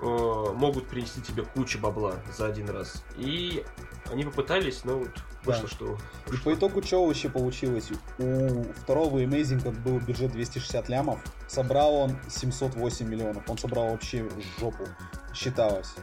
э, 0.00 0.52
могут 0.54 0.86
принести 0.88 1.20
тебе 1.22 1.42
кучу 1.44 1.78
бабла 1.78 2.14
за 2.36 2.46
один 2.46 2.68
раз. 2.70 3.02
И 3.16 3.64
они 4.10 4.24
попытались, 4.24 4.84
но 4.84 4.98
вот 4.98 5.10
вышло, 5.44 5.62
Да. 5.62 5.68
что... 5.68 5.98
И 6.32 6.36
по 6.38 6.54
итогу 6.54 6.82
что 6.82 7.06
вообще 7.06 7.28
получилось? 7.28 7.88
У 8.18 8.64
второго 8.82 9.18
Amazing 9.20 9.70
был 9.82 9.98
бюджет 10.00 10.32
260 10.32 10.88
лямов, 10.88 11.20
собрал 11.48 11.94
он 11.94 12.16
708 12.28 13.06
миллионов. 13.06 13.48
Он 13.48 13.56
собрал 13.58 13.90
вообще 13.90 14.28
жопу, 14.58 14.86
считалось. 15.34 15.94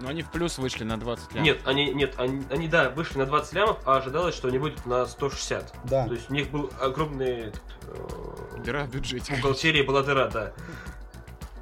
Ну, 0.00 0.08
они 0.08 0.22
в 0.22 0.30
плюс 0.32 0.58
вышли 0.58 0.82
на 0.84 0.98
20 0.98 1.32
лямов. 1.34 1.44
Нет, 1.46 1.60
они, 1.64 1.94
нет, 1.94 2.14
они, 2.18 2.42
они, 2.50 2.68
да, 2.68 2.90
вышли 2.90 3.18
на 3.18 3.26
20 3.26 3.52
лямов, 3.54 3.78
а 3.86 3.96
ожидалось, 3.98 4.34
что 4.34 4.48
они 4.48 4.58
выйдут 4.58 4.84
на 4.86 5.06
160. 5.06 5.72
Да. 5.84 6.06
То 6.08 6.14
есть 6.14 6.28
у 6.30 6.34
них 6.34 6.50
был 6.50 6.70
огромный 6.80 7.52
э, 7.82 8.58
Дыра 8.64 8.84
в 8.84 8.90
бюджете. 8.90 9.32
в 9.32 9.36
бухгалтерии 9.36 9.82
была 9.82 10.02
дыра, 10.02 10.26
да. 10.28 10.52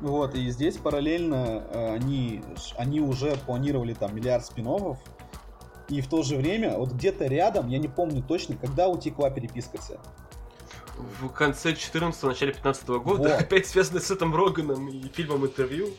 Вот, 0.02 0.34
и 0.34 0.50
здесь 0.50 0.76
параллельно 0.78 1.64
э, 1.70 1.94
они, 1.94 2.42
они 2.76 3.00
уже 3.00 3.36
планировали 3.46 3.94
там 3.94 4.16
миллиард 4.16 4.44
спин 4.44 4.66
и 5.88 6.00
в 6.00 6.08
то 6.08 6.22
же 6.22 6.36
время, 6.36 6.76
вот 6.76 6.90
где-то 6.90 7.26
рядом, 7.26 7.68
я 7.68 7.78
не 7.78 7.86
помню 7.86 8.22
точно, 8.22 8.56
когда 8.56 8.88
утекла 8.88 9.30
переписка 9.30 9.78
вся. 9.80 9.98
В 11.20 11.28
конце 11.28 11.74
14 11.74 12.22
начале 12.24 12.52
15 12.52 12.88
года, 12.88 13.22
Вот. 13.22 13.26
опять 13.40 13.66
связано 13.66 14.00
с 14.00 14.10
этим 14.10 14.34
Роганом 14.34 14.88
и 14.88 15.08
фильмом 15.08 15.44
интервью. 15.44 15.90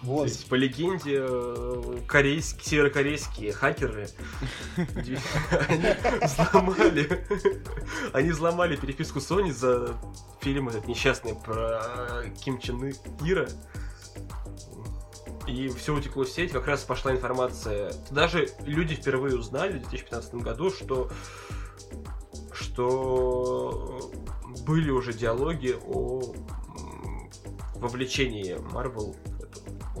То 0.00 0.06
Вот, 0.06 0.28
есть, 0.28 0.48
по 0.48 0.54
легенде, 0.54 1.18
э, 1.20 1.98
корейские, 2.06 2.64
северокорейские 2.64 3.52
хакеры 3.52 4.08
они 4.76 5.86
взломали, 6.22 7.26
они 8.14 8.30
взломали 8.30 8.76
переписку 8.76 9.18
Sony 9.18 9.52
за 9.52 9.94
фильм 10.40 10.70
этот 10.70 10.88
несчастный 10.88 11.34
про 11.34 12.24
Ким 12.42 12.58
Чен 12.58 12.94
Ира. 13.22 13.48
И 15.46 15.68
все 15.68 15.94
утекло 15.94 16.24
в 16.24 16.30
сеть, 16.30 16.52
как 16.52 16.66
раз 16.66 16.82
пошла 16.82 17.12
информация. 17.12 17.92
Даже 18.10 18.48
люди 18.64 18.94
впервые 18.94 19.36
узнали 19.36 19.78
в 19.78 19.82
2015 19.82 20.34
году, 20.36 20.70
что 20.70 21.10
что 22.52 24.10
были 24.66 24.90
уже 24.90 25.12
диалоги 25.12 25.76
о 25.86 26.22
вовлечении 27.74 28.56
Марвел, 28.72 29.16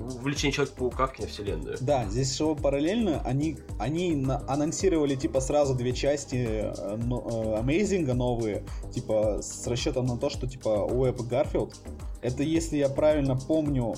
вовлечении 0.00 0.52
Человека-паука 0.52 1.06
в 1.06 1.12
киновселенную. 1.12 1.76
да, 1.80 2.04
здесь 2.06 2.36
шло 2.36 2.54
параллельно, 2.54 3.20
они, 3.24 3.58
они 3.78 4.26
анонсировали 4.48 5.14
типа 5.14 5.40
сразу 5.40 5.74
две 5.74 5.92
части 5.92 6.36
э, 6.36 6.72
э, 6.72 6.96
Amazing 6.96 8.12
новые, 8.12 8.64
типа 8.92 9.38
с 9.42 9.66
расчетом 9.66 10.06
на 10.06 10.16
то, 10.16 10.30
что 10.30 10.46
типа 10.46 10.86
Уэб 10.90 11.20
и 11.20 11.24
Гарфилд. 11.24 11.74
Это 12.22 12.42
если 12.42 12.76
я 12.76 12.88
правильно 12.88 13.36
помню, 13.36 13.94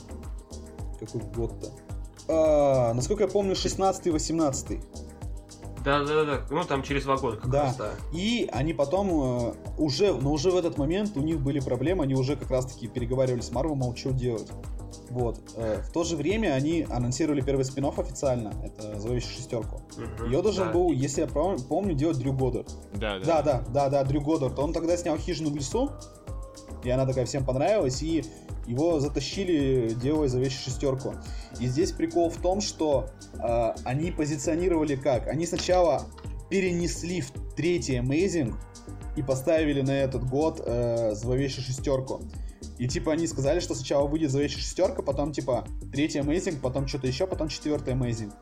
какой 1.01 1.21
год-то? 1.35 1.71
А, 2.29 2.95
насколько 2.95 3.25
я 3.25 3.29
помню, 3.29 3.53
16-18. 3.55 4.81
Да, 5.85 6.05
да, 6.05 6.25
да, 6.25 6.41
ну 6.49 6.63
там 6.63 6.85
через 6.85 7.03
два 7.03 7.17
года 7.17 7.39
как 7.39 7.51
Да. 7.51 7.63
раз, 7.65 7.77
да. 7.77 7.91
И 8.13 8.49
они 8.53 8.73
потом 8.73 9.49
э, 9.49 9.55
уже, 9.79 10.15
но 10.15 10.31
уже 10.33 10.53
в 10.53 10.57
этот 10.57 10.79
момент 10.79 11.17
у 11.17 11.21
них 11.21 11.41
были 11.41 11.59
проблемы, 11.59 12.05
они 12.05 12.15
уже 12.15 12.37
как 12.37 12.53
раз 12.53 12.67
таки 12.67 12.87
переговаривали 12.87 13.41
с 13.41 13.51
Марвел, 13.51 13.75
мол, 13.75 13.97
что 13.97 14.13
делать. 14.13 14.49
Вот. 15.11 15.41
Э, 15.57 15.83
в 15.83 15.93
то 15.93 16.05
же 16.05 16.17
время 16.17 16.55
они 16.55 16.87
анонсировали 16.89 17.41
первый 17.41 17.65
спин 17.65 17.87
официально, 17.87 18.53
это 18.65 18.99
«Зловещую 18.99 19.33
шестерку». 19.35 19.81
Ее 20.25 20.43
должен 20.43 20.67
да. 20.67 20.73
был, 20.73 20.93
если 20.93 21.23
я 21.23 21.27
помню, 21.27 21.95
делать 21.95 22.19
Дрю 22.19 22.33
Годдард. 22.33 22.71
Да, 22.95 23.19
Да, 23.19 23.43
да. 23.43 23.43
да, 23.43 23.65
да, 23.69 23.89
да, 23.89 24.05
Дрю 24.05 24.21
Годдард. 24.21 24.59
Он 24.59 24.73
тогда 24.73 24.97
снял 24.97 25.17
«Хижину 25.19 25.51
в 25.51 25.57
лесу», 25.57 25.91
и 26.85 26.91
она 26.91 27.07
такая 27.07 27.27
всем 27.27 27.45
понравилась, 27.45 28.03
и 28.03 28.25
его 28.67 29.01
затащили, 29.01 29.95
делая 30.01 30.29
«Зловещую 30.29 30.63
шестерку». 30.63 31.15
И 31.61 31.67
здесь 31.67 31.93
прикол 31.93 32.31
в 32.31 32.37
том, 32.37 32.61
что 32.61 33.09
э, 33.35 33.75
они 33.85 34.11
позиционировали 34.11 34.97
как? 34.97 35.29
Они 35.29 35.47
сначала 35.47 36.07
перенесли 36.49 37.21
в 37.21 37.33
третий 37.57 37.97
Amazing 37.97 38.55
и 39.17 39.23
поставили 39.23 39.83
на 39.83 39.93
этот 39.93 40.29
год 40.29 40.61
э, 40.65 41.15
«Зловещую 41.15 41.65
шестерку». 41.65 42.23
И 42.79 42.89
типа 42.89 43.13
они 43.13 43.27
сказали, 43.27 43.61
что 43.61 43.75
сначала 43.75 44.07
выйдет 44.07 44.31
«Зловещая 44.31 44.61
шестерка», 44.61 45.03
потом 45.03 45.33
типа 45.33 45.67
третий 45.93 46.19
Amazing, 46.19 46.61
потом 46.61 46.89
что-то 46.89 47.07
еще, 47.07 47.27
потом 47.27 47.49
четвертый 47.49 47.95
Amazing. 47.95 48.33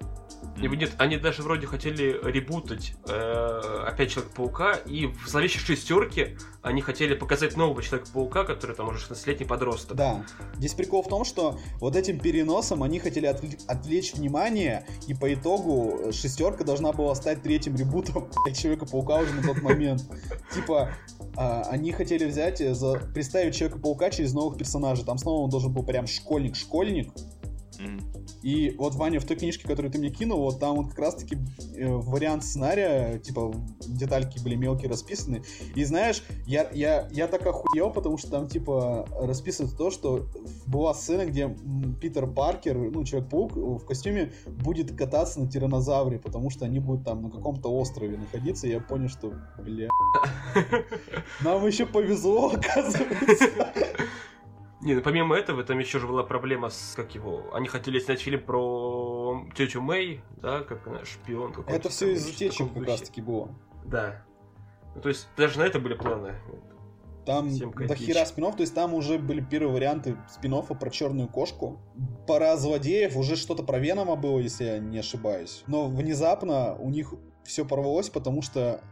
И 0.60 0.68
Нет, 0.68 0.92
они 0.98 1.16
даже 1.16 1.42
вроде 1.42 1.66
хотели 1.66 2.18
ребутать 2.22 2.94
э, 3.08 3.84
опять 3.86 4.10
Человека-паука, 4.10 4.74
и 4.74 5.06
в 5.06 5.26
зловещей 5.26 5.60
шестерке 5.60 6.36
они 6.62 6.82
хотели 6.82 7.14
показать 7.14 7.56
нового 7.56 7.82
Человека-паука, 7.82 8.44
который 8.44 8.76
там 8.76 8.88
уже 8.88 8.98
16-летний 8.98 9.46
подросток. 9.46 9.96
Да. 9.96 10.24
Здесь 10.56 10.74
прикол 10.74 11.02
в 11.02 11.08
том, 11.08 11.24
что 11.24 11.58
вот 11.80 11.96
этим 11.96 12.18
переносом 12.18 12.82
они 12.82 12.98
хотели 12.98 13.28
отвле- 13.28 13.58
отвлечь 13.66 14.14
внимание, 14.14 14.86
и 15.06 15.14
по 15.14 15.32
итогу 15.32 16.00
э, 16.04 16.12
шестерка 16.12 16.64
должна 16.64 16.92
была 16.92 17.14
стать 17.14 17.42
третьим 17.42 17.76
ребутом 17.76 18.28
Человека-паука 18.54 19.16
уже 19.16 19.32
на 19.32 19.42
тот 19.42 19.62
момент. 19.62 20.02
Типа, 20.54 20.90
а, 21.36 21.62
они 21.70 21.92
хотели 21.92 22.26
взять, 22.26 22.60
э, 22.60 22.74
представить 23.14 23.54
Человека-паука 23.54 24.10
через 24.10 24.34
новых 24.34 24.58
персонажей. 24.58 25.04
Там 25.04 25.16
снова 25.16 25.44
он 25.44 25.50
должен 25.50 25.72
был 25.72 25.84
прям 25.84 26.06
школьник-школьник. 26.06 27.12
И 28.42 28.74
вот, 28.78 28.94
Ваня, 28.94 29.20
в 29.20 29.24
той 29.24 29.36
книжке, 29.36 29.68
которую 29.68 29.92
ты 29.92 29.98
мне 29.98 30.10
кинул, 30.10 30.40
вот 30.40 30.58
там 30.58 30.76
вот 30.76 30.88
как 30.90 30.98
раз-таки 30.98 31.36
э, 31.76 31.86
вариант 31.86 32.44
сценария, 32.44 33.18
типа, 33.18 33.52
детальки 33.86 34.42
были 34.42 34.54
мелкие 34.54 34.88
расписаны. 34.88 35.42
И 35.74 35.84
знаешь, 35.84 36.22
я, 36.46 36.70
я, 36.72 37.08
я 37.12 37.28
так 37.28 37.46
охуел, 37.46 37.90
потому 37.90 38.16
что 38.16 38.30
там, 38.30 38.48
типа, 38.48 39.06
расписывается 39.20 39.76
то, 39.76 39.90
что 39.90 40.26
была 40.66 40.94
сцена, 40.94 41.26
где 41.26 41.54
Питер 42.00 42.26
Паркер, 42.26 42.76
ну, 42.76 43.04
Человек-паук 43.04 43.56
э, 43.56 43.60
в 43.60 43.84
костюме 43.84 44.32
будет 44.46 44.96
кататься 44.96 45.40
на 45.40 45.50
тиранозавре, 45.50 46.18
потому 46.18 46.50
что 46.50 46.64
они 46.64 46.80
будут 46.80 47.04
там 47.04 47.22
на 47.22 47.30
каком-то 47.30 47.68
острове 47.68 48.16
находиться, 48.16 48.66
и 48.66 48.70
я 48.70 48.80
понял, 48.80 49.08
что, 49.08 49.34
бля, 49.58 49.88
нам 51.42 51.66
еще 51.66 51.84
повезло, 51.84 52.52
оказывается. 52.54 53.48
Не, 54.82 54.94
ну 54.94 55.02
помимо 55.02 55.36
этого, 55.36 55.62
там 55.62 55.78
еще 55.78 55.98
же 55.98 56.06
была 56.06 56.22
проблема 56.22 56.70
с, 56.70 56.94
как 56.96 57.14
его, 57.14 57.52
они 57.52 57.68
хотели 57.68 57.98
снять 57.98 58.20
фильм 58.20 58.42
про 58.42 59.46
тетю 59.54 59.82
Мэй, 59.82 60.22
да, 60.40 60.62
как 60.62 60.86
она 60.86 61.04
шпион 61.04 61.52
какой-то. 61.52 61.72
Это 61.72 61.88
все 61.90 62.12
из 62.12 62.26
утечек 62.26 62.68
как 62.68 62.78
духе. 62.78 62.90
раз-таки 62.90 63.20
было. 63.20 63.54
Да. 63.84 64.24
Ну, 64.94 65.02
то 65.02 65.10
есть 65.10 65.28
даже 65.36 65.58
на 65.58 65.64
это 65.64 65.78
были 65.80 65.94
планы. 65.94 66.34
Там 67.26 67.50
до 67.50 67.94
хера 67.94 68.24
спинов, 68.24 68.56
то 68.56 68.62
есть 68.62 68.74
там 68.74 68.94
уже 68.94 69.18
были 69.18 69.42
первые 69.42 69.72
варианты 69.72 70.16
спин 70.28 70.62
про 70.62 70.90
черную 70.90 71.28
кошку. 71.28 71.78
Пора 72.26 72.56
злодеев, 72.56 73.16
уже 73.16 73.36
что-то 73.36 73.62
про 73.62 73.78
Венома 73.78 74.16
было, 74.16 74.38
если 74.38 74.64
я 74.64 74.78
не 74.78 74.98
ошибаюсь. 74.98 75.62
Но 75.66 75.86
внезапно 75.88 76.74
у 76.76 76.88
них 76.88 77.14
все 77.44 77.66
порвалось, 77.66 78.08
потому 78.08 78.40
что 78.40 78.82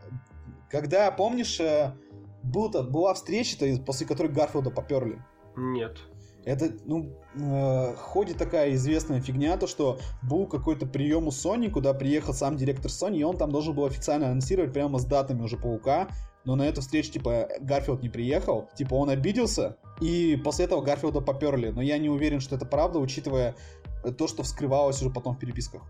когда, 0.70 1.10
помнишь, 1.10 1.58
э, 1.60 1.94
был-то, 2.42 2.82
была 2.82 3.14
встреча-то, 3.14 3.82
после 3.82 4.06
которой 4.06 4.28
Гарфилда 4.28 4.70
поперли. 4.70 5.24
Нет. 5.58 5.98
Это, 6.44 6.70
ну, 6.86 7.10
э, 7.34 7.94
ходит 7.96 8.38
такая 8.38 8.72
известная 8.74 9.20
фигня, 9.20 9.56
то, 9.56 9.66
что 9.66 9.98
был 10.22 10.46
какой-то 10.46 10.86
прием 10.86 11.26
у 11.26 11.30
Sony, 11.30 11.68
куда 11.68 11.92
приехал 11.92 12.32
сам 12.32 12.56
директор 12.56 12.90
Sony, 12.90 13.18
и 13.18 13.22
он 13.24 13.36
там 13.36 13.50
должен 13.50 13.74
был 13.74 13.84
официально 13.84 14.26
анонсировать 14.26 14.72
прямо 14.72 14.98
с 14.98 15.04
датами 15.04 15.42
уже 15.42 15.56
Паука, 15.56 16.08
но 16.44 16.54
на 16.54 16.62
эту 16.62 16.80
встречу, 16.80 17.10
типа, 17.10 17.48
Гарфилд 17.60 18.02
не 18.02 18.08
приехал, 18.08 18.70
типа, 18.76 18.94
он 18.94 19.10
обиделся, 19.10 19.76
и 20.00 20.40
после 20.42 20.66
этого 20.66 20.80
Гарфилда 20.80 21.20
поперли, 21.20 21.68
но 21.68 21.82
я 21.82 21.98
не 21.98 22.08
уверен, 22.08 22.40
что 22.40 22.54
это 22.54 22.64
правда, 22.64 23.00
учитывая 23.00 23.56
э, 24.04 24.12
то, 24.12 24.28
что 24.28 24.44
вскрывалось 24.44 25.02
уже 25.02 25.10
потом 25.10 25.34
в 25.34 25.38
переписках. 25.38 25.82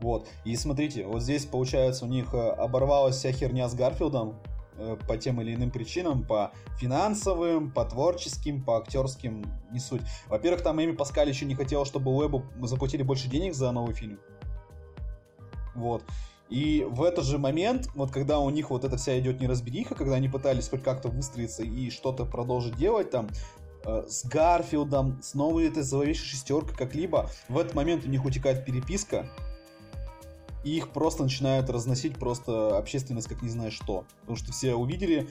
Вот, 0.00 0.28
и 0.44 0.54
смотрите, 0.56 1.06
вот 1.06 1.22
здесь, 1.22 1.46
получается, 1.46 2.04
у 2.04 2.08
них 2.08 2.34
э, 2.34 2.50
оборвалась 2.50 3.16
вся 3.16 3.32
херня 3.32 3.68
с 3.68 3.74
Гарфилдом, 3.74 4.34
по 5.06 5.16
тем 5.16 5.40
или 5.40 5.54
иным 5.54 5.70
причинам, 5.70 6.24
по 6.24 6.52
финансовым, 6.78 7.70
по 7.70 7.84
творческим, 7.84 8.62
по 8.62 8.78
актерским, 8.78 9.44
не 9.72 9.80
суть. 9.80 10.02
Во-первых, 10.28 10.62
там 10.62 10.82
Эми 10.82 10.92
Паскаль 10.92 11.28
еще 11.28 11.44
не 11.44 11.54
хотела, 11.54 11.84
чтобы 11.84 12.14
Уэбу 12.14 12.44
заплатили 12.62 13.02
больше 13.02 13.28
денег 13.28 13.54
за 13.54 13.70
новый 13.72 13.94
фильм. 13.94 14.18
Вот. 15.74 16.04
И 16.48 16.86
в 16.88 17.02
этот 17.02 17.24
же 17.24 17.38
момент, 17.38 17.90
вот 17.94 18.10
когда 18.10 18.38
у 18.38 18.48
них 18.50 18.70
вот 18.70 18.84
эта 18.84 18.96
вся 18.96 19.18
идет 19.18 19.40
неразбериха, 19.40 19.94
когда 19.94 20.14
они 20.14 20.28
пытались 20.28 20.68
хоть 20.68 20.82
как-то 20.82 21.08
выстроиться 21.08 21.62
и 21.62 21.90
что-то 21.90 22.24
продолжить 22.24 22.76
делать 22.76 23.10
там, 23.10 23.28
э, 23.84 24.04
с 24.08 24.24
Гарфилдом, 24.24 25.20
с 25.22 25.34
новой 25.34 25.68
этой 25.68 25.82
зловещей 25.82 26.24
шестеркой, 26.24 26.74
как-либо, 26.74 27.28
в 27.48 27.58
этот 27.58 27.74
момент 27.74 28.06
у 28.06 28.08
них 28.08 28.24
утекает 28.24 28.64
переписка, 28.64 29.28
и 30.64 30.76
их 30.76 30.90
просто 30.90 31.22
начинают 31.22 31.70
разносить 31.70 32.18
просто 32.18 32.76
общественность 32.76 33.28
как 33.28 33.42
не 33.42 33.48
знаю 33.48 33.70
что. 33.70 34.04
Потому 34.20 34.36
что 34.36 34.52
все 34.52 34.74
увидели, 34.74 35.28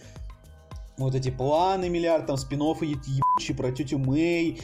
вот 0.97 1.15
эти 1.15 1.29
планы 1.29 1.89
миллиард, 1.89 2.25
там 2.25 2.37
спин 2.37 2.61
эти 2.61 3.09
ебучие 3.09 3.55
про 3.55 3.71
тетю 3.71 3.99
Мэй, 3.99 4.59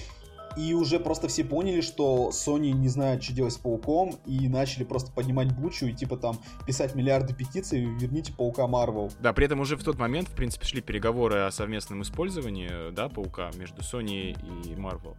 и 0.56 0.74
уже 0.74 1.00
просто 1.00 1.28
все 1.28 1.44
поняли, 1.44 1.82
что 1.82 2.30
Sony 2.32 2.72
не 2.72 2.88
знает, 2.88 3.24
что 3.24 3.34
делать 3.34 3.54
с 3.54 3.58
Пауком, 3.58 4.16
и 4.26 4.48
начали 4.48 4.84
просто 4.84 5.12
поднимать 5.12 5.52
бучу 5.56 5.88
и 5.88 5.94
типа 5.94 6.18
там 6.18 6.40
писать 6.68 6.96
миллиарды 6.96 7.34
петиций 7.34 7.86
«Верните 7.86 8.34
Паука 8.34 8.68
Марвел». 8.68 9.12
Да, 9.20 9.34
при 9.34 9.46
этом 9.46 9.60
уже 9.60 9.78
в 9.78 9.84
тот 9.84 9.98
момент, 9.98 10.30
в 10.30 10.36
принципе, 10.36 10.66
шли 10.66 10.82
переговоры 10.82 11.40
о 11.42 11.52
совместном 11.52 12.04
использовании, 12.04 12.92
да, 12.92 13.10
Паука 13.10 13.52
между 13.58 13.82
Sony 13.82 14.38
и 14.66 14.76
Marvel. 14.76 15.16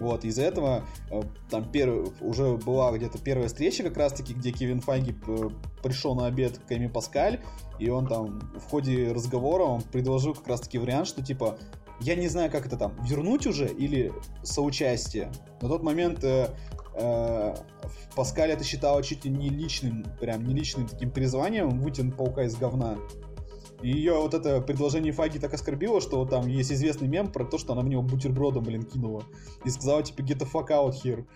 Вот, 0.00 0.24
из-за 0.24 0.42
этого 0.42 0.84
э, 1.10 1.22
там 1.50 1.70
первый, 1.70 2.10
уже 2.20 2.56
была 2.56 2.90
где-то 2.92 3.18
первая 3.18 3.48
встреча 3.48 3.82
как 3.82 3.96
раз-таки, 3.96 4.34
где 4.34 4.50
Кевин 4.50 4.80
Файги 4.80 5.14
э, 5.26 5.48
пришел 5.82 6.14
на 6.14 6.26
обед 6.26 6.58
к 6.58 6.72
Эми 6.72 6.88
Паскаль, 6.88 7.40
и 7.78 7.88
он 7.88 8.06
там 8.06 8.40
в 8.56 8.70
ходе 8.70 9.12
разговора 9.12 9.64
он 9.64 9.82
предложил 9.82 10.34
как 10.34 10.48
раз-таки 10.48 10.78
вариант, 10.78 11.08
что 11.08 11.22
типа 11.22 11.58
я 12.00 12.16
не 12.16 12.28
знаю, 12.28 12.50
как 12.50 12.66
это 12.66 12.76
там, 12.76 12.94
вернуть 13.04 13.46
уже 13.46 13.66
или 13.66 14.12
соучастие. 14.42 15.30
На 15.60 15.68
тот 15.68 15.82
момент 15.82 16.24
э, 16.24 16.48
э, 16.94 17.54
Паскаль 18.16 18.50
это 18.50 18.64
считала 18.64 19.02
чуть 19.02 19.24
ли 19.24 19.30
не 19.30 19.48
личным, 19.48 20.04
прям 20.20 20.44
не 20.44 20.54
личным 20.54 20.88
таким 20.88 21.10
призванием 21.10 21.70
вытянуть 21.80 22.16
паука 22.16 22.44
из 22.44 22.56
говна. 22.56 22.96
И 23.82 23.88
ее 23.88 24.14
вот 24.14 24.34
это 24.34 24.60
предложение 24.60 25.12
Фаги 25.12 25.38
так 25.38 25.52
оскорбило, 25.54 26.00
что 26.00 26.24
там 26.24 26.46
есть 26.46 26.72
известный 26.72 27.08
мем 27.08 27.30
про 27.30 27.44
то, 27.44 27.58
что 27.58 27.72
она 27.72 27.82
в 27.82 27.88
него 27.88 28.02
бутербродом, 28.02 28.64
блин, 28.64 28.84
кинула. 28.84 29.24
И 29.64 29.70
сказала, 29.70 30.02
типа, 30.02 30.20
get 30.20 30.38
the 30.38 30.48
fuck 30.50 30.68
out 30.68 30.92
here. 31.04 31.26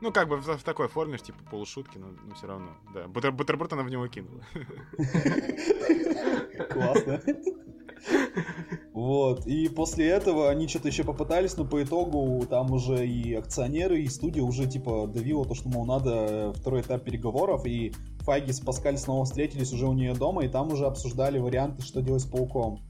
Ну, 0.00 0.12
как 0.12 0.28
бы 0.28 0.36
в, 0.36 0.46
в 0.46 0.62
такой 0.62 0.88
форме, 0.88 1.18
типа 1.18 1.38
полушутки, 1.50 1.98
но, 1.98 2.08
но 2.08 2.34
все 2.34 2.46
равно. 2.46 2.76
Да, 2.92 3.08
Бутер, 3.08 3.32
бутерброд 3.32 3.72
она 3.72 3.82
в 3.82 3.88
него 3.88 4.06
кинула. 4.08 4.42
Классно. 6.70 7.22
Вот, 8.92 9.46
и 9.46 9.68
после 9.68 10.08
этого 10.08 10.48
они 10.48 10.68
что-то 10.68 10.88
еще 10.88 11.04
попытались, 11.04 11.56
но 11.58 11.66
по 11.66 11.82
итогу 11.82 12.46
там 12.48 12.72
уже 12.72 13.06
и 13.06 13.34
акционеры, 13.34 14.00
и 14.00 14.08
студия 14.08 14.42
уже 14.42 14.66
типа 14.66 15.06
давила 15.06 15.44
то, 15.44 15.54
что, 15.54 15.68
мол, 15.68 15.84
надо 15.84 16.54
второй 16.54 16.80
этап 16.80 17.04
переговоров, 17.04 17.66
и 17.66 17.92
Файги 18.20 18.52
с 18.52 18.60
Паскаль 18.60 18.96
снова 18.96 19.26
встретились 19.26 19.72
уже 19.72 19.86
у 19.86 19.92
нее 19.92 20.14
дома, 20.14 20.44
и 20.44 20.48
там 20.48 20.72
уже 20.72 20.86
обсуждали 20.86 21.38
варианты, 21.38 21.82
что 21.82 22.00
делать 22.00 22.22
с 22.22 22.24
Пауком. 22.24 22.80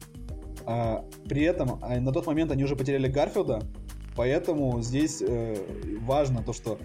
А, 0.64 1.04
при 1.28 1.42
этом 1.42 1.80
а, 1.82 1.98
на 1.98 2.12
тот 2.12 2.26
момент 2.26 2.52
они 2.52 2.62
уже 2.62 2.76
потеряли 2.76 3.08
Гарфилда, 3.08 3.62
поэтому 4.14 4.80
здесь 4.82 5.20
э, 5.20 5.56
важно 6.02 6.42
то, 6.42 6.52
что 6.52 6.78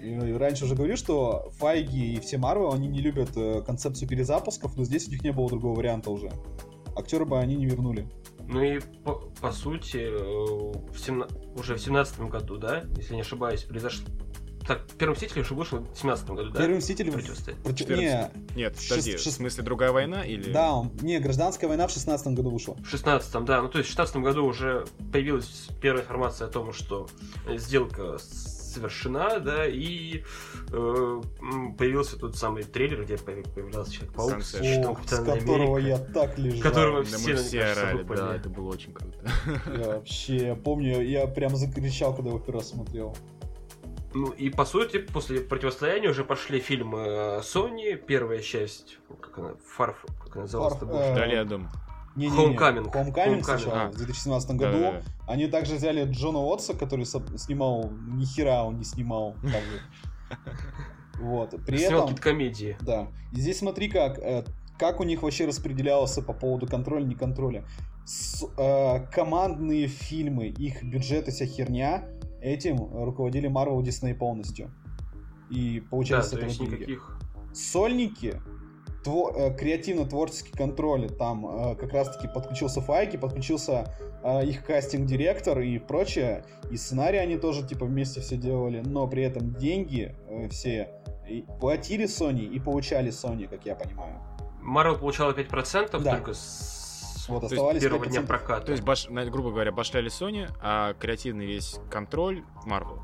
раньше 0.00 0.66
уже 0.66 0.76
говорил, 0.76 0.96
что 0.96 1.50
Файги 1.58 2.14
и 2.14 2.20
все 2.20 2.38
Марвел, 2.38 2.72
они 2.72 2.86
не 2.86 3.00
любят 3.00 3.30
э, 3.36 3.60
концепцию 3.66 4.08
перезапусков, 4.08 4.76
но 4.76 4.84
здесь 4.84 5.08
у 5.08 5.10
них 5.10 5.24
не 5.24 5.32
было 5.32 5.48
другого 5.48 5.74
варианта 5.74 6.10
уже 6.10 6.30
актера 6.98 7.24
бы 7.24 7.38
они 7.38 7.56
не 7.56 7.66
вернули. 7.66 8.06
Ну 8.46 8.62
и 8.62 8.80
по, 9.04 9.14
по 9.40 9.52
сути, 9.52 9.98
э, 9.98 10.92
в 10.92 10.98
17, 10.98 11.36
уже 11.56 11.74
в 11.74 11.80
семнадцатом 11.80 12.30
году, 12.30 12.56
да, 12.56 12.84
если 12.96 13.14
не 13.14 13.20
ошибаюсь, 13.20 13.62
произошло. 13.64 14.06
Так, 14.66 14.82
Первый 14.98 15.14
Мститель 15.14 15.40
уже 15.40 15.54
вышел 15.54 15.78
в 15.78 15.96
17 15.96 16.30
году, 16.30 16.50
да? 16.50 16.60
Первый 16.60 16.76
Мститель... 16.76 17.10
Против... 17.10 17.88
Не, 17.88 18.30
Нет, 18.54 18.74
подожди, 18.74 19.12
шест... 19.12 19.26
в 19.26 19.30
смысле 19.30 19.64
другая 19.64 19.92
война 19.92 20.22
или... 20.24 20.52
Да, 20.52 20.74
он... 20.74 20.92
не, 21.00 21.18
Гражданская 21.20 21.68
война 21.68 21.86
в 21.86 21.90
16 21.90 22.34
году 22.34 22.50
вышла. 22.50 22.74
В 22.74 22.86
16 22.86 23.44
да, 23.44 23.62
ну 23.62 23.68
то 23.70 23.78
есть 23.78 23.88
в 23.88 23.92
16 23.92 24.16
году 24.16 24.44
уже 24.44 24.84
появилась 25.10 25.68
первая 25.80 26.02
информация 26.02 26.48
о 26.48 26.50
том, 26.50 26.74
что 26.74 27.08
сделка 27.56 28.18
с 28.18 28.57
совершена, 28.68 29.38
да, 29.40 29.66
и 29.66 30.22
э, 30.70 31.22
появился 31.78 32.18
тот 32.18 32.36
самый 32.36 32.62
трейлер, 32.62 33.04
где 33.04 33.16
появлялся 33.16 33.92
Человек-паук, 33.92 34.42
с, 34.42 34.54
О, 34.54 34.96
с 35.04 35.24
которого 35.24 35.78
Америка, 35.78 35.78
я 35.78 35.98
так 35.98 36.38
лежал. 36.38 36.62
Которого 36.62 37.02
да, 37.02 37.16
все, 37.16 37.32
мы 37.32 37.36
все 37.36 37.64
орали, 37.64 38.02
да, 38.02 38.36
это 38.36 38.48
было 38.48 38.68
очень 38.68 38.92
круто. 38.92 39.18
Я 39.66 39.88
вообще 39.94 40.58
помню, 40.62 41.02
я 41.02 41.26
прям 41.26 41.56
закричал, 41.56 42.14
когда 42.14 42.30
его 42.30 42.38
первый 42.38 42.58
раз 42.58 42.70
смотрел. 42.70 43.16
Ну 44.14 44.30
и 44.30 44.48
по 44.50 44.64
сути, 44.64 44.98
после 44.98 45.40
противостояния 45.40 46.08
уже 46.08 46.24
пошли 46.24 46.60
фильмы 46.60 47.40
Sony, 47.42 47.94
первая 47.96 48.40
часть, 48.40 48.98
как 49.20 49.38
она, 49.38 49.54
Фарф, 49.66 50.04
как 50.24 50.36
она 50.36 50.42
называлась? 50.44 50.78
Фарф, 50.78 50.90
э... 50.90 51.40
От 51.40 51.87
дома. 52.26 52.42
Не, 52.42 52.50
не, 52.50 52.56
Homecoming. 52.56 52.92
Homecoming 52.92 53.42
сначала, 53.44 53.82
а. 53.84 53.90
в 53.90 53.96
2017 53.96 54.50
году. 54.52 54.78
Да, 54.78 54.92
да, 54.92 54.92
да. 54.92 55.32
Они 55.32 55.46
также 55.46 55.76
взяли 55.76 56.04
Джона 56.10 56.38
Уотса, 56.40 56.74
который 56.74 57.04
снимал, 57.04 57.90
ни 58.08 58.24
хера 58.24 58.64
он 58.64 58.78
не 58.78 58.84
снимал. 58.84 59.34
Вот. 61.20 61.54
При 61.66 61.78
Снял 61.78 62.04
этом... 62.04 62.16
комедии. 62.16 62.76
Да. 62.80 63.08
И 63.32 63.40
здесь 63.40 63.58
смотри 63.58 63.88
как, 63.88 64.18
э, 64.18 64.44
как 64.78 65.00
у 65.00 65.04
них 65.04 65.22
вообще 65.22 65.46
распределялся 65.46 66.22
по 66.22 66.32
поводу 66.32 66.66
контроля, 66.66 67.04
не 67.04 67.14
контроля. 67.14 67.64
С, 68.04 68.44
э, 68.56 69.06
командные 69.12 69.88
фильмы, 69.88 70.46
их 70.46 70.82
бюджет 70.82 71.28
и 71.28 71.30
вся 71.30 71.44
херня, 71.46 72.04
этим 72.40 72.76
руководили 73.04 73.50
Marvel 73.50 73.82
Disney 73.82 74.14
полностью. 74.14 74.70
И 75.50 75.82
получается 75.90 76.36
да, 76.36 76.46
этого 76.46 76.66
никаких... 76.66 77.18
Сольники 77.52 78.40
тво, 79.04 79.32
э, 79.34 79.56
креативно-творческий 79.56 80.52
контроль, 80.52 81.08
там 81.08 81.46
э, 81.46 81.76
как 81.76 81.92
раз-таки 81.92 82.28
подключился 82.28 82.80
Файки, 82.80 83.16
подключился 83.16 83.94
э, 84.22 84.44
их 84.46 84.64
кастинг-директор 84.64 85.60
и 85.60 85.78
прочее, 85.78 86.44
и 86.70 86.76
сценарий 86.76 87.18
они 87.18 87.36
тоже 87.36 87.66
типа 87.66 87.86
вместе 87.86 88.20
все 88.20 88.36
делали, 88.36 88.82
но 88.84 89.06
при 89.06 89.22
этом 89.22 89.54
деньги 89.54 90.14
э, 90.28 90.48
все 90.48 90.90
платили 91.60 92.06
Sony 92.06 92.46
и 92.46 92.58
получали 92.58 93.10
Sony, 93.10 93.48
как 93.48 93.66
я 93.66 93.74
понимаю. 93.74 94.20
Marvel 94.62 94.98
получала 94.98 95.32
5% 95.32 96.02
да. 96.02 96.16
только 96.16 96.34
с 96.34 97.26
вот, 97.28 97.44
оставались 97.44 97.82
первого 97.82 98.04
5%. 98.04 98.08
дня 98.08 98.22
проката. 98.22 98.66
То 98.66 98.72
есть, 98.72 98.84
баш, 98.84 99.08
грубо 99.08 99.50
говоря, 99.50 99.70
башляли 99.70 100.10
Sony, 100.10 100.48
а 100.60 100.94
креативный 100.94 101.46
весь 101.46 101.78
контроль 101.90 102.42
Marvel. 102.66 102.98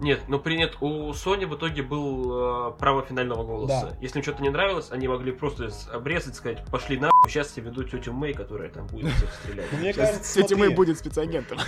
Нет, 0.00 0.22
но 0.28 0.38
принят 0.38 0.76
у 0.80 1.10
Sony 1.10 1.46
в 1.46 1.54
итоге 1.54 1.82
был 1.82 2.70
э, 2.70 2.72
право 2.78 3.02
финального 3.02 3.44
голоса. 3.44 3.90
Да. 3.90 3.96
Если 4.00 4.18
им 4.18 4.22
что-то 4.22 4.42
не 4.42 4.48
нравилось, 4.48 4.90
они 4.90 5.08
могли 5.08 5.32
просто 5.32 5.70
обрезать, 5.92 6.34
сказать, 6.34 6.64
пошли 6.70 6.98
на 6.98 7.10
сейчас 7.26 7.56
я 7.56 7.62
веду 7.62 7.84
тетю 7.84 8.12
Мэй, 8.12 8.32
которая 8.32 8.70
там 8.70 8.86
будет 8.86 9.12
всех 9.12 9.32
стрелять. 9.34 9.66
Ну, 9.72 9.78
мне 9.78 9.92
кажется, 9.92 10.42
тетя 10.42 10.56
Мэй 10.56 10.74
будет 10.74 10.98
спецагентом. 10.98 11.58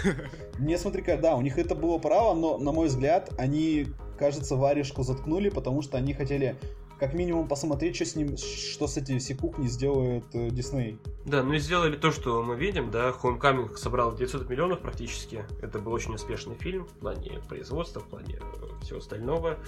Не 0.59 0.79
смотри, 0.79 1.03
да, 1.19 1.37
у 1.37 1.43
них 1.43 1.59
это 1.59 1.75
было 1.75 1.99
право, 1.99 2.35
но, 2.35 2.59
на 2.59 2.73
мой 2.73 2.89
взгляд, 2.89 3.31
они, 3.39 3.89
кажется, 4.19 4.57
варежку 4.57 5.03
заткнули, 5.03 5.51
потому 5.51 5.83
что 5.83 5.99
они 5.99 6.15
хотели 6.15 6.57
как 7.03 7.15
минимум 7.15 7.49
посмотреть, 7.49 7.97
что 7.97 8.05
с 8.05 8.15
ним, 8.15 8.37
что 8.37 8.87
с 8.87 8.97
этой 8.97 9.19
всей 9.19 9.35
кухней 9.35 9.67
сделает 9.67 10.23
э, 10.35 10.51
Дисней. 10.51 11.01
Да, 11.25 11.43
ну 11.43 11.55
и 11.55 11.59
сделали 11.59 11.97
то, 11.97 12.13
что 12.13 12.45
мы 12.45 12.55
видим, 12.55 12.93
да, 12.93 13.11
Homecoming 13.11 13.77
собрал 13.77 14.15
900 14.15 14.49
миллионов 14.49 14.79
практически, 14.79 15.45
это 15.61 15.81
был 15.81 15.93
очень 15.93 16.15
успешный 16.15 16.55
фильм 16.55 16.85
в 16.85 16.93
плане 16.93 17.41
производства, 17.49 17.99
в 17.99 18.05
плане 18.05 18.39
э, 18.41 18.85
всего 18.85 19.01
остального, 19.01 19.59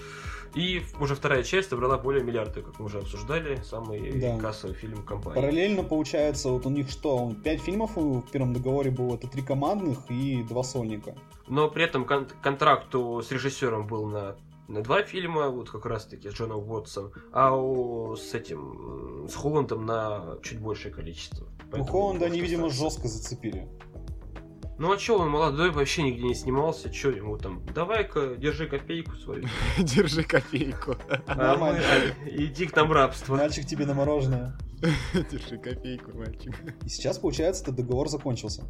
и 0.55 0.83
уже 1.01 1.17
вторая 1.17 1.43
часть 1.43 1.71
собрала 1.71 1.99
более 1.99 2.23
миллиарда, 2.23 2.63
как 2.63 2.79
мы 2.79 2.87
уже 2.87 2.99
обсуждали, 2.99 3.61
самый 3.65 4.13
да. 4.13 4.39
кассовый 4.39 4.77
фильм 4.77 5.03
компании. 5.03 5.41
Параллельно 5.41 5.83
получается, 5.83 6.51
вот 6.51 6.67
у 6.67 6.71
них 6.71 6.89
что, 6.89 7.35
пять 7.43 7.61
фильмов 7.61 7.97
в 7.97 8.31
первом 8.31 8.53
договоре 8.53 8.93
было, 8.93 9.17
это 9.17 9.27
три 9.27 9.43
командных 9.43 10.09
и 10.09 10.45
два 10.45 10.63
сольника. 10.63 11.17
Но 11.49 11.69
при 11.69 11.83
этом 11.83 12.05
кон- 12.05 12.29
контракт 12.41 12.95
с 12.95 13.33
режиссером 13.33 13.89
был 13.89 14.07
на 14.07 14.37
на 14.69 14.83
два 14.83 15.03
фильма, 15.03 15.49
вот 15.49 15.71
как 15.71 15.87
раз 15.87 16.07
таки 16.07 16.29
с 16.29 16.33
Джоном 16.33 16.69
Уотсом, 16.69 17.13
а 17.33 17.55
у, 17.55 18.17
с 18.17 18.35
этим, 18.35 19.27
с 19.29 19.35
Холландом 19.35 19.85
на 19.85 20.39
чуть 20.43 20.61
большее 20.61 20.93
количество. 20.93 21.47
Ну, 21.73 21.85
Холланда 21.85 22.27
они, 22.27 22.41
видимо, 22.41 22.71
жестко 22.71 23.09
зацепили. 23.09 23.69
Ну 24.77 24.91
а 24.91 24.97
чё, 24.97 25.19
он 25.19 25.31
молодой, 25.31 25.71
вообще 25.71 26.03
нигде 26.03 26.25
не 26.25 26.35
снимался, 26.35 26.91
чё 26.91 27.11
ему 27.11 27.39
там, 27.39 27.65
давай-ка, 27.67 28.35
держи 28.35 28.67
копейку 28.67 29.15
свою. 29.17 29.47
Держи 29.79 30.25
копейку. 30.25 30.97
А 31.27 31.79
иди 32.27 32.67
к 32.67 32.75
нам 32.75 32.91
рабство. 32.91 33.37
Мальчик 33.37 33.67
тебе 33.67 33.87
на 33.87 33.95
мороженое. 33.95 34.59
Держи 35.31 35.59
копейку, 35.59 36.17
мальчик. 36.17 36.55
И 36.85 36.89
сейчас, 36.89 37.19
получается, 37.19 37.63
этот 37.63 37.77
договор 37.77 38.09
закончился 38.09 38.65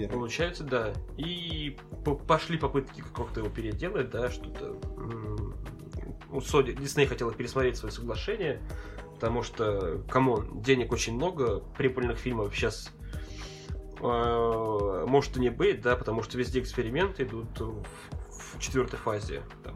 первый. 0.00 0.14
Получается, 0.14 0.64
да. 0.64 0.92
И 1.16 1.76
пошли 2.26 2.58
попытки 2.58 3.02
как-то 3.14 3.40
его 3.40 3.50
переделать, 3.50 4.10
да, 4.10 4.30
что-то... 4.30 4.76
У 6.30 6.38
Sony, 6.38 6.76
Disney 6.76 7.06
хотела 7.06 7.32
пересмотреть 7.32 7.76
свое 7.76 7.92
соглашение, 7.92 8.60
потому 9.14 9.42
что, 9.42 10.00
come 10.08 10.39
on, 10.39 10.62
денег 10.62 10.92
очень 10.92 11.16
много, 11.16 11.60
прибыльных 11.76 12.18
фильмов 12.18 12.54
сейчас 12.54 12.92
э, 14.00 15.04
может 15.08 15.36
и 15.36 15.40
не 15.40 15.50
быть, 15.50 15.80
да, 15.80 15.96
потому 15.96 16.22
что 16.22 16.38
везде 16.38 16.60
эксперименты 16.60 17.24
идут 17.24 17.58
в, 17.58 17.82
в 18.30 18.60
четвертой 18.60 19.00
фазе. 19.00 19.42
Там 19.64 19.74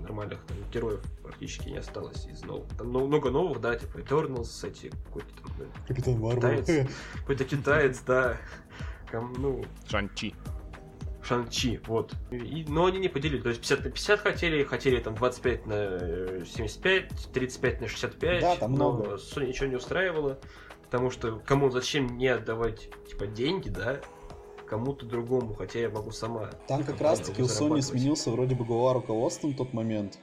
нормальных 0.00 0.38
там, 0.44 0.56
героев 0.72 1.00
практически 1.24 1.70
не 1.70 1.78
осталось 1.78 2.24
из 2.26 2.44
новых. 2.44 2.68
Там 2.78 2.88
много 2.90 3.30
новых, 3.30 3.60
да, 3.60 3.74
типа 3.74 3.98
Eternals, 3.98 4.64
эти 4.64 4.92
какой-то 5.06 5.28
там... 5.42 5.66
Капитан 5.88 6.20
Марвел. 6.20 6.86
Какой-то 7.16 7.44
китаец, 7.44 8.00
да 8.06 8.36
ну... 9.12 9.62
Шан-Чи. 9.88 10.34
Шан-Чи, 11.22 11.80
вот. 11.86 12.14
И, 12.30 12.64
но 12.68 12.86
они 12.86 12.98
не 12.98 13.08
поделили, 13.08 13.42
то 13.42 13.50
есть 13.50 13.60
50 13.60 13.84
на 13.84 13.90
50 13.90 14.20
хотели, 14.20 14.64
хотели 14.64 15.00
там 15.00 15.14
25 15.14 15.66
на 15.66 16.44
75, 16.44 17.32
35 17.32 17.80
на 17.80 17.88
65. 17.88 18.40
Да, 18.40 18.56
там 18.56 18.72
много. 18.72 19.16
Sony 19.16 19.48
ничего 19.48 19.66
не 19.66 19.76
устраивало. 19.76 20.38
Потому 20.82 21.10
что 21.10 21.40
кому 21.46 21.70
зачем 21.70 22.06
мне 22.06 22.32
отдавать, 22.32 22.90
типа, 23.08 23.28
деньги, 23.28 23.68
да, 23.68 24.00
кому-то 24.70 25.04
другому, 25.04 25.54
хотя 25.54 25.80
я 25.80 25.90
могу 25.90 26.12
сама. 26.12 26.50
Там 26.66 26.84
как 26.84 27.00
раз 27.00 27.20
таки 27.20 27.42
у 27.42 27.46
Sony 27.46 27.82
сменился 27.82 28.30
вроде 28.30 28.54
бы 28.54 28.64
глава 28.64 28.94
руководства 28.94 29.48
в 29.48 29.56
тот 29.56 29.72
момент. 29.72 30.18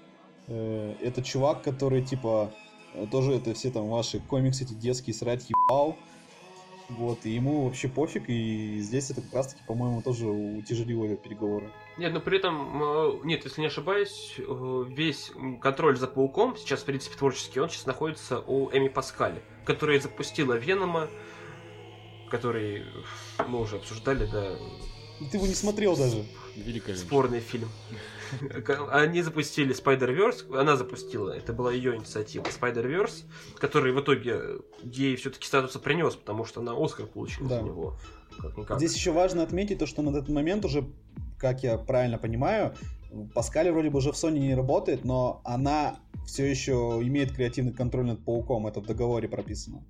Э, 0.47 0.95
это 1.01 1.21
чувак, 1.21 1.61
который 1.63 2.01
типа 2.01 2.51
э, 2.93 3.05
тоже 3.11 3.33
это 3.33 3.53
все 3.53 3.71
там 3.71 3.89
ваши 3.89 4.19
комиксы 4.19 4.63
эти 4.63 4.73
детские 4.73 5.13
срать 5.13 5.49
ебал. 5.49 5.97
Вот, 6.89 7.25
и 7.25 7.31
ему 7.31 7.65
вообще 7.65 7.89
пофиг, 7.89 8.29
и 8.29 8.79
здесь 8.79 9.11
это 9.11 9.21
как 9.21 9.33
раз 9.33 9.47
таки, 9.47 9.61
по-моему, 9.67 10.01
тоже 10.01 10.25
утяжелило 10.27 11.15
переговоры. 11.17 11.69
Нет, 11.97 12.13
но 12.13 12.21
при 12.21 12.38
этом, 12.38 12.81
э, 12.81 13.19
нет, 13.25 13.43
если 13.43 13.59
не 13.59 13.67
ошибаюсь, 13.67 14.35
весь 14.38 15.31
контроль 15.61 15.97
за 15.97 16.07
Пауком, 16.07 16.55
сейчас, 16.55 16.81
в 16.81 16.85
принципе, 16.85 17.17
творческий, 17.17 17.59
он 17.59 17.69
сейчас 17.69 17.88
находится 17.88 18.39
у 18.39 18.69
Эми 18.71 18.88
Паскали, 18.88 19.41
которая 19.65 19.99
запустила 19.99 20.53
Венома, 20.53 21.09
который 22.29 22.85
мы 23.47 23.59
уже 23.59 23.77
обсуждали, 23.77 24.25
да. 24.25 24.55
Ты 25.29 25.38
его 25.38 25.47
не 25.47 25.55
смотрел 25.55 25.97
даже. 25.97 26.25
Великолепно. 26.55 27.03
Спорный 27.03 27.39
фильм. 27.41 27.69
Они 28.91 29.21
запустили 29.21 29.75
Spider-Verse, 29.75 30.57
она 30.57 30.75
запустила, 30.75 31.32
это 31.32 31.53
была 31.53 31.71
ее 31.71 31.95
инициатива, 31.95 32.43
Spider-Verse, 32.43 33.23
который 33.57 33.91
в 33.91 33.99
итоге 33.99 34.59
ей 34.84 35.15
все-таки 35.15 35.47
статуса 35.47 35.80
принес, 35.80 36.15
потому 36.15 36.45
что 36.45 36.61
она 36.61 36.73
Оскар 36.78 37.05
получила 37.05 37.49
да. 37.49 37.59
за 37.59 37.65
него. 37.65 37.95
Как 38.67 38.78
Здесь 38.78 38.95
еще 38.95 39.11
важно 39.11 39.43
отметить 39.43 39.80
то, 39.80 39.88
что 39.88 40.01
на 40.01 40.09
этот 40.09 40.30
момент 40.30 40.63
уже, 40.65 40.88
как 41.39 41.63
я 41.63 41.78
правильно 41.78 42.17
понимаю, 42.17 42.75
Паскаль 43.34 43.71
вроде 43.71 43.89
бы 43.89 43.99
уже 43.99 44.11
в 44.11 44.15
Sony 44.15 44.39
не 44.39 44.55
работает, 44.55 45.05
но 45.05 45.41
она 45.43 45.99
все 46.25 46.45
еще 46.45 46.99
имеет 47.01 47.32
креативный 47.32 47.73
контроль 47.73 48.05
над 48.05 48.23
Пауком, 48.23 48.67
это 48.67 48.82
в 48.82 48.86
договоре 48.86 49.28
прописано. 49.28 49.84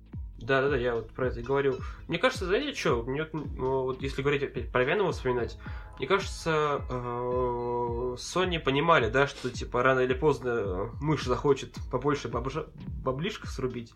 Да, 0.48 0.62
да, 0.62 0.70
да, 0.70 0.76
я 0.78 0.94
вот 0.94 1.10
про 1.10 1.26
это 1.26 1.40
и 1.40 1.42
говорю. 1.42 1.76
Мне 2.08 2.18
кажется, 2.18 2.46
знаете 2.46 2.74
что, 2.74 3.02
мне 3.02 3.22
вот, 3.22 3.34
ну, 3.34 3.82
вот 3.82 4.00
если 4.00 4.22
говорить 4.22 4.42
опять 4.42 4.72
про 4.72 4.82
Венома 4.82 5.12
вспоминать, 5.12 5.58
мне 5.98 6.08
кажется, 6.08 6.80
э, 6.88 8.16
Sony 8.16 8.58
понимали, 8.58 9.10
да, 9.10 9.26
что 9.26 9.50
типа 9.50 9.82
рано 9.82 10.00
или 10.00 10.14
поздно 10.14 10.90
мышь 11.02 11.24
захочет 11.24 11.76
побольше 11.92 12.28
бабжа, 12.28 12.66
баблишка 13.04 13.46
срубить, 13.46 13.92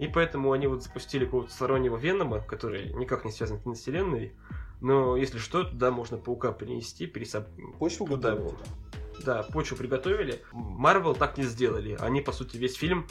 и 0.00 0.08
поэтому 0.08 0.50
они 0.50 0.66
вот 0.66 0.82
запустили 0.82 1.24
какого-то 1.24 1.52
стороннего 1.52 1.96
Венома, 1.96 2.40
который 2.40 2.92
никак 2.94 3.24
не 3.24 3.30
связан 3.30 3.60
с 3.60 3.62
киновселенной, 3.62 4.32
но 4.80 5.16
если 5.16 5.38
что, 5.38 5.62
туда 5.62 5.92
можно 5.92 6.18
паука 6.18 6.50
принести, 6.50 7.06
пересоб... 7.06 7.46
Почву 7.78 8.06
готовить. 8.06 8.54
Да, 9.24 9.42
почву 9.42 9.76
приготовили. 9.76 10.42
Марвел 10.52 11.14
так 11.14 11.38
не 11.38 11.44
сделали. 11.44 11.96
Они, 12.00 12.20
по 12.20 12.32
сути, 12.32 12.56
весь 12.56 12.74
фильм 12.74 13.06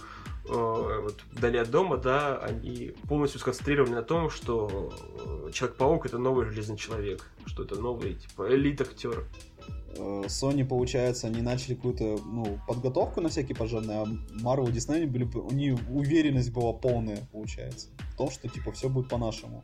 э, 0.45 0.51
вот, 0.51 1.21
вдали 1.31 1.57
от 1.57 1.71
дома, 1.71 1.97
да, 1.97 2.37
они 2.37 2.93
полностью 3.07 3.39
сконцентрированы 3.39 3.95
на 3.95 4.03
том, 4.03 4.29
что 4.29 4.93
э, 5.25 5.41
Человек-паук 5.51 6.05
это 6.05 6.17
новый 6.17 6.45
железный 6.45 6.77
человек, 6.77 7.29
что 7.45 7.63
это 7.63 7.75
новый, 7.75 8.15
типа, 8.15 8.53
элит-актер. 8.53 9.27
Э, 9.95 10.23
Sony, 10.27 10.65
получается, 10.65 11.27
они 11.27 11.41
начали 11.41 11.75
какую-то 11.75 12.19
ну, 12.25 12.59
подготовку 12.67 13.21
на 13.21 13.29
всякие 13.29 13.55
пожарные, 13.55 13.99
а 13.99 14.05
Marvel 14.41 14.69
и 14.69 14.73
Disney 14.73 15.05
были, 15.05 15.25
у 15.25 15.51
них 15.51 15.79
уверенность 15.89 16.51
была 16.51 16.73
полная, 16.73 17.27
получается, 17.31 17.89
в 18.13 18.17
том, 18.17 18.31
что 18.31 18.47
типа 18.47 18.71
все 18.71 18.89
будет 18.89 19.09
по-нашему. 19.09 19.63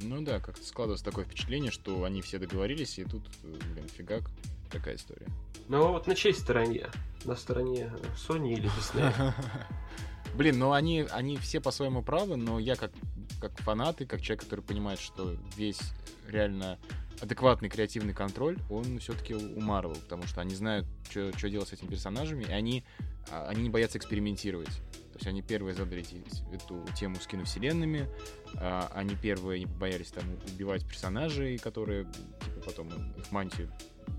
Ну 0.00 0.22
да, 0.22 0.38
как-то 0.38 0.64
складывается 0.64 1.04
такое 1.04 1.24
впечатление, 1.24 1.70
что 1.70 2.04
они 2.04 2.22
все 2.22 2.38
договорились, 2.38 2.98
и 2.98 3.04
тут, 3.04 3.28
блин, 3.42 3.86
фигак, 3.88 4.30
такая 4.70 4.96
история. 4.96 5.26
Ну 5.68 5.92
вот 5.92 6.06
на 6.06 6.14
чьей 6.14 6.34
стороне? 6.34 6.86
На 7.24 7.36
стороне 7.36 7.92
Sony 8.16 8.52
или 8.52 8.70
Disney? 8.70 9.34
Блин, 10.34 10.58
ну 10.58 10.72
они, 10.72 11.06
они 11.10 11.36
все 11.36 11.60
по-своему 11.60 12.02
правы, 12.02 12.36
но 12.36 12.58
я 12.58 12.76
как, 12.76 12.92
как 13.40 13.58
фанат 13.60 14.00
и 14.00 14.06
как 14.06 14.20
человек, 14.20 14.44
который 14.44 14.60
понимает, 14.60 15.00
что 15.00 15.36
весь 15.56 15.80
реально 16.28 16.78
адекватный 17.20 17.68
креативный 17.68 18.14
контроль, 18.14 18.56
он 18.70 18.98
все-таки 19.00 19.34
у 19.34 19.58
Marvel, 19.58 19.98
потому 20.00 20.26
что 20.26 20.40
они 20.40 20.54
знают, 20.54 20.86
что 21.08 21.50
делать 21.50 21.68
с 21.68 21.72
этими 21.72 21.88
персонажами, 21.88 22.44
и 22.44 22.52
они, 22.52 22.84
а, 23.30 23.48
они 23.48 23.62
не 23.62 23.70
боятся 23.70 23.98
экспериментировать. 23.98 24.80
Есть 25.18 25.26
они 25.26 25.42
первые 25.42 25.74
задали 25.74 26.04
эту 26.52 26.84
тему 26.96 27.16
с 27.16 27.26
киновселенными, 27.26 28.08
а, 28.54 28.88
они 28.94 29.16
первые 29.16 29.58
не 29.58 29.66
боялись 29.66 30.12
там 30.12 30.22
убивать 30.54 30.86
персонажей, 30.86 31.58
которые 31.58 32.04
типа 32.04 32.60
потом 32.64 32.88
их 33.16 33.32
мантию 33.32 33.68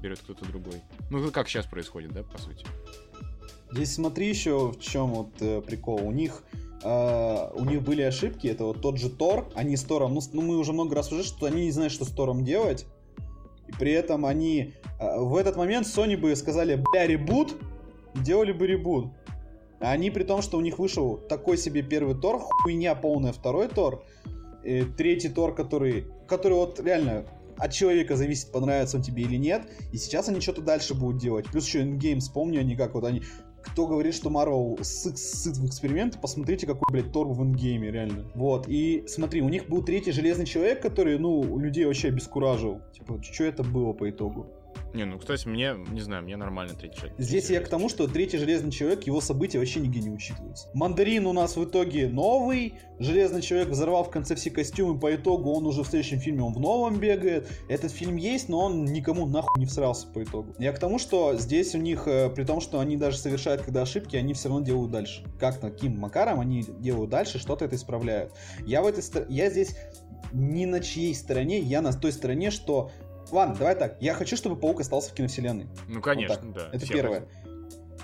берет 0.02 0.20
кто-то 0.20 0.46
другой. 0.46 0.82
Ну, 1.10 1.32
как 1.32 1.48
сейчас 1.48 1.66
происходит, 1.68 2.12
да, 2.12 2.24
по 2.24 2.38
сути. 2.38 2.66
Здесь 3.72 3.94
смотри 3.94 4.28
еще 4.28 4.72
в 4.72 4.80
чем 4.82 5.14
вот 5.14 5.30
э, 5.40 5.62
прикол. 5.62 6.06
У 6.06 6.12
них 6.12 6.44
Uh, 6.82 7.52
у 7.60 7.66
них 7.66 7.82
были 7.82 8.02
ошибки, 8.04 8.48
это 8.48 8.64
вот 8.64 8.80
тот 8.80 8.98
же 8.98 9.10
Тор, 9.10 9.52
они 9.54 9.76
с 9.76 9.84
Тором, 9.84 10.14
ну, 10.14 10.22
ну 10.32 10.42
мы 10.42 10.56
уже 10.56 10.72
много 10.72 10.96
раз 10.96 11.12
уже, 11.12 11.26
что 11.26 11.46
они 11.46 11.66
не 11.66 11.72
знают, 11.72 11.92
что 11.92 12.06
с 12.06 12.08
Тором 12.08 12.46
делать, 12.46 12.86
и 13.68 13.74
при 13.74 13.92
этом 13.92 14.26
они 14.26 14.76
uh, 14.98 15.20
в 15.20 15.36
этот 15.36 15.58
момент 15.58 15.88
Sony 15.88 16.16
бы 16.16 16.34
сказали, 16.38 16.82
бля, 16.94 17.06
ребут, 17.06 17.58
делали 18.16 18.54
бы 18.54 18.66
ребут. 18.66 19.12
Они 19.80 20.12
при 20.12 20.24
том, 20.24 20.42
что 20.42 20.58
у 20.58 20.62
них 20.62 20.80
вышел 20.80 21.18
такой 21.18 21.58
себе 21.58 21.82
первый 21.82 22.16
Тор, 22.16 22.40
хуйня 22.40 22.96
полная 22.96 23.32
второй 23.32 23.68
Тор, 23.68 24.04
и 24.64 24.84
третий 24.98 25.30
Тор, 25.30 25.56
который, 25.56 26.06
который 26.28 26.54
вот 26.54 26.80
реально 26.80 27.26
от 27.58 27.72
человека 27.74 28.16
зависит, 28.16 28.52
понравится 28.52 28.98
он 28.98 29.04
тебе 29.04 29.24
или 29.24 29.36
нет. 29.36 29.64
И 29.92 29.98
сейчас 29.98 30.30
они 30.30 30.42
что-то 30.42 30.62
дальше 30.62 30.94
будут 30.94 31.22
делать. 31.22 31.46
Плюс 31.48 31.66
еще 31.66 31.84
Endgame, 31.84 32.20
вспомни 32.20 32.58
они 32.58 32.76
как 32.76 32.94
вот 32.94 33.04
они... 33.04 33.22
Кто 33.62 33.88
говорит, 33.88 34.16
что 34.16 34.30
Marvel 34.30 34.82
сыт 34.84 35.58
в 35.58 35.66
эксперименты, 35.68 36.18
посмотрите, 36.18 36.66
какой, 36.66 36.92
блядь, 36.94 37.12
Тор 37.12 37.28
в 37.28 37.42
Эндгейме, 37.42 37.92
реально. 37.92 38.24
Вот, 38.34 38.70
и 38.70 39.04
смотри, 39.08 39.42
у 39.42 39.50
них 39.50 39.68
был 39.68 39.84
третий 39.84 40.12
Железный 40.12 40.46
Человек, 40.46 40.82
который, 40.82 41.20
ну, 41.20 41.60
людей 41.60 41.84
вообще 41.84 42.08
обескуражил. 42.08 42.80
Типа, 42.94 43.22
что 43.22 43.44
это 43.44 43.64
было 43.64 43.92
по 43.92 44.10
итогу? 44.10 44.48
Не, 44.94 45.06
ну, 45.06 45.20
кстати, 45.20 45.48
мне, 45.48 45.76
не 45.92 46.02
знаю, 46.02 46.24
мне 46.24 46.38
нормально 46.38 46.74
третий 46.76 46.98
человек. 46.98 47.16
Здесь 47.20 47.46
третий 47.46 47.54
я 47.54 47.62
к 47.62 47.70
тому, 47.70 47.90
что 47.90 48.08
третий 48.08 48.38
Железный 48.38 48.72
Человек, 48.72 49.04
его 49.04 49.22
события 49.22 49.60
вообще 49.60 49.80
нигде 49.80 50.00
не 50.00 50.10
учитываются. 50.10 50.68
Мандарин 50.74 51.26
у 51.26 51.34
нас 51.34 51.56
в 51.56 51.64
итоге 51.64 52.08
новый, 52.08 52.76
Железный 53.00 53.42
Человек 53.42 53.70
взорвал 53.70 54.04
в 54.04 54.10
конце 54.10 54.36
все 54.36 54.50
костюмы, 54.50 55.00
по 55.00 55.16
итогу 55.16 55.52
он 55.52 55.66
уже 55.66 55.84
в 55.84 55.88
следующем 55.88 56.20
фильме, 56.20 56.44
он 56.44 56.54
в 56.54 56.60
новом 56.60 57.00
бегает. 57.00 57.48
Этот 57.68 57.92
фильм 57.92 58.16
есть, 58.16 58.50
но 58.50 58.66
он 58.66 58.86
никому 58.86 59.26
нахуй 59.26 59.60
не 59.60 59.66
всрался 59.66 60.08
по 60.08 60.24
итогу. 60.24 60.56
Я 60.60 60.74
к 60.74 60.80
тому, 60.80 61.00
что 61.00 61.36
здесь 61.36 61.76
у 61.76 61.80
них, 61.80 62.08
э, 62.08 62.30
при 62.30 62.44
том, 62.44 62.62
что 62.62 62.80
они 62.80 62.98
даже 62.98 63.18
совершают 63.18 63.62
когда 63.62 63.82
ошибки, 63.82 64.16
они 64.16 64.34
все 64.34 64.50
равно 64.50 64.64
делают 64.64 64.92
дальше. 64.92 65.24
Как 65.40 65.60
таким 65.60 65.98
макаром 65.98 66.40
они 66.40 66.64
делают 66.80 67.10
дальше, 67.10 67.40
что-то 67.40 67.66
это 67.66 67.76
исправляют. 67.76 68.34
Я 68.66 68.82
в 68.82 68.88
этой 68.88 69.04
я 69.30 69.50
здесь 69.50 69.76
ни 70.32 70.66
на 70.66 70.80
чьей 70.80 71.16
стороне, 71.16 71.60
я 71.60 71.82
на 71.82 71.94
той 71.94 72.12
стороне, 72.12 72.52
что 72.52 72.92
Ладно, 73.32 73.56
давай 73.56 73.76
так. 73.76 73.98
Я 74.02 74.14
хочу, 74.14 74.36
чтобы 74.36 74.56
Паук 74.56 74.82
остался 74.82 75.12
в 75.12 75.14
киновселенной. 75.14 75.68
Ну, 75.88 76.02
конечно, 76.02 76.38
вот 76.42 76.54
да. 76.54 76.70
Это 76.72 76.88
первое. 76.88 77.28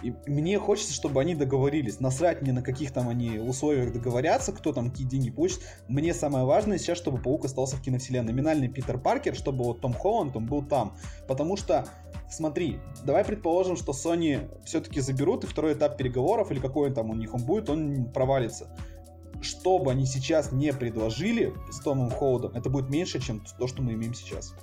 И 0.01 0.13
мне 0.27 0.59
хочется, 0.59 0.93
чтобы 0.93 1.21
они 1.21 1.35
договорились. 1.35 1.99
Насрать 1.99 2.41
мне, 2.41 2.51
на 2.51 2.61
каких 2.61 2.91
там 2.91 3.09
они 3.09 3.39
условиях 3.39 3.91
договорятся, 3.91 4.51
кто 4.51 4.71
там 4.73 4.91
какие 4.91 5.07
деньги 5.07 5.31
получит. 5.31 5.61
Мне 5.87 6.13
самое 6.13 6.45
важное 6.45 6.77
сейчас, 6.77 6.97
чтобы 6.97 7.17
Паук 7.19 7.45
остался 7.45 7.77
в 7.77 7.81
киновселенной. 7.81 8.33
Номинальный 8.33 8.67
Питер 8.67 8.99
Паркер, 8.99 9.35
чтобы 9.35 9.63
вот 9.63 9.81
Том 9.81 9.93
Холланд, 9.93 10.35
он 10.35 10.45
был 10.45 10.63
там. 10.63 10.95
Потому 11.27 11.57
что, 11.57 11.87
смотри, 12.29 12.79
давай 13.03 13.25
предположим, 13.25 13.77
что 13.77 13.93
Sony 13.93 14.47
все-таки 14.65 14.99
заберут, 14.99 15.43
и 15.43 15.47
второй 15.47 15.73
этап 15.73 15.97
переговоров, 15.97 16.51
или 16.51 16.59
какой 16.59 16.89
он 16.89 16.93
там 16.93 17.09
у 17.09 17.15
них 17.15 17.33
он 17.33 17.43
будет, 17.43 17.69
он 17.69 18.05
провалится 18.13 18.69
что 19.41 19.77
бы 19.77 19.91
они 19.91 20.05
сейчас 20.05 20.51
не 20.51 20.73
предложили 20.73 21.53
с 21.69 21.79
Томом 21.79 22.09
Холдом, 22.09 22.51
это 22.53 22.69
будет 22.69 22.89
меньше, 22.89 23.19
чем 23.19 23.43
то, 23.59 23.67
что 23.67 23.81
мы 23.81 23.93
имеем 23.93 24.13
сейчас. 24.13 24.55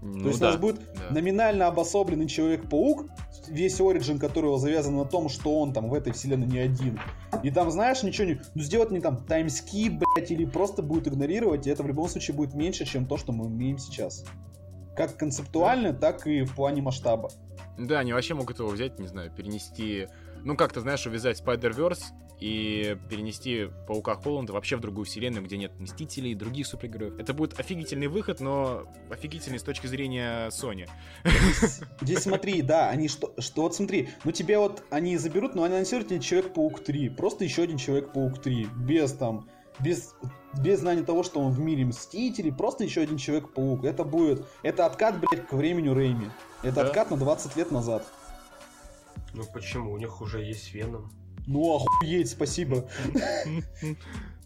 Ну, 0.00 0.20
То 0.20 0.28
есть 0.28 0.40
да, 0.40 0.48
у 0.48 0.50
нас 0.50 0.60
будет 0.60 0.80
да. 0.94 1.14
номинально 1.14 1.66
обособленный 1.66 2.28
Человек-паук, 2.28 3.06
весь 3.48 3.80
оригин 3.80 4.18
которого 4.18 4.58
завязан 4.58 4.96
на 4.96 5.04
том, 5.04 5.28
что 5.28 5.60
он 5.60 5.72
там 5.72 5.88
в 5.88 5.94
этой 5.94 6.12
вселенной 6.12 6.46
не 6.46 6.58
один. 6.58 7.00
И 7.42 7.50
там, 7.50 7.70
знаешь, 7.70 8.02
ничего 8.02 8.28
не... 8.28 8.40
Ну, 8.54 8.62
сделать 8.62 8.90
не 8.90 9.00
там 9.00 9.24
таймскип, 9.24 9.94
блядь, 10.14 10.30
или 10.30 10.44
просто 10.44 10.82
будет 10.82 11.08
игнорировать, 11.08 11.66
и 11.66 11.70
это 11.70 11.82
в 11.82 11.88
любом 11.88 12.08
случае 12.08 12.36
будет 12.36 12.54
меньше, 12.54 12.84
чем 12.84 13.06
то, 13.06 13.16
что 13.16 13.32
мы 13.32 13.46
имеем 13.46 13.78
сейчас. 13.78 14.24
Как 14.96 15.16
концептуально, 15.16 15.92
да. 15.92 16.12
так 16.12 16.26
и 16.26 16.44
в 16.44 16.54
плане 16.54 16.82
масштаба. 16.82 17.30
Да, 17.76 18.00
они 18.00 18.12
вообще 18.12 18.34
могут 18.34 18.58
его 18.58 18.68
взять, 18.68 18.98
не 18.98 19.06
знаю, 19.06 19.30
перенести 19.30 20.08
ну, 20.44 20.56
как-то, 20.56 20.80
знаешь, 20.80 21.06
увязать 21.06 21.40
Spider-Verse 21.40 22.04
и 22.40 22.96
перенести 23.08 23.68
Паука 23.86 24.14
Холланда 24.14 24.52
вообще 24.52 24.76
в 24.76 24.80
другую 24.80 25.04
вселенную, 25.04 25.44
где 25.44 25.56
нет 25.56 25.72
Мстителей 25.78 26.32
и 26.32 26.34
других 26.34 26.66
супергероев. 26.66 27.18
Это 27.18 27.34
будет 27.34 27.58
офигительный 27.58 28.06
выход, 28.06 28.40
но 28.40 28.84
офигительный 29.10 29.58
с 29.58 29.62
точки 29.62 29.86
зрения 29.86 30.48
Sony. 30.48 30.88
Здесь, 32.00 32.20
смотри, 32.20 32.62
да, 32.62 32.90
они 32.90 33.08
что, 33.08 33.34
что 33.38 33.62
вот 33.62 33.74
смотри, 33.74 34.10
ну 34.24 34.32
тебе 34.32 34.58
вот 34.58 34.84
они 34.90 35.16
заберут, 35.16 35.54
но 35.54 35.64
они 35.64 35.74
анонсируют 35.74 36.08
тебе 36.08 36.20
Человек-паук 36.20 36.84
3, 36.84 37.08
просто 37.10 37.44
еще 37.44 37.62
один 37.62 37.76
Человек-паук 37.76 38.40
3, 38.40 38.68
без 38.76 39.12
там, 39.12 39.48
без, 39.80 40.14
без 40.62 40.80
знания 40.80 41.02
того, 41.02 41.22
что 41.22 41.40
он 41.40 41.52
в 41.52 41.58
мире 41.58 41.84
Мстителей, 41.84 42.52
просто 42.52 42.84
еще 42.84 43.00
один 43.00 43.16
Человек-паук. 43.16 43.84
Это 43.84 44.04
будет, 44.04 44.46
это 44.62 44.86
откат, 44.86 45.18
блядь, 45.20 45.46
к 45.46 45.52
времени 45.52 45.88
Рейми. 45.88 46.30
Это 46.62 46.76
да? 46.76 46.82
откат 46.82 47.10
на 47.10 47.16
20 47.16 47.56
лет 47.56 47.70
назад. 47.70 48.06
Ну 49.34 49.44
почему? 49.52 49.92
У 49.92 49.98
них 49.98 50.20
уже 50.20 50.42
есть 50.42 50.72
Веном. 50.72 51.12
Ну, 51.48 51.76
охуеть, 51.76 52.28
спасибо. 52.28 52.88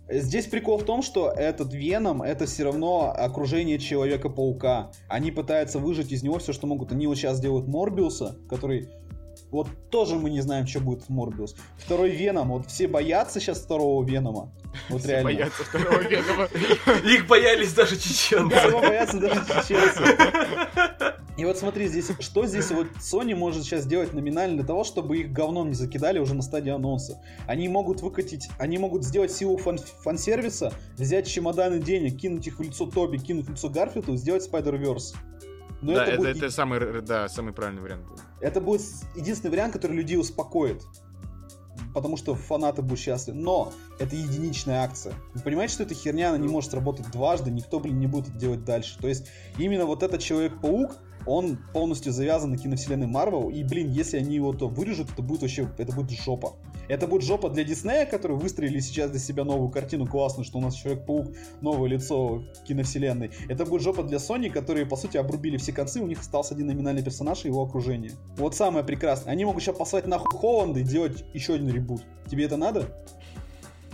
Здесь 0.08 0.46
прикол 0.46 0.78
в 0.78 0.84
том, 0.84 1.02
что 1.02 1.30
этот 1.30 1.74
Веном 1.74 2.22
это 2.22 2.46
все 2.46 2.64
равно 2.64 3.12
окружение 3.16 3.78
Человека-паука. 3.78 4.92
Они 5.08 5.32
пытаются 5.32 5.80
выжать 5.80 6.12
из 6.12 6.22
него 6.22 6.38
все, 6.38 6.52
что 6.52 6.68
могут. 6.68 6.92
Они 6.92 7.08
вот 7.08 7.16
сейчас 7.16 7.40
делают 7.40 7.66
Морбиуса, 7.66 8.36
который 8.48 8.88
вот 9.52 9.68
тоже 9.90 10.16
мы 10.16 10.30
не 10.30 10.40
знаем, 10.40 10.66
что 10.66 10.80
будет 10.80 11.02
в 11.02 11.08
Морбиус. 11.10 11.54
Второй 11.76 12.10
Веном, 12.10 12.48
вот 12.48 12.66
все 12.66 12.88
боятся 12.88 13.38
сейчас 13.38 13.60
второго 13.60 14.04
Венома. 14.04 14.50
Вот 14.88 15.02
Все 15.02 15.10
реально. 15.10 15.24
боятся 15.24 15.64
второго 15.64 16.00
Венома. 16.00 16.48
Их 17.04 17.26
боялись 17.26 17.74
даже 17.74 17.96
чеченцы. 17.96 18.54
Да, 18.54 18.62
его 18.62 18.80
боятся 18.80 19.20
даже 19.20 19.44
чеченцы. 19.44 20.02
И 21.36 21.44
вот 21.44 21.58
смотри, 21.58 21.88
здесь, 21.88 22.10
что 22.20 22.46
здесь 22.46 22.70
вот 22.70 22.86
Sony 23.00 23.34
может 23.34 23.64
сейчас 23.64 23.84
сделать 23.84 24.12
номинально 24.12 24.56
для 24.56 24.66
того, 24.66 24.84
чтобы 24.84 25.18
их 25.18 25.32
говном 25.32 25.68
не 25.68 25.74
закидали 25.74 26.18
уже 26.18 26.34
на 26.34 26.42
стадии 26.42 26.70
анонса. 26.70 27.22
Они 27.46 27.68
могут 27.68 28.02
выкатить, 28.02 28.48
они 28.58 28.78
могут 28.78 29.04
сделать 29.04 29.32
силу 29.32 29.56
фан 29.56 29.78
фан-сервиса, 30.02 30.72
взять 30.96 31.26
чемоданы 31.26 31.78
денег, 31.80 32.18
кинуть 32.18 32.46
их 32.46 32.58
в 32.58 32.62
лицо 32.62 32.86
Тоби, 32.86 33.16
кинуть 33.16 33.46
в 33.46 33.50
лицо 33.50 33.68
Гарфилду 33.70 34.14
и 34.14 34.16
сделать 34.16 34.48
Spider-Verse. 34.50 35.14
Но 35.82 35.94
Да, 35.94 36.04
это, 36.04 36.12
это, 36.12 36.18
будет, 36.18 36.36
это 36.36 36.50
самый, 36.50 37.02
да, 37.02 37.28
самый 37.28 37.52
правильный 37.52 37.82
вариант 37.82 38.06
это 38.42 38.60
будет 38.60 38.82
единственный 39.14 39.50
вариант, 39.50 39.72
который 39.72 39.96
людей 39.96 40.18
успокоит. 40.18 40.82
Потому 41.94 42.16
что 42.16 42.34
фанаты 42.34 42.82
будут 42.82 42.98
счастливы. 42.98 43.38
Но 43.38 43.72
это 43.98 44.16
единичная 44.16 44.82
акция. 44.82 45.14
Вы 45.34 45.40
понимаете, 45.40 45.74
что 45.74 45.82
эта 45.84 45.94
херня, 45.94 46.30
она 46.30 46.38
не 46.38 46.48
может 46.48 46.74
работать 46.74 47.10
дважды, 47.10 47.50
никто, 47.50 47.80
блин, 47.80 47.98
не 47.98 48.06
будет 48.06 48.28
это 48.28 48.38
делать 48.38 48.64
дальше. 48.64 48.98
То 48.98 49.08
есть 49.08 49.28
именно 49.58 49.86
вот 49.86 50.02
этот 50.02 50.20
Человек-паук, 50.20 50.96
он 51.26 51.58
полностью 51.72 52.12
завязан 52.12 52.50
на 52.50 52.58
киновселенной 52.58 53.06
Марвел, 53.06 53.50
и, 53.50 53.62
блин, 53.64 53.90
если 53.90 54.18
они 54.18 54.34
его 54.34 54.52
то 54.52 54.68
вырежут, 54.68 55.10
это 55.12 55.22
будет 55.22 55.42
вообще, 55.42 55.68
это 55.78 55.92
будет 55.92 56.10
жопа. 56.10 56.54
Это 56.88 57.06
будет 57.06 57.22
жопа 57.22 57.48
для 57.48 57.64
Диснея, 57.64 58.06
которые 58.06 58.38
выстроили 58.38 58.80
сейчас 58.80 59.10
для 59.10 59.20
себя 59.20 59.44
новую 59.44 59.70
картину 59.70 60.06
классную, 60.06 60.44
что 60.44 60.58
у 60.58 60.60
нас 60.60 60.74
Человек-паук, 60.74 61.28
новое 61.60 61.88
лицо 61.88 62.42
киновселенной. 62.66 63.30
Это 63.48 63.64
будет 63.64 63.82
жопа 63.82 64.02
для 64.02 64.18
Sony, 64.18 64.50
которые, 64.50 64.84
по 64.84 64.96
сути, 64.96 65.16
обрубили 65.16 65.56
все 65.56 65.72
концы, 65.72 66.00
у 66.00 66.06
них 66.06 66.20
остался 66.20 66.54
один 66.54 66.66
номинальный 66.66 67.02
персонаж 67.02 67.44
и 67.44 67.48
его 67.48 67.62
окружение. 67.62 68.12
Вот 68.36 68.54
самое 68.54 68.84
прекрасное. 68.84 69.32
Они 69.32 69.44
могут 69.44 69.62
сейчас 69.62 69.76
послать 69.76 70.06
нахуй 70.06 70.38
Холланда 70.38 70.80
и 70.80 70.82
делать 70.82 71.24
еще 71.32 71.54
один 71.54 71.70
ребут. 71.70 72.02
Тебе 72.28 72.44
это 72.44 72.56
надо? 72.56 72.88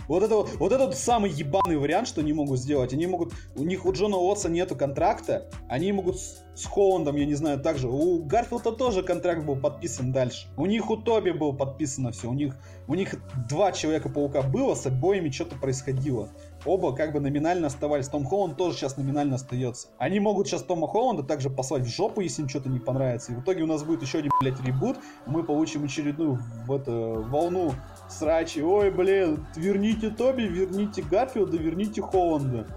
Вот 0.09 0.23
это 0.23 0.35
вот, 0.35 0.49
вот 0.57 0.71
это 0.71 0.87
вот 0.87 0.95
самый 0.95 1.29
ебаный 1.29 1.77
вариант, 1.77 2.07
что 2.07 2.21
они 2.21 2.33
могут 2.33 2.59
сделать. 2.59 2.91
Они 2.93 3.05
могут, 3.05 3.31
у 3.55 3.63
них 3.63 3.85
у 3.85 3.93
Джона 3.93 4.17
Уотса 4.17 4.49
нету 4.49 4.75
контракта, 4.75 5.47
они 5.69 5.91
могут 5.91 6.19
с, 6.19 6.43
с 6.55 6.65
Холландом, 6.65 7.15
я 7.15 7.27
не 7.27 7.35
знаю, 7.35 7.59
также. 7.59 7.87
У 7.87 8.23
Гарфилда 8.23 8.71
тоже 8.71 9.03
контракт 9.03 9.45
был 9.45 9.55
подписан 9.55 10.11
дальше. 10.11 10.47
У 10.57 10.65
них 10.65 10.89
у 10.89 10.97
Тоби 10.97 11.29
был 11.29 11.53
подписано 11.53 12.11
все. 12.11 12.27
У 12.27 12.33
них, 12.33 12.57
у 12.87 12.95
них 12.95 13.15
два 13.47 13.71
Человека-паука 13.71 14.41
было, 14.41 14.73
с 14.73 14.87
обоими 14.87 15.29
что-то 15.29 15.55
происходило. 15.57 16.29
Оба 16.65 16.93
как 16.93 17.13
бы 17.13 17.19
номинально 17.19 17.67
оставались. 17.67 18.09
Том 18.09 18.25
Холланд 18.25 18.57
тоже 18.57 18.77
сейчас 18.77 18.97
номинально 18.97 19.35
остается. 19.35 19.87
Они 19.97 20.19
могут 20.19 20.47
сейчас 20.47 20.63
Тома 20.63 20.87
Холланда 20.87 21.23
также 21.23 21.49
послать 21.49 21.83
в 21.83 21.87
жопу, 21.87 22.21
если 22.21 22.41
им 22.41 22.49
что-то 22.49 22.69
не 22.69 22.79
понравится. 22.79 23.31
И 23.31 23.35
в 23.35 23.41
итоге 23.41 23.63
у 23.63 23.67
нас 23.67 23.83
будет 23.83 24.01
еще 24.01 24.19
один, 24.19 24.31
блядь, 24.41 24.59
ребут. 24.61 24.97
Мы 25.25 25.43
получим 25.43 25.85
очередную 25.85 26.39
в 26.67 26.71
это, 26.73 26.91
волну 26.91 27.73
срачи. 28.09 28.59
Ой, 28.59 28.91
блин, 28.91 29.45
верните 29.55 30.09
Тоби, 30.09 30.43
верните 30.43 31.01
Гарфилда, 31.01 31.57
верните 31.57 32.01
Холланда. 32.01 32.67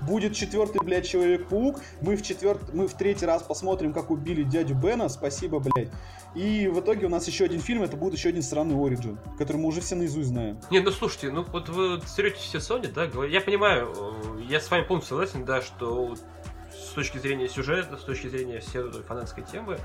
Будет 0.00 0.34
четвертый, 0.34 0.80
блядь, 0.82 1.06
Человек-паук. 1.06 1.80
Мы 2.00 2.16
в 2.16 2.22
четвертый, 2.22 2.74
мы 2.74 2.88
в 2.88 2.94
третий 2.94 3.26
раз 3.26 3.42
посмотрим, 3.42 3.92
как 3.92 4.10
убили 4.10 4.44
дядю 4.44 4.74
Бена. 4.74 5.10
Спасибо, 5.10 5.58
блядь. 5.60 5.90
И 6.34 6.68
в 6.68 6.80
итоге 6.80 7.06
у 7.06 7.08
нас 7.08 7.26
еще 7.26 7.44
один 7.44 7.60
фильм, 7.60 7.82
это 7.82 7.96
будет 7.96 8.14
еще 8.14 8.28
один 8.28 8.42
странный 8.42 8.76
Ориджин, 8.76 9.18
который 9.36 9.56
мы 9.56 9.68
уже 9.68 9.80
все 9.80 9.96
наизусть 9.96 10.28
знаем. 10.28 10.60
Не, 10.70 10.80
ну 10.80 10.90
слушайте, 10.90 11.30
ну 11.30 11.44
вот 11.44 11.68
вы 11.68 12.00
стерете 12.06 12.38
все 12.38 12.58
Sony, 12.58 12.92
да, 12.92 13.04
я 13.26 13.40
понимаю, 13.40 13.92
э, 13.96 14.42
я 14.48 14.60
с 14.60 14.70
вами 14.70 14.84
полностью 14.84 15.16
согласен, 15.16 15.44
да, 15.44 15.60
что 15.60 16.14
с 16.90 16.92
точки 16.92 17.18
зрения 17.18 17.48
сюжета, 17.48 17.96
с 17.96 18.02
точки 18.02 18.26
зрения 18.26 18.58
всей 18.58 18.82
этой 18.82 19.02
фанатской 19.02 19.44
темы, 19.44 19.78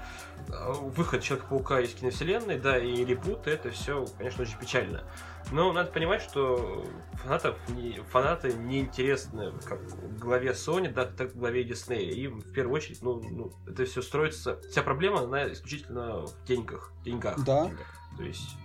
э, 0.48 0.72
выход 0.74 1.22
Человека-паука 1.22 1.80
из 1.82 1.94
киновселенной, 1.94 2.60
да, 2.60 2.80
и 2.80 3.06
ребут, 3.06 3.48
это 3.48 3.70
все, 3.70 4.06
конечно, 4.18 4.42
очень 4.42 4.58
печально. 4.58 5.04
Но 5.52 5.72
надо 5.72 5.92
понимать, 5.92 6.24
что 6.24 6.84
фанатов 7.14 7.58
не, 7.70 8.02
фанаты 8.10 8.54
не 8.54 8.80
интересны 8.80 9.54
как 9.66 9.80
главе 10.18 10.52
Sony, 10.52 10.92
да, 10.92 11.06
так 11.06 11.36
и 11.36 11.38
главе 11.38 11.64
Disney. 11.64 12.10
Им 12.10 12.40
в 12.40 12.52
первую 12.52 12.76
очередь, 12.76 13.04
ну, 13.04 13.22
ну 13.22 13.52
это 13.68 13.86
все 13.86 14.02
строится. 14.02 14.60
Вся 14.70 14.82
проблема, 14.82 15.22
она 15.22 15.52
исключительно 15.52 16.26
в 16.26 16.44
деньгах, 16.46 16.92
деньгах. 17.04 17.44
Да. 17.44 17.70
То 18.18 18.24
есть, 18.24 18.58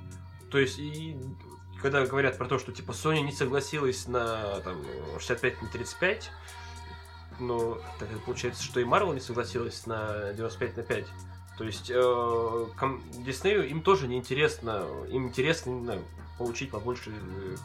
то 0.51 0.59
есть 0.59 0.79
и 0.79 1.19
когда 1.83 2.05
говорят 2.07 2.39
про 2.39 2.47
то, 2.47 2.59
что 2.59 2.73
типа 2.73 2.93
Sony 2.93 3.21
не 3.21 3.33
согласилась 3.33 4.07
на 4.07 4.61
там 4.61 4.83
65 5.19 5.63
на 5.63 5.69
35, 5.69 6.31
но 7.41 7.79
так 7.99 8.11
это 8.11 8.21
получается, 8.21 8.63
что 8.63 8.81
и 8.81 8.85
Marvel 8.85 9.15
не 9.15 9.21
согласилась 9.21 9.87
на 9.87 10.33
95 10.33 10.77
на 10.77 10.83
5. 10.83 11.07
То 11.59 11.65
есть 11.65 11.91
э, 11.91 12.67
ком- 12.79 13.03
Диснею 13.25 13.69
им 13.69 13.83
тоже 13.83 14.09
не 14.09 14.17
интересно, 14.17 14.87
им 15.11 15.29
интересно 15.29 15.71
не 15.71 15.85
знаю, 15.85 16.05
получить 16.39 16.71
побольше 16.71 17.11
э, 17.11 17.57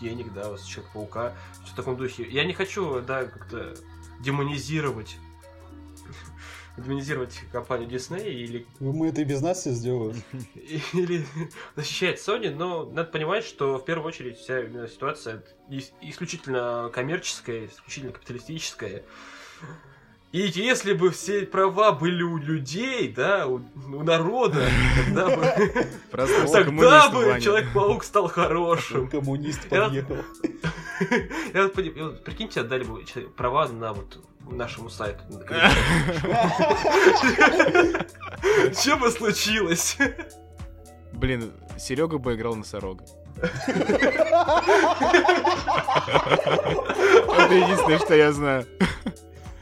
денег, 0.00 0.32
да, 0.32 0.56
с 0.56 0.64
Человека-паука, 0.64 1.34
все 1.62 1.72
в 1.72 1.76
таком 1.76 1.96
духе. 1.96 2.26
Я 2.28 2.44
не 2.44 2.54
хочу, 2.54 3.00
да, 3.00 3.24
как-то 3.24 3.76
демонизировать 4.20 5.18
демонизировать 6.76 7.40
компанию 7.52 7.88
Disney 7.88 8.28
или 8.28 8.66
Мы 8.80 9.08
это 9.08 9.22
и 9.22 9.24
без 9.24 9.40
нас 9.42 9.60
все 9.60 9.70
сделаем. 9.70 10.16
или 10.92 11.24
защищает 11.74 12.18
Sony, 12.18 12.54
но 12.54 12.84
надо 12.84 13.10
понимать, 13.10 13.44
что 13.44 13.78
в 13.78 13.84
первую 13.84 14.08
очередь 14.08 14.38
вся 14.38 14.60
именно 14.60 14.88
ситуация 14.88 15.42
ис- 15.70 15.92
исключительно 16.00 16.90
коммерческая, 16.92 17.66
исключительно 17.66 18.12
капиталистическая. 18.12 19.04
И 20.32 20.40
если 20.40 20.92
бы 20.92 21.10
все 21.12 21.46
права 21.46 21.92
были 21.92 22.22
у 22.22 22.36
людей, 22.36 23.08
да, 23.08 23.46
у, 23.46 23.62
у 23.76 24.02
народа, 24.02 24.66
тогда 25.06 25.34
бы, 25.34 25.86
тогда 26.52 27.08
бы. 27.08 27.40
Человек-паук 27.40 28.04
стал 28.04 28.28
хорошим. 28.28 29.08
Коммунист 29.08 29.66
подъехал. 29.68 30.16
Прикиньте, 32.24 32.60
отдали 32.60 32.84
бы 32.84 33.02
права 33.36 33.68
на 33.68 33.92
вот 33.94 34.18
нашему 34.50 34.88
сайту. 34.90 35.22
Что 38.72 38.96
бы 38.96 39.10
случилось? 39.10 39.96
Блин, 41.12 41.52
Серега 41.78 42.18
бы 42.18 42.34
играл 42.34 42.54
носорога. 42.54 43.04
Это 47.36 47.54
единственное, 47.54 47.98
что 47.98 48.14
я 48.14 48.32
знаю. 48.32 48.66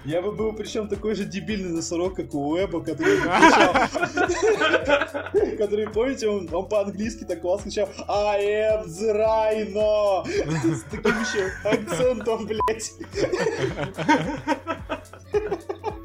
Я 0.05 0.21
бы 0.21 0.33
был 0.33 0.53
причем 0.53 0.89
такой 0.89 1.15
же 1.15 1.25
дебильный 1.25 1.71
носорог, 1.71 2.15
как 2.15 2.35
у 2.35 2.51
Уэба, 2.51 2.83
который. 2.83 3.21
Который, 5.57 5.89
помните, 5.89 6.29
он, 6.29 6.49
он 6.53 6.69
по-английски 6.69 7.25
так 7.25 7.41
классно 7.41 7.71
кричал 7.71 7.89
I 8.09 8.45
am 8.45 8.85
the 8.87 9.15
rhino! 9.15 10.25
С 10.27 10.83
таким 10.91 11.15
еще 11.21 11.51
акцентом, 11.65 12.47
блядь. 12.47 12.93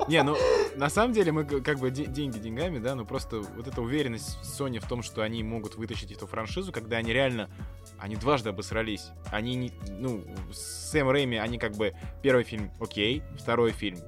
Не, 0.08 0.24
ну, 0.24 0.36
на 0.76 0.90
самом 0.90 1.14
деле 1.14 1.32
мы 1.32 1.46
как 1.46 1.78
бы 1.80 1.92
де- 1.92 2.06
деньги 2.08 2.40
деньгами, 2.40 2.80
да, 2.80 2.96
но 2.96 3.06
просто 3.06 3.42
вот 3.42 3.68
эта 3.68 3.80
уверенность 3.82 4.40
Sony 4.44 4.80
в 4.80 4.88
том, 4.88 5.04
что 5.04 5.22
они 5.22 5.44
могут 5.44 5.76
вытащить 5.76 6.12
эту 6.12 6.26
франшизу, 6.26 6.72
когда 6.72 6.98
они 6.98 7.14
реально, 7.14 7.48
они 8.00 8.16
дважды 8.16 8.50
обосрались. 8.50 9.10
Они 9.32 9.56
не, 9.56 9.72
ну, 9.90 10.24
с 10.52 10.92
Сэм 10.92 11.10
Рэйми, 11.10 11.38
они 11.38 11.58
как 11.58 11.76
бы, 11.76 11.94
первый 12.22 12.44
фильм 12.44 12.72
окей, 12.80 13.24
второй 13.38 13.72
фильм 13.72 14.00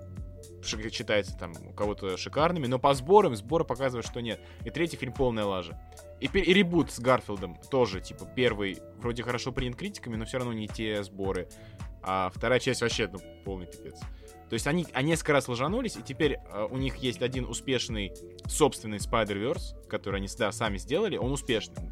считается 0.64 1.38
там 1.38 1.54
у 1.70 1.74
кого-то 1.74 2.18
шикарными, 2.18 2.68
но 2.68 2.80
по 2.80 2.94
сборам 2.94 3.36
сборы 3.36 3.66
показывают, 3.66 4.06
что 4.06 4.22
нет. 4.22 4.40
И 4.64 4.70
третий 4.70 4.98
фильм 4.98 5.14
полная 5.14 5.46
лажа. 5.46 5.80
И, 6.20 6.28
и 6.28 6.54
ребут 6.54 6.92
с 6.92 7.00
Гарфилдом 7.00 7.58
тоже, 7.70 8.00
типа, 8.00 8.26
первый 8.36 8.80
вроде 8.98 9.24
хорошо 9.24 9.52
принят 9.52 9.76
критиками, 9.76 10.16
но 10.16 10.26
все 10.26 10.38
равно 10.38 10.54
не 10.54 10.68
те 10.68 11.04
сборы. 11.04 11.48
А 12.04 12.32
вторая 12.34 12.60
часть 12.60 12.82
вообще, 12.82 13.08
ну, 13.08 13.20
полный 13.44 13.66
пипец. 13.66 14.00
То 14.50 14.56
есть 14.56 14.68
они, 14.68 14.86
они 14.94 15.12
несколько 15.12 15.34
раз 15.34 15.48
ложанулись, 15.48 15.96
и 15.96 16.02
теперь 16.02 16.34
э, 16.34 16.68
у 16.70 16.78
них 16.78 16.98
есть 16.98 17.22
один 17.22 17.46
успешный 17.46 18.12
собственный 18.48 18.98
Spider-Verse, 18.98 19.88
который 19.88 20.18
они 20.18 20.28
да, 20.38 20.52
сами 20.52 20.78
сделали, 20.78 21.16
он 21.16 21.32
успешный. 21.32 21.90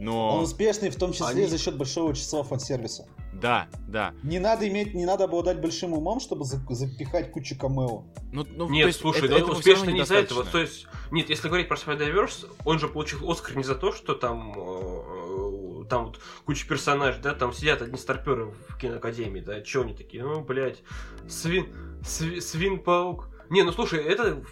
Но... 0.00 0.36
Он 0.38 0.44
успешный 0.44 0.90
в 0.90 0.96
том 0.96 1.12
числе 1.12 1.26
Они- 1.26 1.46
за 1.46 1.58
счет 1.58 1.76
большого 1.76 2.14
числа 2.14 2.42
фан-сервиса. 2.42 3.06
Да, 3.32 3.68
да. 3.88 4.14
Не 4.22 4.38
надо 4.38 4.66
иметь, 4.68 4.94
не 4.94 5.04
надо 5.06 5.24
обладать 5.24 5.60
большим 5.60 5.92
умом, 5.92 6.20
чтобы 6.20 6.44
за- 6.44 6.60
запихать 6.70 7.30
кучу 7.32 7.56
камео. 7.58 8.04
Ну, 8.32 8.44
ну, 8.48 8.66
то 8.66 8.72
Нет, 8.72 8.86
есть 8.88 9.00
слушай, 9.00 9.26
это- 9.26 9.36
всё 9.36 9.52
успешно 9.52 9.90
не 9.90 10.00
из-за 10.00 10.16
этого. 10.16 10.44
То 10.44 10.58
есть, 10.58 10.86
нет, 11.10 11.30
если 11.30 11.48
говорить 11.48 11.68
про 11.68 11.76
Spider-Verse, 11.76 12.48
он 12.64 12.78
же 12.78 12.88
получил 12.88 13.28
Оскар 13.30 13.56
не 13.56 13.64
за 13.64 13.74
то, 13.74 13.92
что 13.92 14.14
там, 14.14 14.52
э, 14.56 15.84
там 15.88 16.06
вот 16.06 16.20
куча 16.44 16.66
персонажей, 16.66 17.20
да, 17.22 17.34
там 17.34 17.52
сидят 17.52 17.82
одни 17.82 17.98
старперы 17.98 18.46
в 18.68 18.76
киноакадемии, 18.78 19.40
да, 19.40 19.60
че 19.62 19.82
они 19.82 19.94
такие, 19.94 20.22
ну, 20.24 20.40
блядь, 20.40 20.82
свин, 21.28 21.66
сви- 22.02 22.40
свин-паук. 22.40 23.28
Не, 23.50 23.62
ну 23.62 23.72
слушай, 23.72 24.02
это 24.02 24.42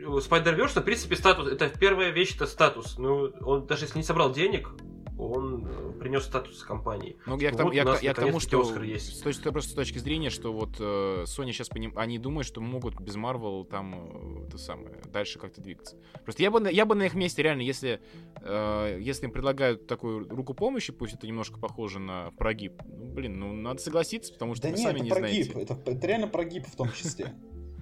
Spider-Verse, 0.00 0.80
в 0.80 0.84
принципе, 0.84 1.16
статус, 1.16 1.48
это 1.50 1.68
первая 1.68 2.10
вещь, 2.10 2.34
это 2.36 2.46
статус. 2.46 2.98
Ну, 2.98 3.32
он 3.40 3.66
даже 3.66 3.84
если 3.84 3.98
не 3.98 4.04
собрал 4.04 4.32
денег, 4.32 4.70
он 5.18 5.66
э, 5.66 5.92
принес 5.98 6.24
статус 6.24 6.62
компании. 6.62 7.16
Ну, 7.26 7.38
я, 7.40 7.50
к, 7.50 7.52
Вот 7.54 7.58
тому- 7.58 7.72
я, 7.72 7.98
я 8.00 8.14
к 8.14 8.20
тому, 8.20 8.38
что 8.38 8.60
Оскар 8.60 8.84
есть. 8.84 9.16
с 9.16 9.20
точки, 9.20 9.50
просто 9.50 9.72
с 9.72 9.74
точки 9.74 9.98
зрения, 9.98 10.30
что 10.30 10.52
вот 10.52 10.76
э, 10.78 11.24
Sony 11.24 11.50
сейчас 11.52 11.68
поним... 11.68 11.92
они 11.96 12.18
думают, 12.18 12.46
что 12.46 12.60
могут 12.60 13.00
без 13.00 13.16
Marvel 13.16 13.64
там 13.64 14.44
э, 14.46 14.50
то 14.50 14.58
самое 14.58 15.02
дальше 15.12 15.38
как-то 15.40 15.60
двигаться. 15.60 15.96
Просто 16.24 16.42
я 16.42 16.50
бы 16.52 16.60
на, 16.60 16.68
я 16.68 16.86
бы 16.86 16.94
на 16.94 17.02
их 17.02 17.14
месте 17.14 17.42
реально, 17.42 17.62
если 17.62 18.00
э, 18.40 18.98
если 19.00 19.26
им 19.26 19.32
предлагают 19.32 19.88
такую 19.88 20.28
руку 20.28 20.54
помощи, 20.54 20.92
пусть 20.92 21.14
это 21.14 21.26
немножко 21.26 21.58
похоже 21.58 21.98
на 21.98 22.30
прогиб, 22.38 22.80
ну 22.86 23.06
блин, 23.06 23.40
ну 23.40 23.52
надо 23.52 23.80
согласиться, 23.80 24.32
потому 24.32 24.54
что 24.54 24.64
Да 24.64 24.68
вы 24.68 24.76
нет, 24.76 24.84
сами 24.86 24.96
это 24.98 25.04
не 25.04 25.10
прогиб. 25.10 25.52
знаете. 25.52 25.72
Это, 25.74 25.90
это 25.90 26.06
реально 26.06 26.28
прогиб 26.28 26.64
в 26.66 26.76
том 26.76 26.92
числе. 26.92 27.34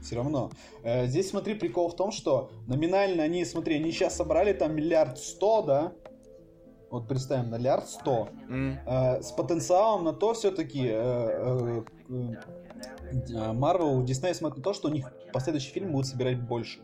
Все 0.06 0.14
равно. 0.16 0.50
Э, 0.84 1.06
Здесь, 1.08 1.30
смотри, 1.30 1.54
прикол 1.54 1.88
в 1.88 1.96
том, 1.96 2.12
что 2.12 2.50
номинально 2.68 3.24
они, 3.24 3.44
смотри, 3.44 3.74
они 3.74 3.90
сейчас 3.90 4.14
собрали 4.14 4.52
там 4.52 4.74
миллиард 4.76 5.18
сто, 5.18 5.62
да? 5.62 5.92
Вот 6.90 7.08
представим, 7.08 7.52
миллиард 7.52 7.88
сто. 7.88 8.28
Э, 8.86 9.20
С 9.20 9.32
потенциалом 9.32 10.04
на 10.04 10.12
то 10.12 10.32
все-таки 10.34 10.86
Marvel, 13.28 14.04
Disney 14.04 14.32
смотрит 14.34 14.58
на 14.58 14.62
то, 14.62 14.72
что 14.74 14.88
у 14.88 14.92
них 14.92 15.12
последующий 15.32 15.72
фильм 15.72 15.90
будет 15.90 16.06
собирать 16.06 16.40
больше. 16.40 16.78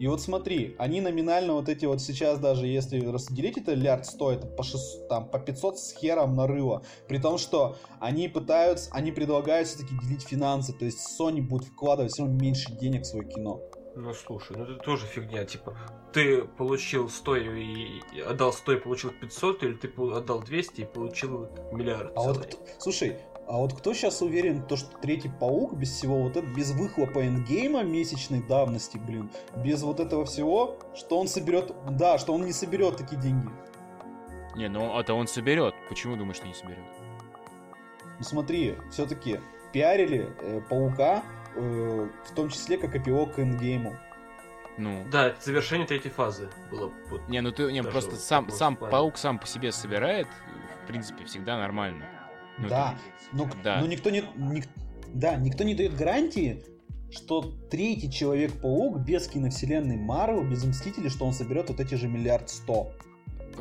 И 0.00 0.06
вот 0.06 0.22
смотри, 0.22 0.76
они 0.78 1.02
номинально 1.02 1.52
вот 1.52 1.68
эти 1.68 1.84
вот 1.84 2.00
сейчас 2.00 2.38
даже, 2.38 2.66
если 2.66 3.04
распределить 3.04 3.58
это 3.58 3.76
миллиард 3.76 4.06
сто, 4.06 4.32
это 4.32 4.46
по, 4.46 4.62
600, 4.62 5.08
там, 5.08 5.28
по 5.28 5.38
500 5.38 5.78
с 5.78 5.92
хером 5.92 6.34
нарыва. 6.36 6.82
При 7.06 7.18
том, 7.18 7.36
что 7.36 7.76
они 8.00 8.26
пытаются, 8.28 8.88
они 8.94 9.12
предлагают 9.12 9.68
все-таки 9.68 9.94
делить 10.02 10.22
финансы, 10.22 10.72
то 10.72 10.86
есть 10.86 11.06
Sony 11.20 11.42
будет 11.42 11.68
вкладывать 11.68 12.12
все 12.12 12.22
равно 12.22 12.40
меньше 12.40 12.72
денег 12.72 13.02
в 13.02 13.08
свое 13.08 13.28
кино. 13.28 13.60
Ну 13.94 14.14
слушай, 14.14 14.56
ну 14.56 14.64
это 14.64 14.76
тоже 14.76 15.04
фигня, 15.04 15.44
типа, 15.44 15.76
ты 16.14 16.44
получил 16.44 17.10
100 17.10 17.36
и 17.36 18.20
отдал 18.26 18.54
100 18.54 18.72
и 18.72 18.76
получил 18.76 19.10
500, 19.10 19.62
или 19.64 19.74
ты 19.74 19.88
отдал 20.00 20.40
200 20.40 20.80
и 20.80 20.84
получил 20.86 21.50
миллиард. 21.72 22.12
А 22.16 22.20
вот, 22.22 22.36
целый. 22.36 22.48
кто- 22.48 22.58
слушай, 22.78 23.16
а 23.50 23.56
вот 23.56 23.72
кто 23.72 23.92
сейчас 23.94 24.22
уверен, 24.22 24.62
то, 24.62 24.76
что 24.76 24.96
третий 24.98 25.28
паук 25.28 25.74
без 25.74 25.90
всего 25.90 26.22
вот 26.22 26.36
этого, 26.36 26.54
без 26.54 26.70
выхлопа 26.70 27.26
эндгейма 27.26 27.82
месячной 27.82 28.44
давности, 28.44 28.96
блин, 28.96 29.28
без 29.56 29.82
вот 29.82 29.98
этого 29.98 30.24
всего, 30.24 30.78
что 30.94 31.18
он 31.18 31.26
соберет, 31.26 31.74
да, 31.90 32.16
что 32.18 32.32
он 32.32 32.44
не 32.44 32.52
соберет 32.52 32.96
такие 32.96 33.20
деньги. 33.20 33.50
Не, 34.54 34.68
ну 34.68 34.96
это 34.96 35.14
он 35.14 35.26
соберет. 35.26 35.74
Почему 35.88 36.14
думаешь, 36.14 36.36
что 36.36 36.46
не 36.46 36.54
соберет? 36.54 36.84
Ну 38.20 38.24
смотри, 38.24 38.76
все-таки 38.92 39.40
пиарили 39.72 40.32
э, 40.42 40.60
паука, 40.70 41.24
э, 41.56 42.08
в 42.26 42.34
том 42.36 42.50
числе 42.50 42.78
как 42.78 42.94
эпилог 42.94 43.34
к 43.34 43.40
эндгейму. 43.40 43.96
Ну. 44.78 45.04
Да, 45.10 45.26
это 45.26 45.42
завершение 45.42 45.88
третьей 45.88 46.12
фазы 46.12 46.50
было. 46.70 46.92
вот. 47.08 47.28
Не, 47.28 47.40
ну 47.40 47.50
ты 47.50 47.72
не, 47.72 47.82
просто 47.82 48.14
сам, 48.14 48.48
сам 48.50 48.76
паук 48.76 49.18
сам 49.18 49.40
по 49.40 49.46
себе 49.48 49.72
собирает, 49.72 50.28
в 50.84 50.86
принципе, 50.86 51.24
всегда 51.24 51.58
нормально. 51.58 52.19
Ну, 52.62 52.68
да, 52.68 52.98
но, 53.32 53.48
да. 53.62 53.80
но 53.80 53.86
никто 53.86 54.10
не, 54.10 54.22
ник- 54.36 54.68
да, 55.12 55.36
никто 55.36 55.64
не 55.64 55.74
дает 55.74 55.96
гарантии, 55.96 56.62
что 57.10 57.42
третий 57.70 58.10
Человек-паук 58.10 58.98
без 58.98 59.26
киновселенной 59.28 59.96
Марвел, 59.96 60.44
без 60.44 60.64
Мстителей, 60.64 61.10
что 61.10 61.24
он 61.26 61.32
соберет 61.32 61.68
вот 61.68 61.80
эти 61.80 61.94
же 61.94 62.08
миллиард 62.08 62.48
сто. 62.50 62.92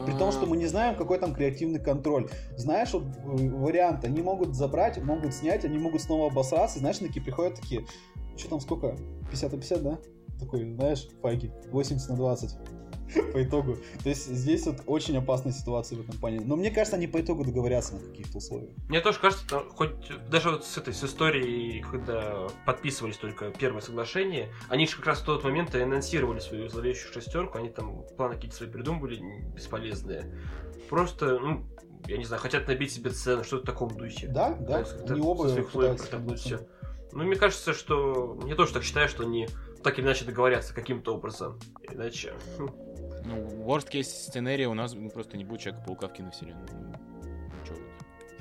При 0.06 0.14
том, 0.18 0.32
что 0.32 0.46
мы 0.46 0.56
не 0.56 0.68
знаем, 0.68 0.96
какой 0.96 1.18
там 1.20 1.34
креативный 1.34 1.80
контроль. 1.80 2.30
Знаешь, 2.56 2.94
вот 2.94 3.04
э, 3.04 3.50
вариант, 3.50 4.06
они 4.06 4.22
могут 4.22 4.56
забрать, 4.56 4.98
могут 5.04 5.34
снять, 5.34 5.66
они 5.66 5.78
могут 5.78 6.02
снова 6.02 6.32
обосраться, 6.32 6.78
и 6.78 6.80
знаешь, 6.80 7.00
такие 7.00 7.22
приходят 7.22 7.56
такие, 7.56 7.86
что 8.38 8.50
там 8.50 8.60
сколько, 8.62 8.96
50 9.30 9.52
на 9.52 9.58
50, 9.58 9.84
да? 9.84 10.00
Такой, 10.40 10.74
знаешь, 10.74 11.08
фаги, 11.22 11.52
80 11.72 12.10
на 12.10 12.16
20 12.16 12.56
по 13.34 13.44
итогу. 13.44 13.78
То 14.04 14.10
есть 14.10 14.28
здесь 14.28 14.66
вот 14.66 14.78
очень 14.86 15.18
опасная 15.18 15.54
ситуация 15.54 15.98
в 15.98 16.02
этом 16.02 16.18
плане. 16.18 16.42
Но 16.42 16.56
мне 16.56 16.72
кажется, 16.72 16.96
они 16.96 17.08
по 17.08 17.20
итогу 17.20 17.44
договорятся 17.44 17.96
на 17.96 18.00
каких-то 18.00 18.38
условиях. 18.38 18.72
Мне 18.88 19.02
тоже 19.02 19.20
кажется, 19.20 19.60
хоть 19.76 19.92
даже 20.30 20.52
вот 20.52 20.66
с 20.66 20.78
этой 20.78 20.94
с 20.94 21.04
историей, 21.04 21.82
когда 21.82 22.48
подписывались 22.66 23.18
только 23.18 23.52
первое 23.52 23.82
соглашение, 23.82 24.50
они 24.70 24.88
же 24.88 24.96
как 24.98 25.08
раз 25.08 25.20
в 25.20 25.26
тот 25.26 25.44
момент 25.44 25.76
и 25.76 25.80
анонсировали 25.80 26.40
свою 26.40 26.70
зловещую 26.70 27.14
шестерку, 27.14 27.58
они 27.58 27.70
там 27.70 28.04
планы 28.18 28.36
какие-то 28.36 28.58
свои 28.58 28.70
придумывали 28.70 29.20
бесполезные. 29.56 30.34
Просто, 30.90 31.40
ну, 31.40 31.66
я 32.08 32.18
не 32.18 32.26
знаю, 32.26 32.42
хотят 32.42 32.68
набить 32.68 32.92
себе 32.92 33.12
цену, 33.12 33.44
что-то 33.44 33.64
в 33.64 33.66
таком 33.66 33.90
духе. 33.90 34.28
Да, 34.28 34.56
да, 34.56 34.86
они 35.08 35.22
оба 35.22 35.50
пытаются. 35.50 36.68
Ну, 37.12 37.24
мне 37.24 37.36
кажется, 37.36 37.74
что... 37.74 38.40
Я 38.46 38.56
тоже 38.56 38.74
так 38.74 38.84
считаю, 38.84 39.10
что 39.10 39.24
они 39.24 39.48
так 39.84 39.98
или 39.98 40.06
иначе 40.06 40.26
договорятся 40.26 40.74
каким-то 40.74 41.16
образом. 41.16 41.60
Иначе... 41.90 42.34
Ну, 43.30 43.66
worst 43.66 43.92
case 43.92 44.04
сценария 44.04 44.68
у 44.68 44.74
нас 44.74 44.94
ну, 44.94 45.10
просто 45.10 45.38
не 45.38 45.46
будет 45.46 45.62
Человека-паука 45.62 46.08
в 46.08 46.14
киновселенной. 46.14 46.68
Ну. 46.74 46.94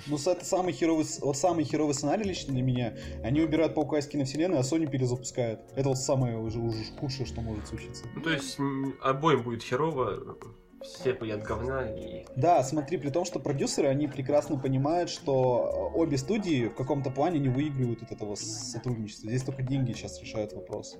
Ну, 0.06 0.16
это 0.16 0.44
самый 0.44 0.72
херовый, 0.72 1.04
вот 1.20 1.36
самый 1.36 1.64
херовый 1.64 1.92
сценарий 1.92 2.22
лично 2.24 2.52
для 2.52 2.62
меня. 2.62 2.94
Они 3.24 3.40
убирают 3.40 3.74
паука 3.74 3.98
из 3.98 4.06
киновселенной, 4.06 4.58
а 4.58 4.62
Sony 4.62 4.88
перезапускает. 4.88 5.60
Это 5.74 5.88
вот 5.88 5.98
самое 5.98 6.38
уже, 6.38 6.60
уже 6.60 6.84
худшее, 6.98 7.26
что 7.26 7.40
может 7.40 7.66
случиться. 7.66 8.04
Ну, 8.14 8.22
то 8.22 8.30
есть, 8.30 8.58
обоим 9.02 9.42
будет 9.42 9.62
херово, 9.62 10.36
все 10.82 11.12
поедят 11.12 11.42
говна, 11.42 11.90
и... 11.90 12.24
Да, 12.36 12.62
смотри, 12.62 12.98
при 12.98 13.10
том, 13.10 13.24
что 13.24 13.40
продюсеры, 13.40 13.88
они 13.88 14.06
прекрасно 14.06 14.58
понимают, 14.58 15.10
что 15.10 15.90
обе 15.94 16.16
студии 16.16 16.68
в 16.68 16.74
каком-то 16.74 17.10
плане 17.10 17.40
не 17.40 17.48
выигрывают 17.48 18.02
от 18.02 18.12
этого 18.12 18.36
сотрудничества. 18.36 19.28
Здесь 19.28 19.42
только 19.42 19.62
деньги 19.62 19.92
сейчас 19.92 20.20
решают 20.20 20.52
вопрос. 20.52 20.96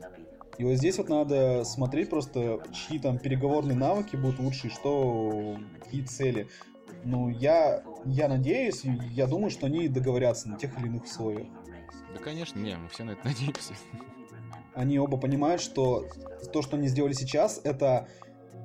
И 0.59 0.65
вот 0.65 0.75
здесь 0.75 0.99
вот 0.99 1.09
надо 1.09 1.63
смотреть 1.65 2.11
просто, 2.11 2.61
чьи 2.73 2.99
там 2.99 3.19
переговорные 3.19 3.77
навыки 3.77 4.17
будут 4.17 4.41
лучше, 4.41 4.67
и 4.67 4.71
что, 4.71 5.57
какие 5.79 6.03
цели. 6.03 6.49
Ну, 7.05 7.29
я, 7.29 7.85
я 8.05 8.29
надеюсь, 8.29 8.83
я 9.13 9.27
думаю, 9.27 9.51
что 9.51 9.67
они 9.67 9.87
договорятся 9.89 10.49
на 10.49 10.57
тех 10.59 10.77
или 10.79 10.89
иных 10.89 11.05
условиях. 11.05 11.47
Да, 12.13 12.21
конечно, 12.21 12.59
не, 12.59 12.77
мы 12.77 12.89
все 12.89 13.05
на 13.05 13.13
это 13.13 13.25
надеемся. 13.25 13.75
Они 14.75 14.99
оба 14.99 15.17
понимают, 15.17 15.63
что 15.63 16.07
то, 16.53 16.63
что 16.63 16.77
они 16.77 16.89
сделали 16.89 17.13
сейчас, 17.13 17.61
это 17.63 18.09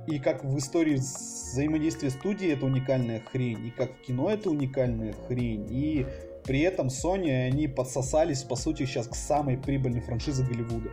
и 0.08 0.20
как 0.20 0.44
в 0.44 0.58
истории 0.58 0.96
взаимодействия 0.96 2.10
студии 2.10 2.52
это 2.52 2.66
уникальная 2.66 3.22
хрень, 3.22 3.68
и 3.68 3.70
как 3.70 3.96
в 3.98 4.02
кино 4.02 4.30
это 4.30 4.50
уникальная 4.50 5.14
хрень, 5.28 5.68
и 5.70 6.08
при 6.44 6.62
этом 6.62 6.88
Sony, 6.88 7.48
они 7.48 7.68
подсосались, 7.68 8.44
по 8.44 8.56
сути, 8.56 8.86
сейчас 8.86 9.08
к 9.08 9.16
самой 9.16 9.58
прибыльной 9.58 10.02
франшизе 10.02 10.44
Голливуда. 10.44 10.90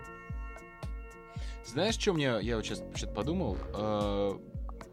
Знаешь, 1.70 1.94
что 1.98 2.12
мне, 2.12 2.38
я 2.42 2.56
вот 2.56 2.64
сейчас 2.66 2.82
что-то 2.94 3.12
подумал? 3.14 3.56
Э, 3.74 4.32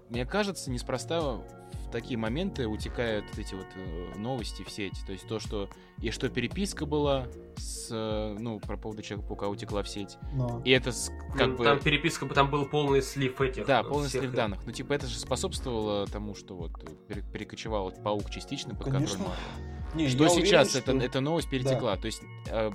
Мне 0.10 0.26
кажется, 0.26 0.70
неспроста 0.72 1.22
в 1.22 1.44
такие 1.92 2.18
моменты 2.18 2.68
утекают 2.68 3.26
вот 3.30 3.40
эти 3.40 3.56
вот 3.56 3.66
э, 3.76 4.18
новости 4.18 4.62
в 4.64 4.70
сеть. 4.70 4.94
То 5.06 5.14
есть 5.14 5.28
то, 5.28 5.40
что 5.40 5.70
и 6.02 6.12
что 6.12 6.30
переписка 6.30 6.86
была 6.86 7.28
с, 7.56 7.88
э, 7.92 8.36
ну, 8.40 8.60
про 8.60 8.78
поводу 8.78 9.02
Человека-паука 9.02 9.48
утекла 9.48 9.82
в 9.84 9.88
сеть. 9.90 10.18
Но... 10.34 10.62
И 10.66 10.72
это 10.72 10.92
как 11.36 11.48
Ну, 11.48 11.56
бы... 11.58 11.64
Там 11.64 11.80
переписка, 11.80 12.26
там 12.28 12.52
был 12.52 12.66
полный 12.66 13.02
слив 13.02 13.40
этих. 13.42 13.66
Да, 13.66 13.80
э, 13.82 13.84
полный 13.84 14.10
всех, 14.10 14.22
слив 14.22 14.34
данных. 14.34 14.60
Ну, 14.66 14.72
типа, 14.72 14.94
это 14.94 15.08
же 15.08 15.18
способствовало 15.18 16.06
тому, 16.08 16.36
что 16.36 16.56
вот 16.56 16.72
пере- 17.08 17.24
перекочевал 17.24 17.86
вот 17.86 18.04
паук 18.04 18.30
частично 18.30 18.76
под 18.76 18.92
Конечно. 18.92 19.18
контроль 19.18 19.28
Марвел. 19.30 19.96
Не, 19.96 20.10
Что 20.10 20.28
сейчас 20.28 20.68
уверен, 20.76 20.84
это, 20.84 20.92
что- 21.00 21.06
эта 21.08 21.20
новость 21.22 21.50
перетекла. 21.50 21.96
То 21.96 22.06
есть, 22.06 22.22
э, 22.48 22.70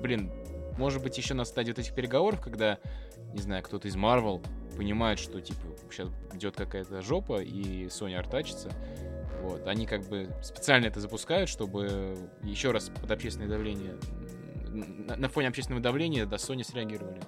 блин, 0.00 0.30
может 0.78 1.02
быть, 1.02 1.16
еще 1.16 1.34
на 1.34 1.44
стадии 1.44 1.70
вот 1.70 1.78
этих 1.78 1.94
переговоров, 1.94 2.40
когда, 2.40 2.78
не 3.32 3.40
знаю, 3.40 3.62
кто-то 3.62 3.88
из 3.88 3.96
Marvel 3.96 4.44
понимает, 4.76 5.18
что, 5.18 5.40
типа, 5.40 5.60
сейчас 5.90 6.08
идет 6.32 6.56
какая-то 6.56 7.02
жопа, 7.02 7.42
и 7.42 7.86
Sony 7.86 8.14
артачится, 8.14 8.70
вот, 9.42 9.66
они 9.66 9.86
как 9.86 10.02
бы 10.08 10.28
специально 10.42 10.86
это 10.86 11.00
запускают, 11.00 11.48
чтобы 11.48 12.16
еще 12.42 12.70
раз 12.70 12.88
под 12.88 13.10
общественное 13.10 13.48
давление, 13.48 13.94
на, 14.66 15.16
на 15.16 15.28
фоне 15.28 15.48
общественного 15.48 15.82
давления 15.82 16.26
до 16.26 16.36
Sony 16.36 16.64
среагировали. 16.64 17.20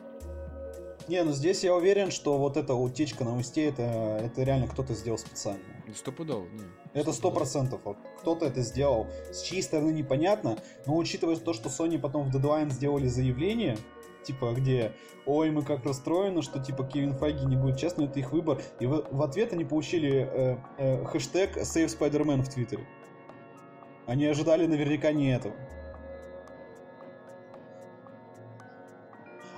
Не, 1.09 1.23
ну 1.23 1.33
здесь 1.33 1.63
я 1.63 1.75
уверен, 1.75 2.11
что 2.11 2.37
вот 2.37 2.57
эта 2.57 2.75
утечка 2.75 3.25
новостей, 3.25 3.69
это, 3.69 3.83
это 4.25 4.43
реально 4.43 4.67
кто-то 4.67 4.95
сделал 4.95 5.19
специально. 5.19 5.63
Ну, 5.87 5.95
Стопудово, 5.95 6.47
не. 6.49 6.65
Это 6.95 7.13
сто 7.13 7.31
процентов. 7.31 7.81
Вот 7.85 7.97
кто-то 8.21 8.47
это 8.47 8.63
сделал. 8.63 9.07
С 9.31 9.43
чьей 9.43 9.63
стороны 9.63 9.91
непонятно, 9.91 10.59
но 10.87 10.97
учитывая 10.97 11.37
то, 11.37 11.53
что 11.53 11.69
Sony 11.69 11.99
потом 11.99 12.29
в 12.29 12.35
Deadline 12.35 12.71
сделали 12.71 13.07
заявление, 13.07 13.79
типа, 14.25 14.53
где 14.57 14.93
ой, 15.27 15.51
мы 15.51 15.63
как 15.63 15.85
расстроены, 15.85 16.43
что 16.43 16.59
типа 16.61 16.85
Кевин 16.85 17.15
Файги 17.15 17.45
не 17.45 17.57
будет 17.57 17.79
честным, 17.79 18.09
это 18.09 18.19
их 18.19 18.33
выбор. 18.33 18.61
И 18.81 18.87
в, 18.87 19.07
в 19.11 19.23
ответ 19.23 19.53
они 19.53 19.65
получили 19.65 20.29
э, 20.31 20.57
э, 20.79 21.05
хэштег 21.05 21.57
Save 21.57 21.87
Spider-Man 21.87 22.43
в 22.43 22.49
Твиттере. 22.49 22.87
Они 24.07 24.27
ожидали 24.27 24.67
наверняка 24.67 25.13
не 25.13 25.35
этого. 25.35 25.55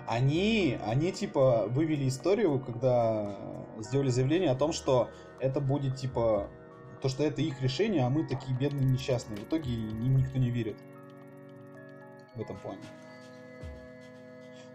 Они, 0.08 0.78
они 0.86 1.12
типа 1.12 1.66
вывели 1.68 2.08
историю, 2.08 2.58
когда 2.60 3.36
сделали 3.78 4.08
заявление 4.08 4.50
о 4.50 4.54
том, 4.54 4.72
что 4.72 5.10
это 5.38 5.60
будет 5.60 5.96
типа 5.96 6.48
то, 7.02 7.08
что 7.10 7.24
это 7.24 7.42
их 7.42 7.60
решение, 7.60 8.04
а 8.04 8.08
мы 8.08 8.26
такие 8.26 8.56
бедные 8.56 8.86
несчастные. 8.86 9.36
В 9.36 9.44
итоге 9.44 9.70
им 9.70 10.16
никто 10.16 10.38
не 10.38 10.50
верит 10.50 10.78
в 12.34 12.40
этом 12.40 12.58
плане. 12.58 12.82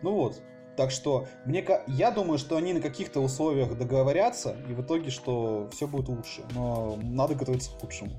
Ну 0.04 0.14
вот. 0.14 0.40
Так 0.76 0.92
что 0.92 1.28
мне, 1.46 1.66
я 1.88 2.12
думаю, 2.12 2.38
что 2.38 2.58
они 2.58 2.74
на 2.74 2.82
каких-то 2.82 3.20
условиях 3.20 3.78
договорятся, 3.78 4.56
и 4.68 4.74
в 4.74 4.82
итоге, 4.82 5.10
что 5.10 5.70
все 5.72 5.88
будет 5.88 6.10
лучше. 6.10 6.44
Но 6.54 6.98
надо 7.02 7.36
готовиться 7.36 7.72
к 7.72 7.80
худшему. 7.80 8.12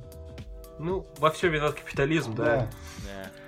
Ну, 0.79 1.07
во 1.19 1.31
всем 1.31 1.53
виноват 1.53 1.75
капитализм, 1.75 2.35
да. 2.35 2.69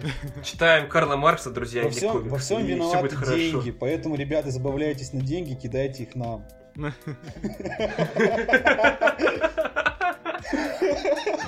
Да. 0.00 0.42
Читаем 0.42 0.88
Карла 0.88 1.16
Маркса, 1.16 1.50
друзья, 1.50 1.82
Во 1.82 1.88
не 1.88 1.94
всем, 1.94 2.12
комиксы, 2.12 2.30
во 2.30 2.38
всем 2.38 2.64
виноваты 2.64 3.02
будет 3.02 3.14
хорошо. 3.14 3.36
деньги, 3.36 3.70
поэтому, 3.72 4.14
ребята, 4.16 4.50
забавляйтесь 4.50 5.12
на 5.12 5.20
деньги, 5.20 5.54
кидайте 5.54 6.04
их 6.04 6.14
нам. 6.14 6.44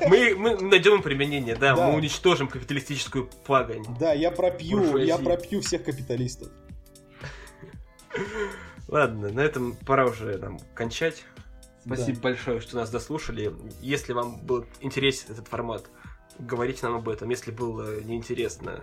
Мы, 0.09 0.35
мы 0.37 0.57
найдем 0.61 0.95
им 0.97 1.03
применение, 1.03 1.55
да, 1.57 1.75
Да. 1.77 1.89
мы 1.89 1.95
уничтожим 1.97 2.49
капиталистическую 2.49 3.29
пагань. 3.47 3.85
Да, 4.01 4.13
я 4.13 4.31
пропью, 4.31 4.79
Буржуазия. 4.79 5.17
я 5.17 5.19
пропью 5.19 5.61
всех 5.61 5.85
капиталистов. 5.85 6.49
Ладно, 8.89 9.29
на 9.31 9.41
этом 9.41 9.77
пора 9.87 10.07
уже 10.07 10.39
нам 10.39 10.59
кончать. 10.75 11.25
Спасибо 11.89 12.17
Да. 12.17 12.23
большое, 12.23 12.61
что 12.61 12.77
нас 12.77 12.91
дослушали. 12.91 13.53
Если 13.81 14.13
вам 14.13 14.39
был 14.41 14.65
интересен 14.81 15.33
этот 15.33 15.49
формат, 15.49 15.91
говорите 16.39 16.81
нам 16.87 16.97
об 16.97 17.09
этом. 17.09 17.29
Если 17.31 17.51
было 17.51 18.01
неинтересно, 18.03 18.83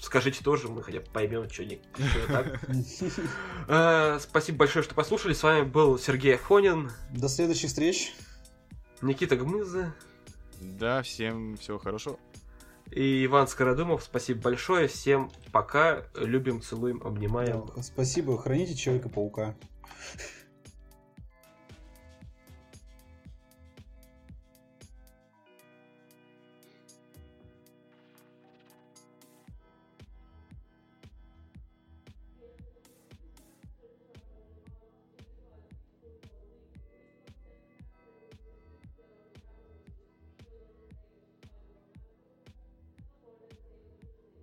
скажите 0.00 0.42
тоже, 0.42 0.68
мы 0.68 0.82
хотя 0.82 1.00
бы 1.00 1.06
поймем, 1.12 1.48
что 1.50 1.64
не 1.64 1.80
так. 2.28 2.60
Э, 3.68 4.18
Спасибо 4.20 4.58
большое, 4.58 4.82
что 4.82 4.94
послушали. 4.94 5.34
С 5.34 5.42
вами 5.42 5.62
был 5.62 5.98
Сергей 5.98 6.34
Афонин, 6.36 6.90
До 7.12 7.28
следующих 7.28 7.68
встреч. 7.68 8.14
Никита 9.02 9.36
Гмыза 9.36 9.94
Да, 10.60 11.02
всем 11.02 11.56
всего 11.58 11.78
хорошего. 11.78 12.18
и 12.90 13.24
Иван 13.26 13.46
Скородумов. 13.48 14.02
Спасибо 14.02 14.40
большое. 14.40 14.88
Всем 14.88 15.30
пока. 15.52 16.04
Любим, 16.14 16.62
целуем, 16.62 17.02
обнимаем. 17.04 17.66
Спасибо, 17.82 18.38
храните 18.40 18.74
Человека-паука. 18.74 19.54